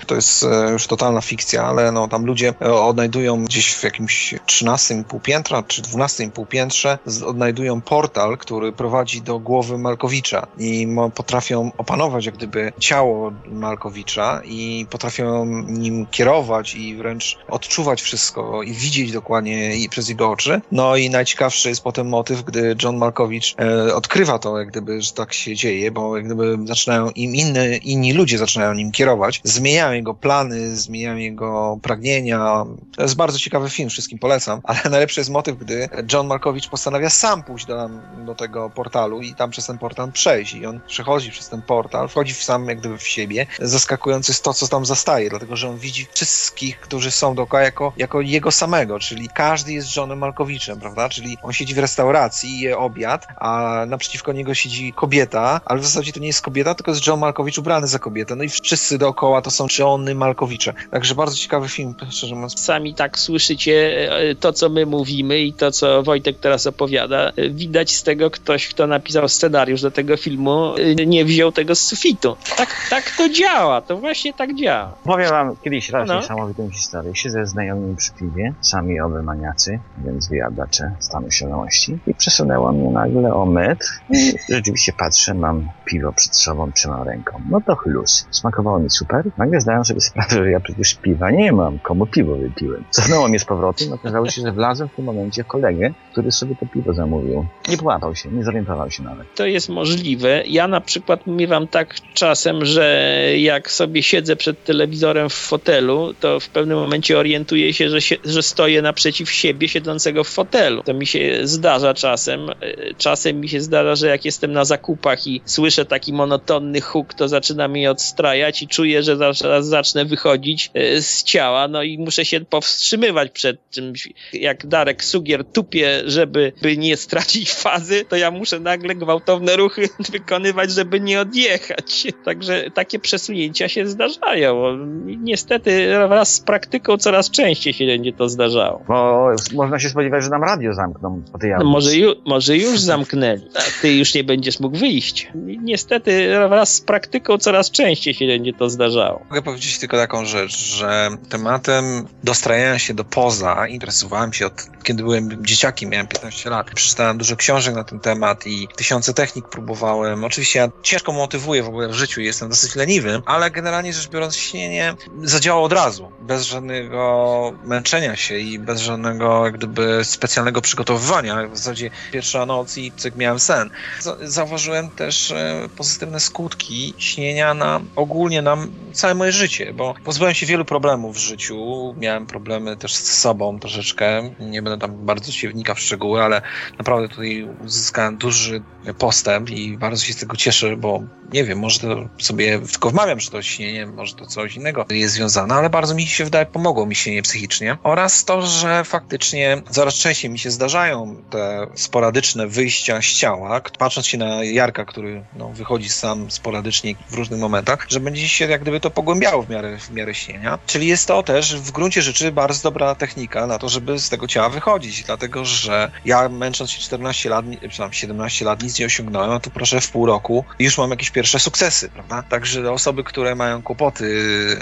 y, 0.00 0.06
To 0.06 0.14
jest 0.14 0.42
y, 0.42 0.46
już 0.72 0.86
totalna 0.86 1.20
fikcja, 1.20 1.64
ale 1.64 1.92
no, 1.92 2.08
tam 2.08 2.24
ludzie 2.26 2.54
odnajdują 2.60 3.44
gdzieś 3.44 3.72
w 3.74 3.84
jakimś 3.84 4.34
13 4.46 5.04
półpiętra 5.08 5.62
czy 5.62 5.82
12 5.82 6.30
półpiętrze, 6.30 6.98
z- 7.06 7.22
odnajdują 7.22 7.80
portal, 7.80 8.38
który 8.38 8.72
prowadzi 8.72 9.22
do 9.22 9.38
głowy 9.38 9.78
Malkowicza 9.78 10.46
i 10.58 10.88
potrafią 11.14 11.70
opanować 11.78 12.26
jak 12.26 12.34
gdyby 12.36 12.72
ciało 12.78 13.32
Malkowicza 13.46 14.40
i 14.44 14.86
potrafią 14.90 15.44
nim 15.68 16.06
kierować 16.06 16.74
i 16.74 16.96
wręcz 16.96 17.38
odczuwać 17.48 18.02
wszystko 18.02 18.62
i 18.62 18.72
widzieć 18.72 19.12
dokładnie 19.12 19.33
i 19.76 19.88
przez 19.88 20.08
jego 20.08 20.30
oczy. 20.30 20.60
No 20.72 20.96
i 20.96 21.10
najciekawszy 21.10 21.68
jest 21.68 21.82
potem 21.82 22.08
motyw, 22.08 22.42
gdy 22.42 22.76
John 22.82 22.96
Malkovich 22.96 23.44
e, 23.60 23.94
odkrywa 23.94 24.38
to, 24.38 24.58
jak 24.58 24.68
gdyby, 24.68 25.02
że 25.02 25.12
tak 25.12 25.32
się 25.32 25.54
dzieje, 25.54 25.90
bo 25.90 26.16
jak 26.16 26.26
gdyby 26.26 26.58
zaczynają 26.64 27.10
im 27.10 27.34
inne, 27.34 27.76
inni 27.76 28.12
ludzie 28.12 28.38
zaczynają 28.38 28.74
nim 28.74 28.92
kierować, 28.92 29.40
zmieniają 29.44 29.92
jego 29.92 30.14
plany, 30.14 30.76
zmieniają 30.76 31.16
jego 31.16 31.78
pragnienia. 31.82 32.64
To 32.96 33.02
jest 33.02 33.16
bardzo 33.16 33.38
ciekawy 33.38 33.70
film, 33.70 33.90
wszystkim 33.90 34.18
polecam, 34.18 34.60
ale 34.64 34.80
najlepszy 34.90 35.20
jest 35.20 35.30
motyw, 35.30 35.58
gdy 35.58 35.88
John 36.12 36.26
Malkovich 36.26 36.70
postanawia 36.70 37.10
sam 37.10 37.42
pójść 37.42 37.66
do, 37.66 37.90
do 38.26 38.34
tego 38.34 38.70
portalu 38.70 39.22
i 39.22 39.34
tam 39.34 39.50
przez 39.50 39.66
ten 39.66 39.78
portal 39.78 40.12
przejść 40.12 40.54
i 40.54 40.66
on 40.66 40.80
przechodzi 40.86 41.30
przez 41.30 41.48
ten 41.48 41.62
portal, 41.62 42.08
wchodzi 42.08 42.34
w 42.34 42.42
sam 42.42 42.68
jak 42.68 42.80
gdyby 42.80 42.98
w 42.98 43.08
siebie. 43.08 43.46
Zaskakujące 43.58 44.32
jest 44.32 44.44
to, 44.44 44.54
co 44.54 44.68
tam 44.68 44.86
zastaje, 44.86 45.30
dlatego 45.30 45.56
że 45.56 45.68
on 45.68 45.78
widzi 45.78 46.06
wszystkich, 46.14 46.80
którzy 46.80 47.10
są 47.10 47.34
dookoła 47.34 47.62
jako, 47.62 47.92
jako 47.96 48.20
jego 48.20 48.50
samego, 48.50 48.98
czyli 48.98 49.23
każdy 49.28 49.72
jest 49.72 49.96
Johnem 49.96 50.18
Malkowiczem, 50.18 50.80
prawda? 50.80 51.08
Czyli 51.08 51.38
on 51.42 51.52
siedzi 51.52 51.74
w 51.74 51.78
restauracji, 51.78 52.60
je 52.60 52.78
obiad, 52.78 53.26
a 53.36 53.82
naprzeciwko 53.86 54.32
niego 54.32 54.54
siedzi 54.54 54.92
kobieta, 54.92 55.60
ale 55.64 55.80
w 55.80 55.84
zasadzie 55.84 56.12
to 56.12 56.20
nie 56.20 56.26
jest 56.26 56.42
kobieta, 56.42 56.74
tylko 56.74 56.90
jest 56.90 57.06
John 57.06 57.20
Malkowicz 57.20 57.58
ubrany 57.58 57.86
za 57.86 57.98
kobietę. 57.98 58.36
No 58.36 58.44
i 58.44 58.48
wszyscy 58.48 58.98
dookoła 58.98 59.42
to 59.42 59.50
są 59.50 59.66
Johny 59.78 60.14
Malkowicze. 60.14 60.72
Także 60.90 61.14
bardzo 61.14 61.36
ciekawy 61.36 61.68
film, 61.68 61.94
szczerze 62.10 62.34
mówiąc. 62.34 62.60
Sami 62.60 62.94
tak 62.94 63.18
słyszycie 63.18 64.08
e, 64.30 64.34
to, 64.34 64.52
co 64.52 64.68
my 64.68 64.86
mówimy 64.86 65.38
i 65.40 65.52
to, 65.52 65.70
co 65.72 66.02
Wojtek 66.02 66.38
teraz 66.38 66.66
opowiada. 66.66 67.32
E, 67.36 67.50
Widać 67.50 67.94
z 67.94 68.02
tego 68.02 68.30
ktoś, 68.30 68.68
kto 68.68 68.86
napisał 68.86 69.28
scenariusz 69.28 69.80
do 69.80 69.90
tego 69.90 70.16
filmu, 70.16 70.74
e, 70.76 71.06
nie 71.06 71.24
wziął 71.24 71.52
tego 71.52 71.74
z 71.74 71.80
sufitu. 71.80 72.36
Tak, 72.56 72.86
tak 72.90 73.10
to 73.18 73.28
działa, 73.28 73.80
to 73.80 73.96
właśnie 73.96 74.32
tak 74.32 74.54
działa. 74.54 74.94
Powiem 75.04 75.30
wam 75.30 75.56
kiedyś 75.64 75.90
raz 75.90 76.08
No. 76.08 76.16
niesamowitą 76.16 76.70
historię. 76.70 77.12
Siedzę 77.14 77.46
z 77.46 77.50
znajomymi 77.50 77.96
przy 77.96 78.12
piwie, 78.12 78.54
sami 78.60 79.00
oby 79.14 79.22
maniacy, 79.22 79.78
więc 80.04 80.28
wyjadacze 80.28 80.90
stanu 81.00 81.30
świadomości. 81.30 81.98
I 82.06 82.14
przesunęło 82.14 82.72
mnie 82.72 82.90
nagle 82.90 83.34
o 83.34 83.46
metr 83.46 83.86
i 84.10 84.32
rzeczywiście 84.48 84.92
patrzę, 84.98 85.34
mam 85.34 85.68
piwo 85.84 86.12
przed 86.12 86.36
sobą, 86.36 86.72
trzymam 86.72 87.02
ręką. 87.02 87.40
No 87.50 87.60
to 87.60 87.76
chlus. 87.76 88.26
Smakowało 88.30 88.78
mi 88.78 88.90
super. 88.90 89.24
Nagle 89.38 89.60
zdałem 89.60 89.84
sobie 89.84 90.00
sprawę, 90.00 90.30
że 90.30 90.50
ja 90.50 90.60
przecież 90.60 90.94
piwa 90.94 91.30
nie 91.30 91.52
mam. 91.52 91.78
Komu 91.78 92.06
piwo 92.06 92.36
wypiłem? 92.36 92.84
Cofnęło 92.90 93.28
mnie 93.28 93.38
z 93.38 93.44
powrotem. 93.44 93.92
Okazało 93.92 94.28
się, 94.28 94.42
że 94.42 94.52
wlazłem 94.52 94.88
w 94.88 94.94
tym 94.94 95.04
momencie 95.04 95.44
kolegę, 95.44 95.90
który 96.12 96.32
sobie 96.32 96.56
to 96.56 96.66
piwo 96.66 96.94
zamówił. 96.94 97.46
Nie 97.68 97.76
połapał 97.76 98.14
się, 98.14 98.28
nie 98.28 98.44
zorientował 98.44 98.90
się 98.90 99.02
nawet. 99.02 99.34
To 99.34 99.46
jest 99.46 99.68
możliwe. 99.68 100.42
Ja 100.46 100.68
na 100.68 100.80
przykład 100.80 101.26
miewam 101.26 101.68
tak 101.68 101.94
czasem, 102.14 102.64
że 102.64 103.08
jak 103.36 103.70
sobie 103.70 104.02
siedzę 104.02 104.36
przed 104.36 104.64
telewizorem 104.64 105.28
w 105.28 105.34
fotelu, 105.34 106.14
to 106.20 106.40
w 106.40 106.48
pewnym 106.48 106.78
momencie 106.78 107.18
orientuję 107.18 107.74
się, 107.74 107.90
że, 107.90 108.00
się, 108.00 108.16
że 108.24 108.42
stoję 108.42 108.82
naprzeciw 109.04 109.30
siebie 109.32 109.68
siedzącego 109.68 110.24
w 110.24 110.28
fotelu. 110.28 110.82
To 110.82 110.94
mi 110.94 111.06
się 111.06 111.40
zdarza 111.42 111.94
czasem. 111.94 112.50
E, 112.50 112.54
Czasem 112.98 113.40
mi 113.40 113.48
się 113.48 113.60
zdarza, 113.60 113.94
że 113.94 114.06
jak 114.08 114.24
jestem 114.24 114.52
na 114.52 114.64
zakupach 114.64 115.26
i 115.26 115.40
słyszę 115.44 115.84
taki 115.84 116.12
monotonny 116.12 116.80
huk, 116.80 117.14
to 117.14 117.28
zaczyna 117.28 117.68
mnie 117.68 117.90
odstrajać 117.90 118.62
i 118.62 118.68
czuję, 118.68 119.02
że 119.02 119.16
zaraz 119.16 119.66
zacznę 119.66 120.04
wychodzić 120.04 120.70
e, 120.74 121.02
z 121.02 121.22
ciała, 121.22 121.68
no 121.68 121.82
i 121.82 121.98
muszę 121.98 122.24
się 122.24 122.40
powstrzymywać 122.40 123.30
przed 123.30 123.70
czymś. 123.70 124.08
Jak 124.32 124.66
Darek 124.66 125.04
Sugier 125.04 125.44
tupie, 125.44 126.02
żeby 126.06 126.52
by 126.62 126.76
nie 126.76 126.96
stracić 126.96 127.52
fazy, 127.52 128.04
to 128.08 128.16
ja 128.16 128.30
muszę 128.30 128.60
nagle 128.60 128.94
gwałtowne 128.94 129.56
ruchy 129.56 129.88
wykonywać, 130.12 130.70
żeby 130.70 131.00
nie 131.00 131.20
odjechać. 131.20 132.06
Także 132.24 132.70
takie 132.74 132.98
przesunięcia 132.98 133.68
się 133.68 133.86
zdarzają. 133.86 134.78
Niestety 135.06 135.88
wraz 136.08 136.34
z 136.34 136.40
praktyką 136.40 136.98
coraz 136.98 137.30
częściej 137.30 137.72
się 137.72 137.86
będzie 137.86 138.12
to 138.12 138.28
zdarzało. 138.28 138.84
Bo 138.94 139.30
można 139.54 139.78
się 139.78 139.88
spodziewać, 139.88 140.24
że 140.24 140.30
nam 140.30 140.42
radio 140.42 140.74
zamkną 140.74 141.22
po 141.32 141.38
tej 141.38 141.50
No 141.58 141.64
może, 141.64 141.96
ju, 141.96 142.12
może 142.26 142.56
już 142.56 142.80
zamknęli, 142.80 143.48
a 143.54 143.82
ty 143.82 143.94
już 143.94 144.14
nie 144.14 144.24
będziesz 144.24 144.60
mógł 144.60 144.78
wyjść. 144.78 145.28
Niestety 145.62 146.28
wraz 146.48 146.74
z 146.74 146.80
praktyką 146.80 147.38
coraz 147.38 147.70
częściej 147.70 148.14
się 148.14 148.26
będzie 148.26 148.52
to 148.52 148.70
zdarzało. 148.70 149.20
Mogę 149.28 149.42
powiedzieć 149.42 149.78
tylko 149.78 149.96
taką 149.96 150.24
rzecz, 150.24 150.58
że 150.58 151.08
tematem 151.28 152.06
dostrajania 152.24 152.78
się 152.78 152.94
do 152.94 153.04
poza 153.04 153.66
interesowałem 153.68 154.32
się 154.32 154.46
od 154.46 154.74
kiedy 154.84 155.02
byłem 155.02 155.46
dzieciakiem, 155.46 155.90
miałem 155.90 156.06
15 156.06 156.50
lat. 156.50 156.70
Przeczytałem 156.74 157.18
dużo 157.18 157.36
książek 157.36 157.74
na 157.74 157.84
ten 157.84 158.00
temat 158.00 158.46
i 158.46 158.68
tysiące 158.76 159.14
technik 159.14 159.48
próbowałem. 159.48 160.24
Oczywiście 160.24 160.58
ja 160.58 160.68
ciężko 160.82 161.12
motywuję 161.12 161.62
w 161.62 161.68
ogóle 161.68 161.88
w 161.88 161.94
życiu, 161.94 162.20
jestem 162.20 162.48
dosyć 162.48 162.74
leniwy, 162.74 163.22
ale 163.26 163.50
generalnie 163.50 163.92
rzecz 163.92 164.08
biorąc 164.08 164.36
śnienie 164.36 164.94
zadziałało 165.22 165.66
od 165.66 165.72
razu, 165.72 166.12
bez 166.20 166.42
żadnego 166.42 167.52
męczenia 167.64 168.16
się 168.16 168.38
i 168.38 168.58
bez 168.58 168.80
żadnego 168.84 169.44
jak 169.44 169.54
gdyby 169.54 170.00
specjalnego 170.04 170.60
przygotowywania. 170.60 171.48
W 171.48 171.56
zasadzie 171.56 171.90
pierwsza 172.12 172.46
noc 172.46 172.78
i 172.78 172.92
cyk 172.96 173.16
miałem 173.16 173.38
sen. 173.40 173.70
Za- 174.00 174.16
Zauważyłem 174.22 174.90
też 174.90 175.30
e, 175.30 175.68
pozytywne 175.76 176.20
skutki 176.20 176.94
śnienia 176.98 177.54
na 177.54 177.80
ogólnie 177.96 178.42
na 178.42 178.56
całe 178.92 179.14
moje 179.14 179.32
życie, 179.32 179.72
bo 179.74 179.94
pozbyłem 180.04 180.34
się 180.34 180.46
wielu 180.46 180.64
problemów 180.64 181.16
w 181.16 181.18
życiu. 181.18 181.94
Miałem 181.98 182.26
problemy 182.26 182.76
też 182.76 182.94
z 182.94 183.12
sobą 183.20 183.58
troszeczkę. 183.60 184.30
Nie 184.40 184.62
będę 184.62 184.78
tam 184.88 185.06
bardzo 185.06 185.32
się 185.32 185.48
wnikał 185.48 185.74
w 185.74 185.80
szczegóły, 185.80 186.22
ale 186.22 186.42
naprawdę 186.78 187.08
tutaj 187.08 187.48
uzyskałem 187.64 188.16
duży 188.16 188.62
postęp 188.98 189.50
i 189.50 189.78
bardzo 189.78 190.04
się 190.04 190.12
z 190.12 190.16
tego 190.16 190.36
cieszę, 190.36 190.76
bo 190.76 191.02
nie 191.32 191.44
wiem, 191.44 191.58
może 191.58 191.80
to 191.80 192.08
sobie 192.18 192.60
tylko 192.60 192.90
wmawiam, 192.90 193.20
że 193.20 193.30
to 193.30 193.42
śnienie, 193.42 193.86
może 193.86 194.14
to 194.14 194.26
coś 194.26 194.56
innego 194.56 194.86
jest 194.90 195.14
związane, 195.14 195.54
ale 195.54 195.70
bardzo 195.70 195.94
mi 195.94 196.06
się 196.06 196.24
wydaje, 196.24 196.46
pomogło 196.46 196.86
mi 196.86 196.94
śnienie 196.94 197.22
psychicznie. 197.22 197.78
Oraz 197.82 198.24
to, 198.24 198.42
że 198.42 198.73
faktycznie 198.84 199.62
coraz 199.70 199.94
częściej 199.94 200.30
mi 200.30 200.38
się 200.38 200.50
zdarzają 200.50 201.16
te 201.30 201.66
sporadyczne 201.74 202.46
wyjścia 202.46 203.02
z 203.02 203.04
ciała, 203.04 203.60
patrząc 203.78 204.06
się 204.06 204.18
na 204.18 204.44
Jarka, 204.44 204.84
który 204.84 205.24
no, 205.36 205.48
wychodzi 205.48 205.88
sam 205.88 206.30
sporadycznie 206.30 206.94
w 207.10 207.14
różnych 207.14 207.40
momentach, 207.40 207.86
że 207.88 208.00
będzie 208.00 208.28
się 208.28 208.46
jak 208.46 208.62
gdyby 208.62 208.80
to 208.80 208.90
pogłębiało 208.90 209.42
w 209.42 209.50
miarę, 209.50 209.78
w 209.78 209.90
miarę 209.90 210.14
śnienia. 210.14 210.58
Czyli 210.66 210.86
jest 210.86 211.08
to 211.08 211.22
też 211.22 211.56
w 211.56 211.70
gruncie 211.70 212.02
rzeczy 212.02 212.32
bardzo 212.32 212.62
dobra 212.62 212.94
technika 212.94 213.46
na 213.46 213.58
to, 213.58 213.68
żeby 213.68 213.98
z 213.98 214.08
tego 214.08 214.26
ciała 214.26 214.48
wychodzić, 214.48 215.04
dlatego 215.04 215.44
że 215.44 215.90
ja 216.04 216.28
męcząc 216.28 216.70
się 216.70 216.80
14 216.80 217.28
lat, 217.28 217.44
tam 217.78 217.92
17 217.92 218.44
lat 218.44 218.62
nic 218.62 218.78
nie 218.78 218.86
osiągnąłem, 218.86 219.30
a 219.30 219.40
tu 219.40 219.50
proszę 219.50 219.80
w 219.80 219.90
pół 219.90 220.06
roku 220.06 220.44
już 220.58 220.78
mam 220.78 220.90
jakieś 220.90 221.10
pierwsze 221.10 221.38
sukcesy, 221.38 221.88
prawda? 221.88 222.22
Także 222.22 222.72
osoby, 222.72 223.04
które 223.04 223.34
mają 223.34 223.62
kłopoty 223.62 224.04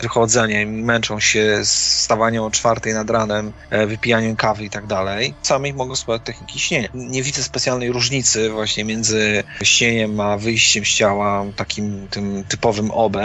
wychodzeniem, 0.03 0.71
męczą 0.71 1.21
się 1.21 1.65
z 1.65 1.73
stawaniem 2.03 2.43
o 2.43 2.51
czwartej 2.51 2.95
nad 2.95 3.11
ranem, 3.11 3.53
e, 3.71 3.87
wypijaniem 3.97 4.37
kawy 4.37 4.65
i 4.65 4.71
tak 4.71 4.87
dalej, 4.87 5.35
sami 5.43 5.73
mogą 5.73 5.97
spróbować 5.97 6.27
techniki 6.27 6.59
śnienia. 6.59 6.89
Nie 6.95 7.23
widzę 7.23 7.43
specjalnej 7.43 7.93
różnicy 7.93 8.51
właśnie 8.51 8.85
między 8.85 9.45
śnieniem 9.63 10.21
a 10.21 10.39
wyjściem 10.39 10.85
z 10.85 10.89
ciała 10.89 11.45
takim 11.57 12.09
tym 12.11 12.45
typowym 12.49 12.91
OB. 12.91 13.17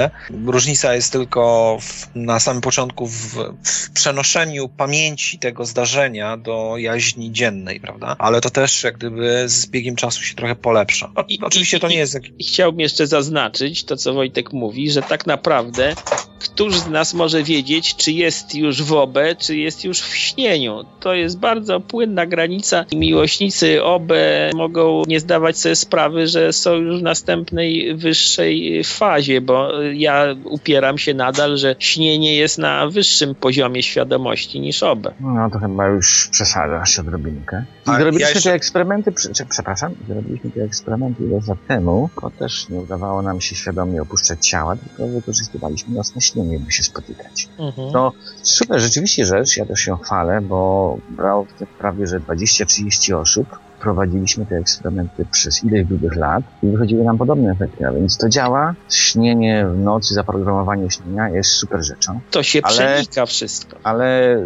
Różnica 0.45 0.95
jest 0.95 1.11
tylko 1.11 1.77
w, 1.81 2.07
na 2.15 2.39
samym 2.39 2.61
początku 2.61 3.07
w, 3.07 3.35
w 3.63 3.91
przenoszeniu 3.93 4.69
pamięci 4.69 5.39
tego 5.39 5.65
zdarzenia 5.65 6.37
do 6.37 6.77
jaźni 6.77 7.31
dziennej, 7.31 7.79
prawda? 7.79 8.15
Ale 8.19 8.41
to 8.41 8.49
też 8.49 8.83
jak 8.83 8.97
gdyby 8.97 9.43
z 9.49 9.65
biegiem 9.67 9.95
czasu 9.95 10.23
się 10.23 10.35
trochę 10.35 10.55
polepsza. 10.55 11.11
O, 11.15 11.23
I- 11.27 11.39
oczywiście 11.41 11.77
i- 11.77 11.79
to 11.79 11.87
nie 11.87 11.97
jest... 11.97 12.19
I 12.39 12.43
chciałbym 12.43 12.79
jeszcze 12.79 13.07
zaznaczyć 13.07 13.83
to, 13.83 13.97
co 13.97 14.13
Wojtek 14.13 14.53
mówi, 14.53 14.91
że 14.91 15.01
tak 15.01 15.27
naprawdę 15.27 15.95
któż 16.39 16.75
z 16.79 16.87
nas 16.87 17.13
może 17.13 17.43
wiedzieć, 17.43 17.95
czy 17.95 18.11
jest 18.11 18.55
już 18.55 18.83
w 18.83 18.93
OBE, 18.93 19.35
czy 19.35 19.57
jest 19.57 19.83
już 19.83 19.99
w 20.01 20.15
śnieniu. 20.57 20.83
To 20.99 21.13
jest 21.13 21.39
bardzo 21.39 21.79
płynna 21.79 22.25
granica 22.25 22.85
i 22.91 22.97
miłośnicy 22.97 23.83
OBE 23.83 24.49
mogą 24.55 25.03
nie 25.07 25.19
zdawać 25.19 25.57
sobie 25.57 25.75
sprawy, 25.75 26.27
że 26.27 26.53
są 26.53 26.73
już 26.73 26.99
w 26.99 27.03
następnej, 27.03 27.95
wyższej 27.95 28.83
fazie, 28.83 29.41
bo 29.41 29.81
ja 29.81 30.25
upieram 30.43 30.97
się 30.97 31.13
nadal, 31.13 31.57
że 31.57 31.75
śnienie 31.79 32.35
jest 32.35 32.57
na 32.57 32.87
wyższym 32.87 33.35
poziomie 33.35 33.83
świadomości 33.83 34.59
niż 34.59 34.83
OBE. 34.83 35.13
No 35.19 35.49
to 35.53 35.59
chyba 35.59 35.87
już 35.87 36.29
przesadzasz 36.31 36.99
odrobinkę. 36.99 37.63
I 37.87 37.89
A 37.89 37.97
zrobiliśmy 37.99 38.21
ja 38.21 38.29
jeszcze- 38.29 38.49
te 38.49 38.55
eksperymenty, 38.55 39.11
przepraszam, 39.49 39.91
zrobiliśmy 40.07 40.51
te 40.51 40.63
eksperymenty 40.63 41.23
ile 41.23 41.39
lat 41.47 41.57
temu, 41.67 42.09
bo 42.21 42.29
też 42.29 42.69
nie 42.69 42.79
udawało 42.79 43.21
nam 43.21 43.41
się 43.41 43.55
świadomie 43.55 44.01
opuszczać 44.01 44.47
ciała, 44.47 44.75
tylko 44.75 45.07
wykorzystywaliśmy 45.07 45.95
nocne 45.95 46.21
śnienie, 46.21 46.59
by 46.59 46.71
się 46.71 46.83
spotykać. 46.83 47.47
Mhm. 47.59 47.91
No 47.93 48.11
super, 48.43 48.79
rzeczywiście 48.79 49.25
rzecz, 49.25 49.57
ja 49.57 49.65
też 49.65 49.79
się 49.79 49.97
chwalę, 50.03 50.41
bo 50.47 50.97
brało 51.09 51.45
w 51.45 51.53
tym 51.53 51.67
prawie, 51.79 52.07
że 52.07 52.19
20-30 52.19 53.13
osób. 53.15 53.47
Prowadziliśmy 53.81 54.45
te 54.45 54.55
eksperymenty 54.55 55.25
przez 55.31 55.63
ileś 55.63 55.85
długich 55.85 56.15
lat 56.15 56.43
i 56.63 56.67
wychodziły 56.67 57.03
nam 57.03 57.17
podobne 57.17 57.51
efekty, 57.51 57.87
a 57.87 57.91
więc 57.93 58.17
to 58.17 58.29
działa. 58.29 58.73
Śnienie 58.91 59.67
w 59.73 59.77
nocy, 59.79 60.13
zaprogramowanie 60.13 60.91
śnienia 60.91 61.29
jest 61.29 61.49
super 61.49 61.83
rzeczą, 61.85 62.19
To 62.31 62.43
się 62.43 62.59
ale- 62.63 62.73
przenika 62.73 63.25
wszystko. 63.25 63.77
ale 63.83 64.37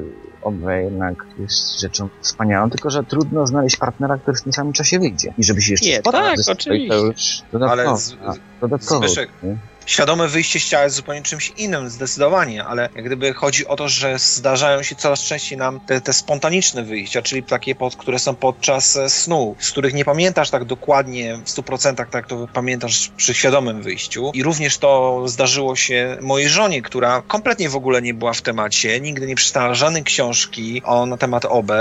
obwe 0.42 0.84
jednak 0.84 1.26
jest 1.40 1.80
rzeczą 1.82 2.10
wspaniałą, 2.22 2.70
tylko 2.70 2.90
że 2.90 3.04
trudno 3.04 3.48
znaleźć 3.48 3.78
partnera, 3.78 4.18
który 4.18 4.38
w 4.38 4.42
tym 4.42 4.54
samym 4.54 4.74
czasie 4.74 5.00
wyjdzie. 5.00 5.34
I 5.38 5.44
żeby 5.44 5.62
się 5.62 5.74
jeszcze 5.74 5.90
Nie, 5.90 6.00
spotkał 6.00 6.22
tak, 6.22 6.38
oczywiście. 6.52 6.90
To 6.90 6.96
już 7.06 7.42
dodatkowo. 7.52 7.82
Ale 7.90 7.98
z- 7.98 8.14
a, 8.26 8.34
dodatkowo 8.62 9.00
Zbyszek, 9.08 9.30
nie? 9.44 9.58
Świadome 9.86 10.28
wyjście 10.28 10.60
z 10.60 10.66
ciała 10.66 10.84
jest 10.84 10.96
zupełnie 10.96 11.22
czymś 11.22 11.52
innym, 11.58 11.90
zdecydowanie, 11.90 12.66
ale 12.66 12.90
jak 12.96 13.06
gdyby 13.06 13.34
chodzi 13.34 13.68
o 13.68 13.76
to, 13.76 13.90
że 13.90 14.20
zdarzają 14.20 14.84
się 14.84 14.96
coraz 14.96 15.20
częściej 15.20 15.58
nam 15.58 15.80
te, 15.80 16.02
te 16.02 16.14
spontaniczne 16.14 16.84
wyjścia, 16.84 17.22
czyli 17.22 17.44
takie, 17.44 17.76
pod, 17.76 17.96
które 17.96 18.20
są 18.20 18.36
podczas 18.36 18.96
e, 18.96 19.10
snu, 19.10 19.56
z 19.60 19.72
których 19.72 19.94
nie 19.94 20.06
pamiętasz 20.06 20.50
tak 20.50 20.66
dokładnie 20.66 21.38
w 21.38 21.50
100% 21.50 21.96
tak 21.96 22.14
jak 22.14 22.28
to 22.28 22.48
pamiętasz 22.54 23.12
przy 23.18 23.34
świadomym 23.34 23.82
wyjściu. 23.82 24.32
I 24.34 24.44
również 24.44 24.78
to 24.78 25.24
zdarzyło 25.26 25.76
się 25.76 26.18
mojej 26.22 26.50
żonie, 26.50 26.82
która 26.82 27.22
kompletnie 27.22 27.70
w 27.70 27.76
ogóle 27.76 28.02
nie 28.02 28.14
była 28.14 28.34
w 28.34 28.42
temacie, 28.42 29.00
nigdy 29.00 29.28
nie 29.28 29.36
przeczytała 29.36 29.74
żadnej 29.74 30.04
książki 30.04 30.82
o, 30.86 31.06
na 31.06 31.18
temat 31.18 31.46
OB. 31.46 31.72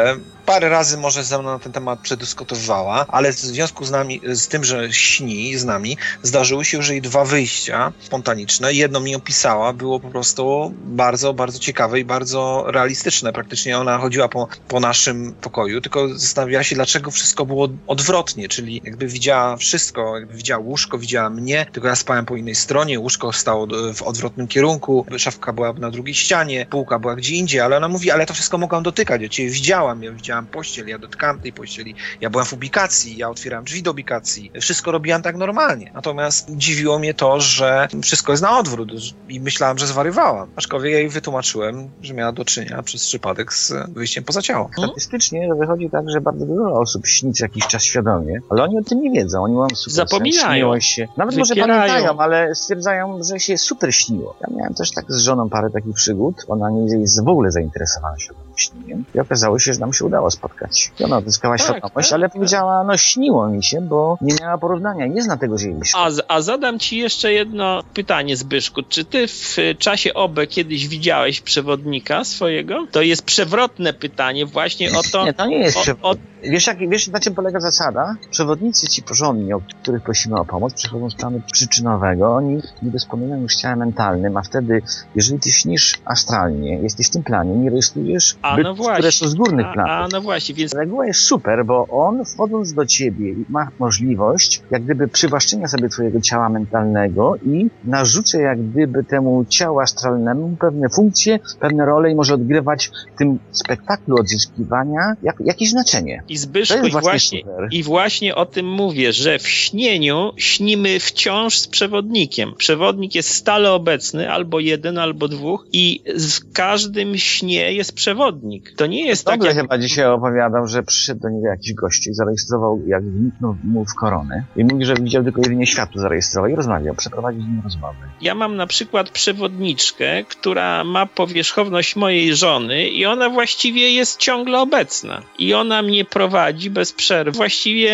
Parę 0.47 0.69
razy 0.69 0.99
może 0.99 1.25
ze 1.25 1.39
mną 1.39 1.51
na 1.51 1.59
ten 1.59 1.73
temat 1.73 2.01
przedyskutowała, 2.01 3.07
ale 3.09 3.33
w 3.33 3.39
związku 3.39 3.85
z 3.85 3.91
nami, 3.91 4.21
z 4.25 4.49
tym, 4.49 4.65
że 4.65 4.93
śni 4.93 5.59
z 5.59 5.65
nami, 5.65 5.97
zdarzyły 6.23 6.65
się 6.65 6.77
już 6.77 6.89
jej 6.89 7.03
dwa 7.03 7.25
wyjścia 7.25 7.90
spontaniczne. 8.01 8.73
Jedno 8.73 9.01
mi 9.01 9.17
opisała, 9.17 9.73
było 9.73 10.01
po 10.01 10.11
prostu 10.11 10.75
bardzo, 10.85 11.35
bardzo 11.35 11.59
ciekawe 11.59 12.01
i 12.01 12.05
bardzo 12.05 12.65
realistyczne. 12.67 13.33
Praktycznie 13.33 13.79
ona 13.79 13.99
chodziła 13.99 14.29
po, 14.29 14.49
po 14.69 14.81
naszym 14.81 15.35
pokoju, 15.41 15.81
tylko 15.81 16.09
zastanawiała 16.19 16.65
się, 16.65 16.75
dlaczego 16.75 17.11
wszystko 17.11 17.47
było 17.47 17.69
odwrotnie, 17.87 18.49
czyli 18.49 18.81
jakby 18.85 19.07
widziała 19.07 19.57
wszystko, 19.57 20.19
jakby 20.19 20.35
widziała 20.35 20.65
łóżko, 20.65 20.99
widziała 20.99 21.31
mnie, 21.31 21.67
tylko 21.73 21.89
ja 21.89 21.97
spałem 21.97 22.27
po 22.27 22.37
innej 22.37 22.55
stronie, 22.55 23.01
łóżko 23.01 23.33
stało 23.33 23.67
w 23.95 24.03
odwrotnym 24.03 24.49
kierunku, 24.49 25.07
szafka 25.19 25.53
była 25.53 25.73
na 25.73 25.91
drugiej 25.91 26.15
ścianie, 26.15 26.67
półka 26.71 26.99
była 26.99 27.17
gdzie 27.17 27.35
indziej, 27.35 27.61
ale 27.61 27.77
ona 27.77 27.89
mówi, 27.89 28.11
ale 28.11 28.27
to 28.27 28.35
wszystko 28.35 28.59
mogłam 28.59 28.83
dotykać, 28.83 29.23
ja 29.23 29.29
cię 29.29 29.49
widziałam, 29.49 30.03
ja 30.03 30.13
widziałam 30.13 30.47
pościel, 30.47 30.89
ja 30.89 30.99
dotykałam 30.99 31.41
tej 31.41 31.53
pościeli, 31.53 31.95
ja 32.21 32.31
byłem 32.31 32.47
w 32.47 32.53
ubikacji, 32.53 33.17
ja 33.17 33.31
otwierałem 33.31 33.65
drzwi 33.65 33.83
do 33.83 33.91
ubikacji, 33.91 34.51
wszystko 34.61 34.93
robiłam 34.93 35.23
tak 35.23 35.37
normalnie. 35.37 35.91
Natomiast 35.95 36.51
dziwiło 36.57 36.99
mnie 36.99 37.15
to, 37.15 37.41
że 37.41 37.80
wszystko 38.03 38.33
jest 38.33 38.43
na 38.43 38.59
odwrót 38.59 38.89
i 39.29 39.41
myślałam, 39.41 39.79
że 39.79 39.87
zwariowałam. 39.87 40.49
Aczkolwiek 40.57 40.93
jej 40.93 41.09
wytłumaczyłem, 41.09 41.91
że 42.03 42.15
miała 42.15 42.33
do 42.33 42.45
czynienia 42.45 42.83
przez 42.83 43.07
przypadek 43.07 43.53
z 43.55 43.73
wyjściem 43.93 44.25
poza 44.25 44.43
ciało. 44.43 44.71
Statystycznie 44.79 45.49
wychodzi 45.55 45.91
tak, 45.91 46.11
że 46.11 46.21
bardzo 46.21 46.47
dużo 46.47 46.73
osób 46.73 47.07
śni 47.07 47.33
co 47.33 47.45
jakiś 47.45 47.67
czas 47.67 47.83
świadomie, 47.83 48.39
ale 48.51 48.63
oni 48.63 48.79
o 48.79 48.83
tym 48.83 49.01
nie 49.01 49.11
wiedzą. 49.11 49.43
Oni 49.45 49.55
mają 49.55 49.69
super 49.75 49.95
Zapominają. 49.95 50.73
sen, 50.73 50.81
się. 50.81 51.09
Nawet 51.17 51.37
może 51.37 51.55
Wypierają. 51.55 51.81
pamiętają, 51.93 52.19
ale 52.21 52.55
stwierdzają, 52.55 53.23
że 53.23 53.41
się 53.41 53.59
super 53.59 53.95
śniło. 53.95 54.35
Ja 54.41 54.47
miałem 54.57 54.75
też 54.75 54.91
tak 54.93 55.05
z 55.09 55.19
żoną 55.19 55.49
parę 55.51 55.71
takich 55.71 55.95
przygód. 55.95 56.35
Ona 56.49 56.71
nie 56.71 56.99
jest 57.01 57.25
w 57.25 57.29
ogóle 57.29 57.51
zainteresowana 57.51 58.19
świadomym 58.19 58.53
śnieniem. 58.57 59.05
I 59.15 59.21
okazało 59.21 59.59
się, 59.59 59.73
że 59.75 59.81
nam 59.81 59.93
się 59.93 60.05
udało 60.05 60.31
spotkać. 60.31 60.93
I 61.01 61.05
ona 61.05 61.17
odzyskała 61.17 61.57
Tak, 61.57 61.65
świadomość, 61.67 62.09
tak, 62.09 62.15
ale 62.17 62.27
tak. 62.29 62.33
powiedziała, 62.33 62.85
no 62.85 62.97
śniło 62.97 63.49
mi 63.49 63.65
się, 63.65 63.81
bo 63.81 64.19
nie 64.21 64.35
miała 64.41 64.59
porównania. 64.59 65.07
Nie 65.07 65.23
zna 65.23 65.37
tego 65.37 65.59
zjawiska. 65.59 65.99
A, 65.99 66.11
z- 66.11 66.23
a 66.29 66.41
zadam 66.41 66.79
ci 66.79 66.99
jeszcze 66.99 67.33
jedno 67.33 67.70
pytanie, 67.95 68.37
Zbyszku. 68.37 68.83
Czy 68.83 69.05
ty 69.05 69.29
w 69.29 69.59
y, 69.59 69.75
czasie 69.75 70.15
OBE 70.15 70.47
kiedyś 70.47 70.89
widziałeś 70.89 71.41
przewodnika 71.41 72.25
swojego? 72.25 72.87
To 72.91 73.03
jest 73.03 73.23
przewrotne 73.23 73.93
pytanie 73.93 74.47
właśnie 74.47 74.91
o 74.93 75.03
to. 75.13 75.25
Nie, 75.25 75.33
to 75.33 75.47
nie 75.47 75.59
jest 75.59 75.79
o, 76.03 76.11
o, 76.11 76.15
Wiesz, 76.43 76.67
jak, 76.67 76.89
wiesz, 76.89 77.09
na 77.09 77.21
czym 77.21 77.35
polega 77.35 77.61
zasada? 77.61 78.17
Przewodnicy 78.31 78.89
ci 78.89 79.03
porządni, 79.03 79.53
o 79.53 79.61
których 79.83 80.03
prosimy 80.03 80.41
o 80.41 80.45
pomoc, 80.45 80.75
przychodzą 80.75 81.11
z 81.11 81.15
planu 81.15 81.43
przyczynowego. 81.53 82.35
Oni 82.35 82.63
nie 82.83 82.91
dysponują 82.91 83.43
już 83.43 83.57
ciałem 83.57 83.79
mentalnym, 83.79 84.37
a 84.37 84.43
wtedy, 84.43 84.83
jeżeli 85.15 85.41
ty 85.41 85.51
śnisz 85.51 85.99
astralnie, 86.05 86.79
jesteś 86.79 87.07
w 87.07 87.11
tym 87.11 87.23
planie, 87.23 87.55
nie 87.55 87.71
rejestrujesz 87.71 88.37
A, 88.43 88.57
no 88.57 88.75
właśnie. 88.75 88.95
które 88.95 89.13
są 89.13 89.29
z 89.29 89.35
górnych 89.35 89.67
a, 89.67 89.73
planów. 89.73 89.93
a 89.93 90.09
no 90.17 90.21
właśnie, 90.21 90.55
więc 90.55 90.75
Reguła 90.75 91.07
jest 91.07 91.21
super, 91.21 91.65
bo 91.65 91.87
on 91.91 92.25
wchodząc 92.25 92.73
do 92.73 92.87
ciebie 92.87 93.35
ma 93.49 93.69
możliwość 93.79 94.63
jak 94.71 94.85
gdyby 94.85 95.09
przywłaszczenia 95.09 95.69
sobie 95.69 95.89
twojego 95.89 96.21
ciała 96.21 96.49
mentalnego 96.49 97.37
i 97.37 97.60
narzuca 97.85 98.41
jak 98.41 98.71
gdyby 98.71 99.05
temu 99.05 99.45
ciału 99.49 99.81
astralnemu 99.81 100.57
pewne 100.61 100.89
funkcje, 100.89 101.39
pewne 101.61 101.85
role 101.87 102.11
i 102.11 102.15
może 102.15 102.35
odgrywać 102.35 102.91
w 103.15 103.19
tym 103.19 103.39
spektaklu 103.53 104.17
odzyskiwania 104.21 105.17
jak, 105.23 105.37
jakieś 105.41 105.71
znaczenie. 105.71 106.23
i 106.29 106.37
Zbyszku 106.37 106.87
i 106.87 106.91
właśnie 106.91 107.41
super. 107.41 107.69
i 107.71 107.83
właśnie 107.83 108.35
o 108.35 108.47
tym 108.47 108.67
mówię, 108.69 109.13
że 109.13 109.39
w 109.39 109.49
śnieniu 109.49 110.33
śnimy 110.37 111.01
wciąż 111.01 111.59
z 111.59 111.69
przewodnikiem. 111.69 112.53
Przewodnik 112.59 113.15
jest 113.15 113.29
stale 113.29 113.73
obecny, 113.73 114.31
albo 114.31 114.61
jeden, 114.61 114.99
albo 114.99 115.29
dwóch 115.29 115.67
i 115.73 116.03
w 116.07 116.53
każdym 116.53 117.17
śnie 117.17 117.73
jest 117.73 117.93
przewodnik. 117.93 118.73
To 118.77 118.87
nie 118.87 119.07
jest 119.07 119.27
tak 119.27 119.45
jak... 119.45 119.55
chyba 119.55 119.79
dzisiaj 119.79 120.07
opowiadał, 120.07 120.67
że 120.67 120.83
przyszedł 120.83 121.21
do 121.21 121.29
niego 121.29 121.47
jakiś 121.47 121.75
gość 121.75 122.07
i 122.07 122.15
zarejestrował, 122.15 122.83
jak 122.87 123.05
wniknął 123.05 123.57
mu 123.65 123.85
w 123.85 123.95
koronę. 123.95 124.45
I 124.57 124.65
mówi, 124.65 124.85
że 124.85 124.95
widział 124.95 125.25
tylko 125.25 125.41
jedynie 125.41 125.67
światło 125.67 126.01
zarejestrował 126.01 126.51
i 126.51 126.55
rozmawiał, 126.55 126.95
przeprowadził 126.95 127.43
rozmowę. 127.65 128.11
Ja 128.21 128.35
mam 128.35 128.57
na 128.57 128.67
przykład 128.67 129.11
przewodniczkę, 129.11 130.25
która 130.25 130.85
ma 130.85 131.07
powierzchowność 131.07 131.97
mojej 131.97 132.37
żony 132.37 132.89
i 132.89 133.07
ona 133.07 133.31
właściwie 133.31 133.93
jest 133.93 134.19
ciągle 134.19 134.59
obecna. 134.59 135.23
I 135.39 135.55
ona 135.55 135.83
mnie 135.83 136.05
prowadzi 136.05 136.71
bez 136.71 136.93
przerwy. 136.93 137.31
Właściwie 137.31 137.91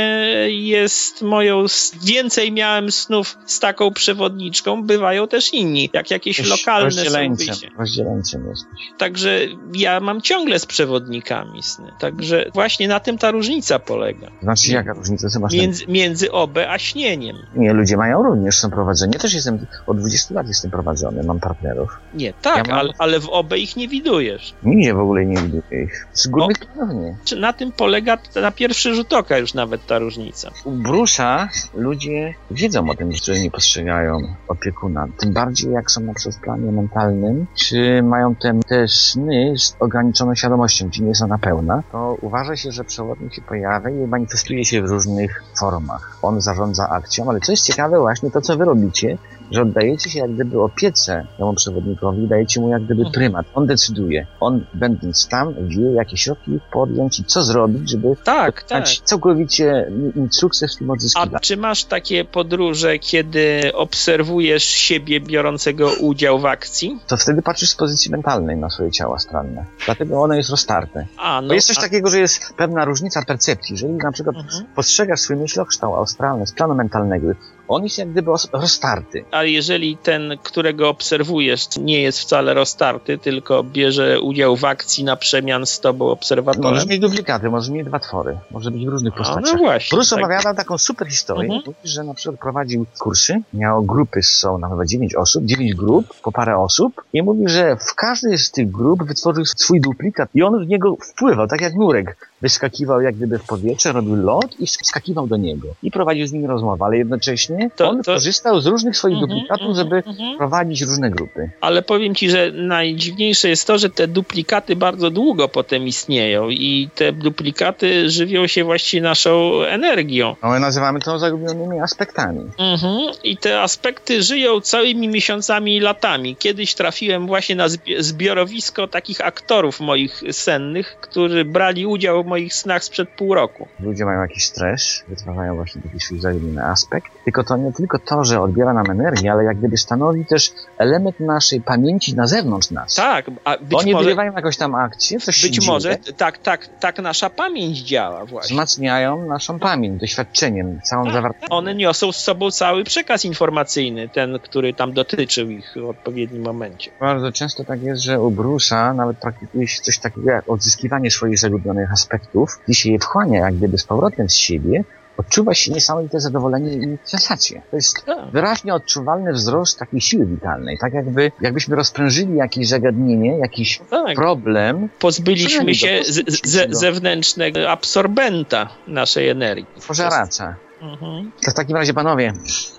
jest 0.48 1.22
moją... 1.22 1.64
Więcej 2.04 2.52
miałem 2.52 2.92
snów 2.92 3.38
z 3.46 3.60
taką 3.60 3.92
przewodniczką, 3.92 4.82
bywają 4.82 5.28
też 5.28 5.54
inni, 5.54 5.90
jak 5.92 6.10
jakieś 6.10 6.50
lokalne 6.50 6.84
rozdzieleńcem, 6.84 7.70
rozdzieleńcem 7.78 8.48
jesteś. 8.48 8.80
Także 8.98 9.40
ja 9.74 10.00
mam 10.00 10.22
ciągle 10.22 10.58
z 10.58 10.66
przewodnikami 10.66 11.62
sny. 11.62 11.92
Także 12.00 12.50
właśnie 12.54 12.88
na 12.88 13.00
tym 13.00 13.18
ta 13.18 13.30
różnica 13.30 13.78
polega. 13.78 14.30
Znaczy, 14.42 14.72
jaka 14.72 14.92
różnica, 14.92 15.28
co 15.28 15.40
masz 15.40 15.52
Między, 15.52 15.86
między 15.88 16.32
OB 16.32 16.58
a 16.68 16.78
śnieniem. 16.78 17.36
Nie, 17.56 17.72
ludzie 17.72 17.96
mają 17.96 18.22
również, 18.22 18.58
są 18.58 18.70
prowadzeni. 18.70 19.12
Ja 19.14 19.20
też 19.20 19.34
jestem 19.34 19.45
jestem, 19.46 19.66
od 19.86 19.98
20 19.98 20.34
lat 20.34 20.46
jestem 20.48 20.70
prowadzony, 20.70 21.22
mam 21.22 21.40
partnerów. 21.40 22.00
Nie, 22.14 22.32
tak, 22.32 22.56
Ja 22.56 22.62
mam- 22.74 22.78
ale, 22.80 22.92
ale 22.98 23.20
w 23.20 23.28
obie 23.28 23.56
ich 23.58 23.76
nie 23.76 23.88
widujesz. 23.88 24.54
Nigdzie 24.62 24.94
w 24.94 24.98
ogóle 24.98 25.26
nie 25.26 25.36
widuję 25.36 25.84
ich. 25.84 26.06
Z 26.12 26.26
górnych 26.28 26.58
planów 26.58 26.94
nie. 27.02 27.16
Czy 27.24 27.36
na 27.36 27.52
tym 27.52 27.72
polega 27.72 28.18
na 28.42 28.50
pierwszy 28.50 28.94
rzut 28.94 29.12
oka 29.12 29.38
już 29.38 29.54
nawet 29.54 29.86
ta 29.86 29.98
różnica? 29.98 30.50
U 30.64 30.70
Brusa 30.70 31.48
ludzie 31.74 32.34
wiedzą 32.50 32.90
o 32.90 32.94
tym, 32.94 33.12
że 33.12 33.38
nie 33.40 33.50
postrzegają 33.50 34.18
opiekuna. 34.48 35.06
Tym 35.18 35.32
bardziej 35.32 35.72
jak 35.72 35.90
są 35.90 36.00
na 36.00 36.14
przykład 36.14 36.36
w 36.36 36.40
planie 36.40 36.72
mentalnym, 36.72 37.46
czy 37.54 38.02
mają 38.02 38.34
te, 38.34 38.60
te 38.68 38.88
sny 38.88 39.54
z 39.58 39.76
ograniczoną 39.80 40.34
świadomością, 40.34 40.88
gdzie 40.88 41.02
nie 41.02 41.08
jest 41.08 41.22
ona 41.22 41.38
pełna, 41.38 41.82
to 41.92 42.16
uważa 42.20 42.56
się, 42.56 42.72
że 42.72 42.84
przewodnik 42.84 43.34
się 43.34 43.42
pojawia 43.42 43.90
i 43.90 43.94
manifestuje 44.06 44.64
się 44.64 44.82
w 44.82 44.84
różnych 44.84 45.42
formach. 45.60 46.18
On 46.22 46.40
zarządza 46.40 46.88
akcją, 46.88 47.28
ale 47.30 47.40
co 47.40 47.52
jest 47.52 47.64
ciekawe 47.64 47.98
właśnie 47.98 48.30
to, 48.30 48.40
co 48.40 48.56
wy 48.56 48.64
robicie, 48.64 49.18
że 49.50 49.62
oddajecie 49.62 50.10
się 50.10 50.18
jak 50.18 50.34
gdyby 50.34 50.62
opiece 50.62 51.26
temu 51.38 51.54
przewodnikowi, 51.54 52.26
dajecie 52.28 52.60
mu 52.60 52.68
jak 52.68 52.82
gdyby 52.84 53.00
Mhm. 53.00 53.12
prymat. 53.12 53.46
On 53.54 53.66
decyduje. 53.66 54.26
On 54.40 54.64
będąc 54.74 55.28
tam 55.28 55.54
wie, 55.68 55.92
jakie 55.92 56.16
środki 56.16 56.58
podjąć 56.72 57.20
i 57.20 57.24
co 57.24 57.42
zrobić, 57.42 57.90
żeby 57.90 58.16
Tak, 58.24 58.62
tak. 58.62 58.84
całkowicie 59.04 59.90
sukces 60.30 60.74
w 60.74 60.78
tym 60.78 60.90
A 61.14 61.40
czy 61.40 61.56
masz 61.56 61.84
takie 61.84 62.24
podróże, 62.24 62.98
kiedy 62.98 63.60
obserwujesz 63.74 64.64
siebie 64.64 65.20
biorącego 65.20 65.90
udział 66.00 66.38
w 66.38 66.46
akcji? 66.46 66.98
To 67.06 67.16
wtedy 67.16 67.42
patrzysz 67.42 67.70
z 67.70 67.74
pozycji 67.76 68.10
mentalnej 68.10 68.56
na 68.56 68.70
swoje 68.70 68.90
ciało 68.90 69.14
astralne. 69.14 69.64
Dlatego 69.86 70.22
ono 70.22 70.34
jest 70.34 70.50
roztarte. 70.50 71.06
A, 71.16 71.40
no. 71.40 71.48
Bo 71.48 71.54
jest 71.54 71.66
coś 71.66 71.78
a, 71.78 71.80
takiego, 71.80 72.10
że 72.10 72.18
jest 72.18 72.54
pewna 72.56 72.84
różnica 72.84 73.22
percepcji. 73.24 73.72
Jeżeli 73.74 73.92
na 73.92 74.12
przykład 74.12 74.36
Mhm. 74.36 74.64
postrzegasz 74.74 75.20
swój 75.20 75.36
myślokształt 75.36 75.98
astralny 75.98 76.46
z 76.46 76.52
planu 76.52 76.74
mentalnego, 76.74 77.26
on 77.68 77.84
jest 77.84 77.98
jak 77.98 78.10
gdyby 78.10 78.30
roztarty. 78.52 79.24
Ale 79.30 79.48
jeżeli 79.48 79.96
ten, 79.96 80.38
którego 80.42 80.88
obserwujesz, 80.88 81.66
nie 81.76 82.02
jest 82.02 82.20
wcale 82.20 82.54
roztarty, 82.54 83.18
tylko 83.18 83.62
bierze 83.62 84.20
udział 84.20 84.56
w 84.56 84.64
akcji 84.64 85.04
na 85.04 85.16
przemian 85.16 85.66
z 85.66 85.80
tobą 85.80 86.10
obserwatorem. 86.10 86.70
Możesz 86.70 86.86
mieć 86.86 87.00
duplikaty, 87.00 87.50
możesz 87.50 87.70
mieć 87.70 87.86
dwa 87.86 87.98
twory, 87.98 88.38
może 88.50 88.70
być 88.70 88.86
w 88.86 88.88
różnych 88.88 89.14
A, 89.14 89.16
postaciach. 89.16 89.52
no 89.52 89.58
właśnie. 89.58 89.96
Bruce 89.96 90.16
tak. 90.16 90.24
opowiadał 90.24 90.54
taką 90.54 90.78
super 90.78 91.08
historię. 91.08 91.54
Mhm. 91.54 91.74
Że 91.84 92.04
na 92.04 92.14
przykład 92.14 92.40
prowadził 92.40 92.86
kursy, 92.98 93.42
miał 93.54 93.84
grupy, 93.84 94.22
są 94.22 94.58
na 94.58 94.68
chyba 94.68 94.84
9 94.84 95.14
osób, 95.14 95.44
9 95.44 95.74
grup, 95.74 96.14
po 96.22 96.32
parę 96.32 96.58
osób 96.58 97.04
i 97.12 97.22
mówi, 97.22 97.48
że 97.48 97.76
w 97.76 97.94
każdej 97.94 98.38
z 98.38 98.50
tych 98.50 98.70
grup 98.70 99.04
wytworzył 99.04 99.44
swój 99.44 99.80
duplikat 99.80 100.28
i 100.34 100.42
on 100.42 100.64
w 100.64 100.68
niego 100.68 100.96
wpływał, 100.96 101.48
tak 101.48 101.60
jak 101.60 101.74
nurek. 101.74 102.16
Wyskakiwał 102.42 103.00
jak 103.00 103.14
gdyby 103.16 103.38
w 103.38 103.44
powietrze, 103.46 103.92
robił 103.92 104.16
lot 104.16 104.60
i 104.60 104.66
skakiwał 104.66 105.26
do 105.26 105.36
niego. 105.36 105.68
I 105.82 105.90
prowadził 105.90 106.26
z 106.26 106.32
nim 106.32 106.46
rozmowę, 106.46 106.84
ale 106.84 106.96
jednocześnie 106.98 107.70
To- 107.76 107.88
on 107.90 108.02
to- 108.02 108.12
korzystał 108.12 108.60
z 108.60 108.66
różnych 108.66 108.96
swoich 108.96 109.14
Mhm, 109.14 109.28
duplikatów, 109.30 109.66
mhm, 109.68 109.76
żeby 109.76 109.96
mhm. 109.96 110.38
prowadzić 110.38 110.82
różne 110.82 111.10
grupy. 111.10 111.50
Ale 111.60 111.82
powiem 111.82 112.14
ci, 112.14 112.30
że 112.30 112.52
najdziwniejsze 112.52 113.48
jest 113.48 113.66
to, 113.66 113.78
że 113.78 113.90
te 113.90 114.08
duplikaty 114.08 114.76
bardzo 114.76 115.10
długo 115.10 115.48
potem 115.48 115.86
istnieją 115.86 116.48
i 116.50 116.88
te 116.94 117.12
duplikaty 117.12 118.10
żywią 118.10 118.46
się 118.46 118.64
właściwie 118.64 119.02
naszą 119.02 119.62
energią. 119.62 120.36
No, 120.42 120.50
my 120.50 120.60
nazywamy 120.60 121.00
to 121.00 121.18
zagubionymi 121.18 121.80
aspektami. 121.80 122.40
Mhm. 122.58 122.98
I 123.24 123.36
te 123.36 123.62
aspekty 123.62 124.22
żyją 124.22 124.60
całymi 124.60 125.08
miesiącami 125.08 125.76
i 125.76 125.80
latami. 125.80 126.36
Kiedyś 126.36 126.74
trafiłem 126.74 127.26
właśnie 127.26 127.54
na 127.56 127.66
zbi- 127.68 128.02
zbiorowisko 128.02 128.88
takich 128.88 129.20
aktorów 129.20 129.80
moich 129.80 130.22
sennych, 130.32 130.96
którzy 131.00 131.44
brali 131.44 131.86
udział 131.86 132.25
moich 132.26 132.54
snach 132.54 132.84
sprzed 132.84 133.08
pół 133.08 133.34
roku. 133.34 133.68
ludzie 133.80 134.04
mają 134.04 134.20
jakiś 134.20 134.44
stres, 134.44 135.04
wytwarzają 135.08 135.54
właśnie 135.54 135.82
taki 135.82 136.00
swój 136.00 136.20
zagubiony 136.20 136.64
aspekt. 136.64 137.12
Tylko 137.24 137.44
to 137.44 137.56
nie 137.56 137.72
tylko 137.72 137.98
to, 137.98 138.24
że 138.24 138.40
odbiera 138.40 138.72
nam 138.72 138.90
energię, 138.90 139.32
ale 139.32 139.44
jak 139.44 139.58
gdyby 139.58 139.76
stanowi 139.76 140.26
też 140.26 140.52
element 140.78 141.20
naszej 141.20 141.60
pamięci 141.60 142.16
na 142.16 142.26
zewnątrz 142.26 142.70
nas. 142.70 142.94
Tak, 142.94 143.26
a 143.44 143.58
być 143.58 143.78
Oni 143.78 143.92
może, 143.92 144.00
odgrywają 144.00 144.32
jakąś 144.32 144.56
tam 144.56 144.74
akcję, 144.74 145.20
coś 145.20 145.36
się 145.36 145.46
być 145.46 145.56
dzieje, 145.56 145.72
może 145.72 145.96
tak, 146.16 146.38
tak, 146.38 146.68
tak 146.80 146.98
nasza 146.98 147.30
pamięć 147.30 147.78
działa 147.78 148.24
właśnie. 148.24 148.54
wzmacniają 148.54 149.26
naszą 149.26 149.58
pamięć, 149.58 150.00
doświadczeniem, 150.00 150.80
całą 150.82 151.04
Tak, 151.04 151.12
zawartość. 151.12 151.46
One 151.50 151.74
niosą 151.74 152.12
z 152.12 152.16
sobą 152.16 152.50
cały 152.50 152.84
przekaz 152.84 153.24
informacyjny, 153.24 154.08
ten, 154.08 154.38
który 154.38 154.74
tam 154.74 154.92
dotyczył 154.92 155.50
ich 155.50 155.74
w 155.76 155.88
odpowiednim 155.88 156.42
momencie. 156.42 156.90
Bardzo 157.00 157.32
często 157.32 157.64
tak 157.64 157.82
jest, 157.82 158.02
że 158.02 158.20
u 158.20 158.30
Brusa 158.30 158.94
nawet 158.94 159.18
praktykuje 159.18 159.68
się 159.68 159.82
coś 159.82 159.98
takiego 159.98 160.30
jak 160.30 160.50
odzyskiwanie 160.50 161.10
swoich 161.10 161.38
zagubionych 161.38 161.92
aspektów, 161.92 162.15
gdzie 162.64 162.74
się 162.74 162.92
je 162.92 162.98
wchłania 162.98 163.40
jak 163.40 163.54
gdyby 163.56 163.78
z 163.78 163.84
powrotem 163.84 164.28
z 164.30 164.34
siebie, 164.34 164.84
odczuwa 165.18 165.54
się 165.54 165.72
niesamowite 165.72 166.20
zadowolenie 166.20 166.72
i 166.72 166.98
sensację. 167.04 167.62
To 167.70 167.76
jest 167.76 168.04
Tak. 168.06 168.30
wyraźnie 168.32 168.74
odczuwalny 168.74 169.32
wzrost 169.32 169.78
takiej 169.78 170.00
siły 170.00 170.26
witalnej. 170.26 170.78
Tak 170.80 170.92
jakby, 170.94 171.32
jakbyśmy 171.40 171.76
rozprężyli 171.76 172.36
jakieś 172.36 172.68
zagadnienie, 172.68 173.38
jakiś 173.38 173.80
Tak. 173.90 174.16
problem, 174.16 174.88
Pozbyliśmy 174.98 175.74
się 175.74 175.98
do- 175.98 176.04
z, 176.04 176.46
z, 176.46 176.78
zewnętrznego 176.80 177.70
absorbenta 177.70 178.68
naszej 178.88 179.28
energii. 179.28 179.66
pożeracza. 179.88 180.56
Mhm. 180.82 181.32
To 181.44 181.50
w 181.50 181.54
takim 181.54 181.76
razie, 181.76 181.94
panowie, 181.94 182.32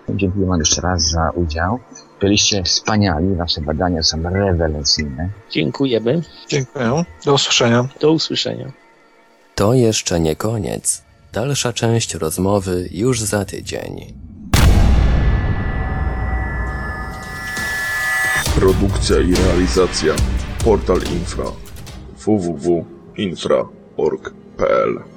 dziękuję 0.09 0.45
wam 0.47 0.59
jeszcze 0.59 0.81
raz 0.81 1.01
za 1.09 1.29
udział. 1.35 1.79
Byliście 2.21 2.63
wspaniali, 2.63 3.35
wasze 3.35 3.61
badania 3.61 4.03
są 4.03 4.23
rewelacyjne. 4.23 5.29
Dziękujemy. 5.51 6.21
Dziękuję. 6.47 7.03
Do 7.25 7.33
usłyszenia. 7.33 7.87
Do 8.01 8.11
usłyszenia. 8.11 8.71
To 9.57 9.73
jeszcze 9.73 10.19
nie 10.19 10.35
koniec. 10.35 11.03
Dalsza 11.33 11.73
część 11.73 12.13
rozmowy 12.13 12.89
już 12.91 13.21
za 13.21 13.45
tydzień. 13.45 14.13
Produkcja 18.55 19.19
i 19.19 19.35
realizacja 19.35 20.13
Portal 20.63 20.99
Infra 21.13 21.45
www.infra.org.pl 22.25 25.16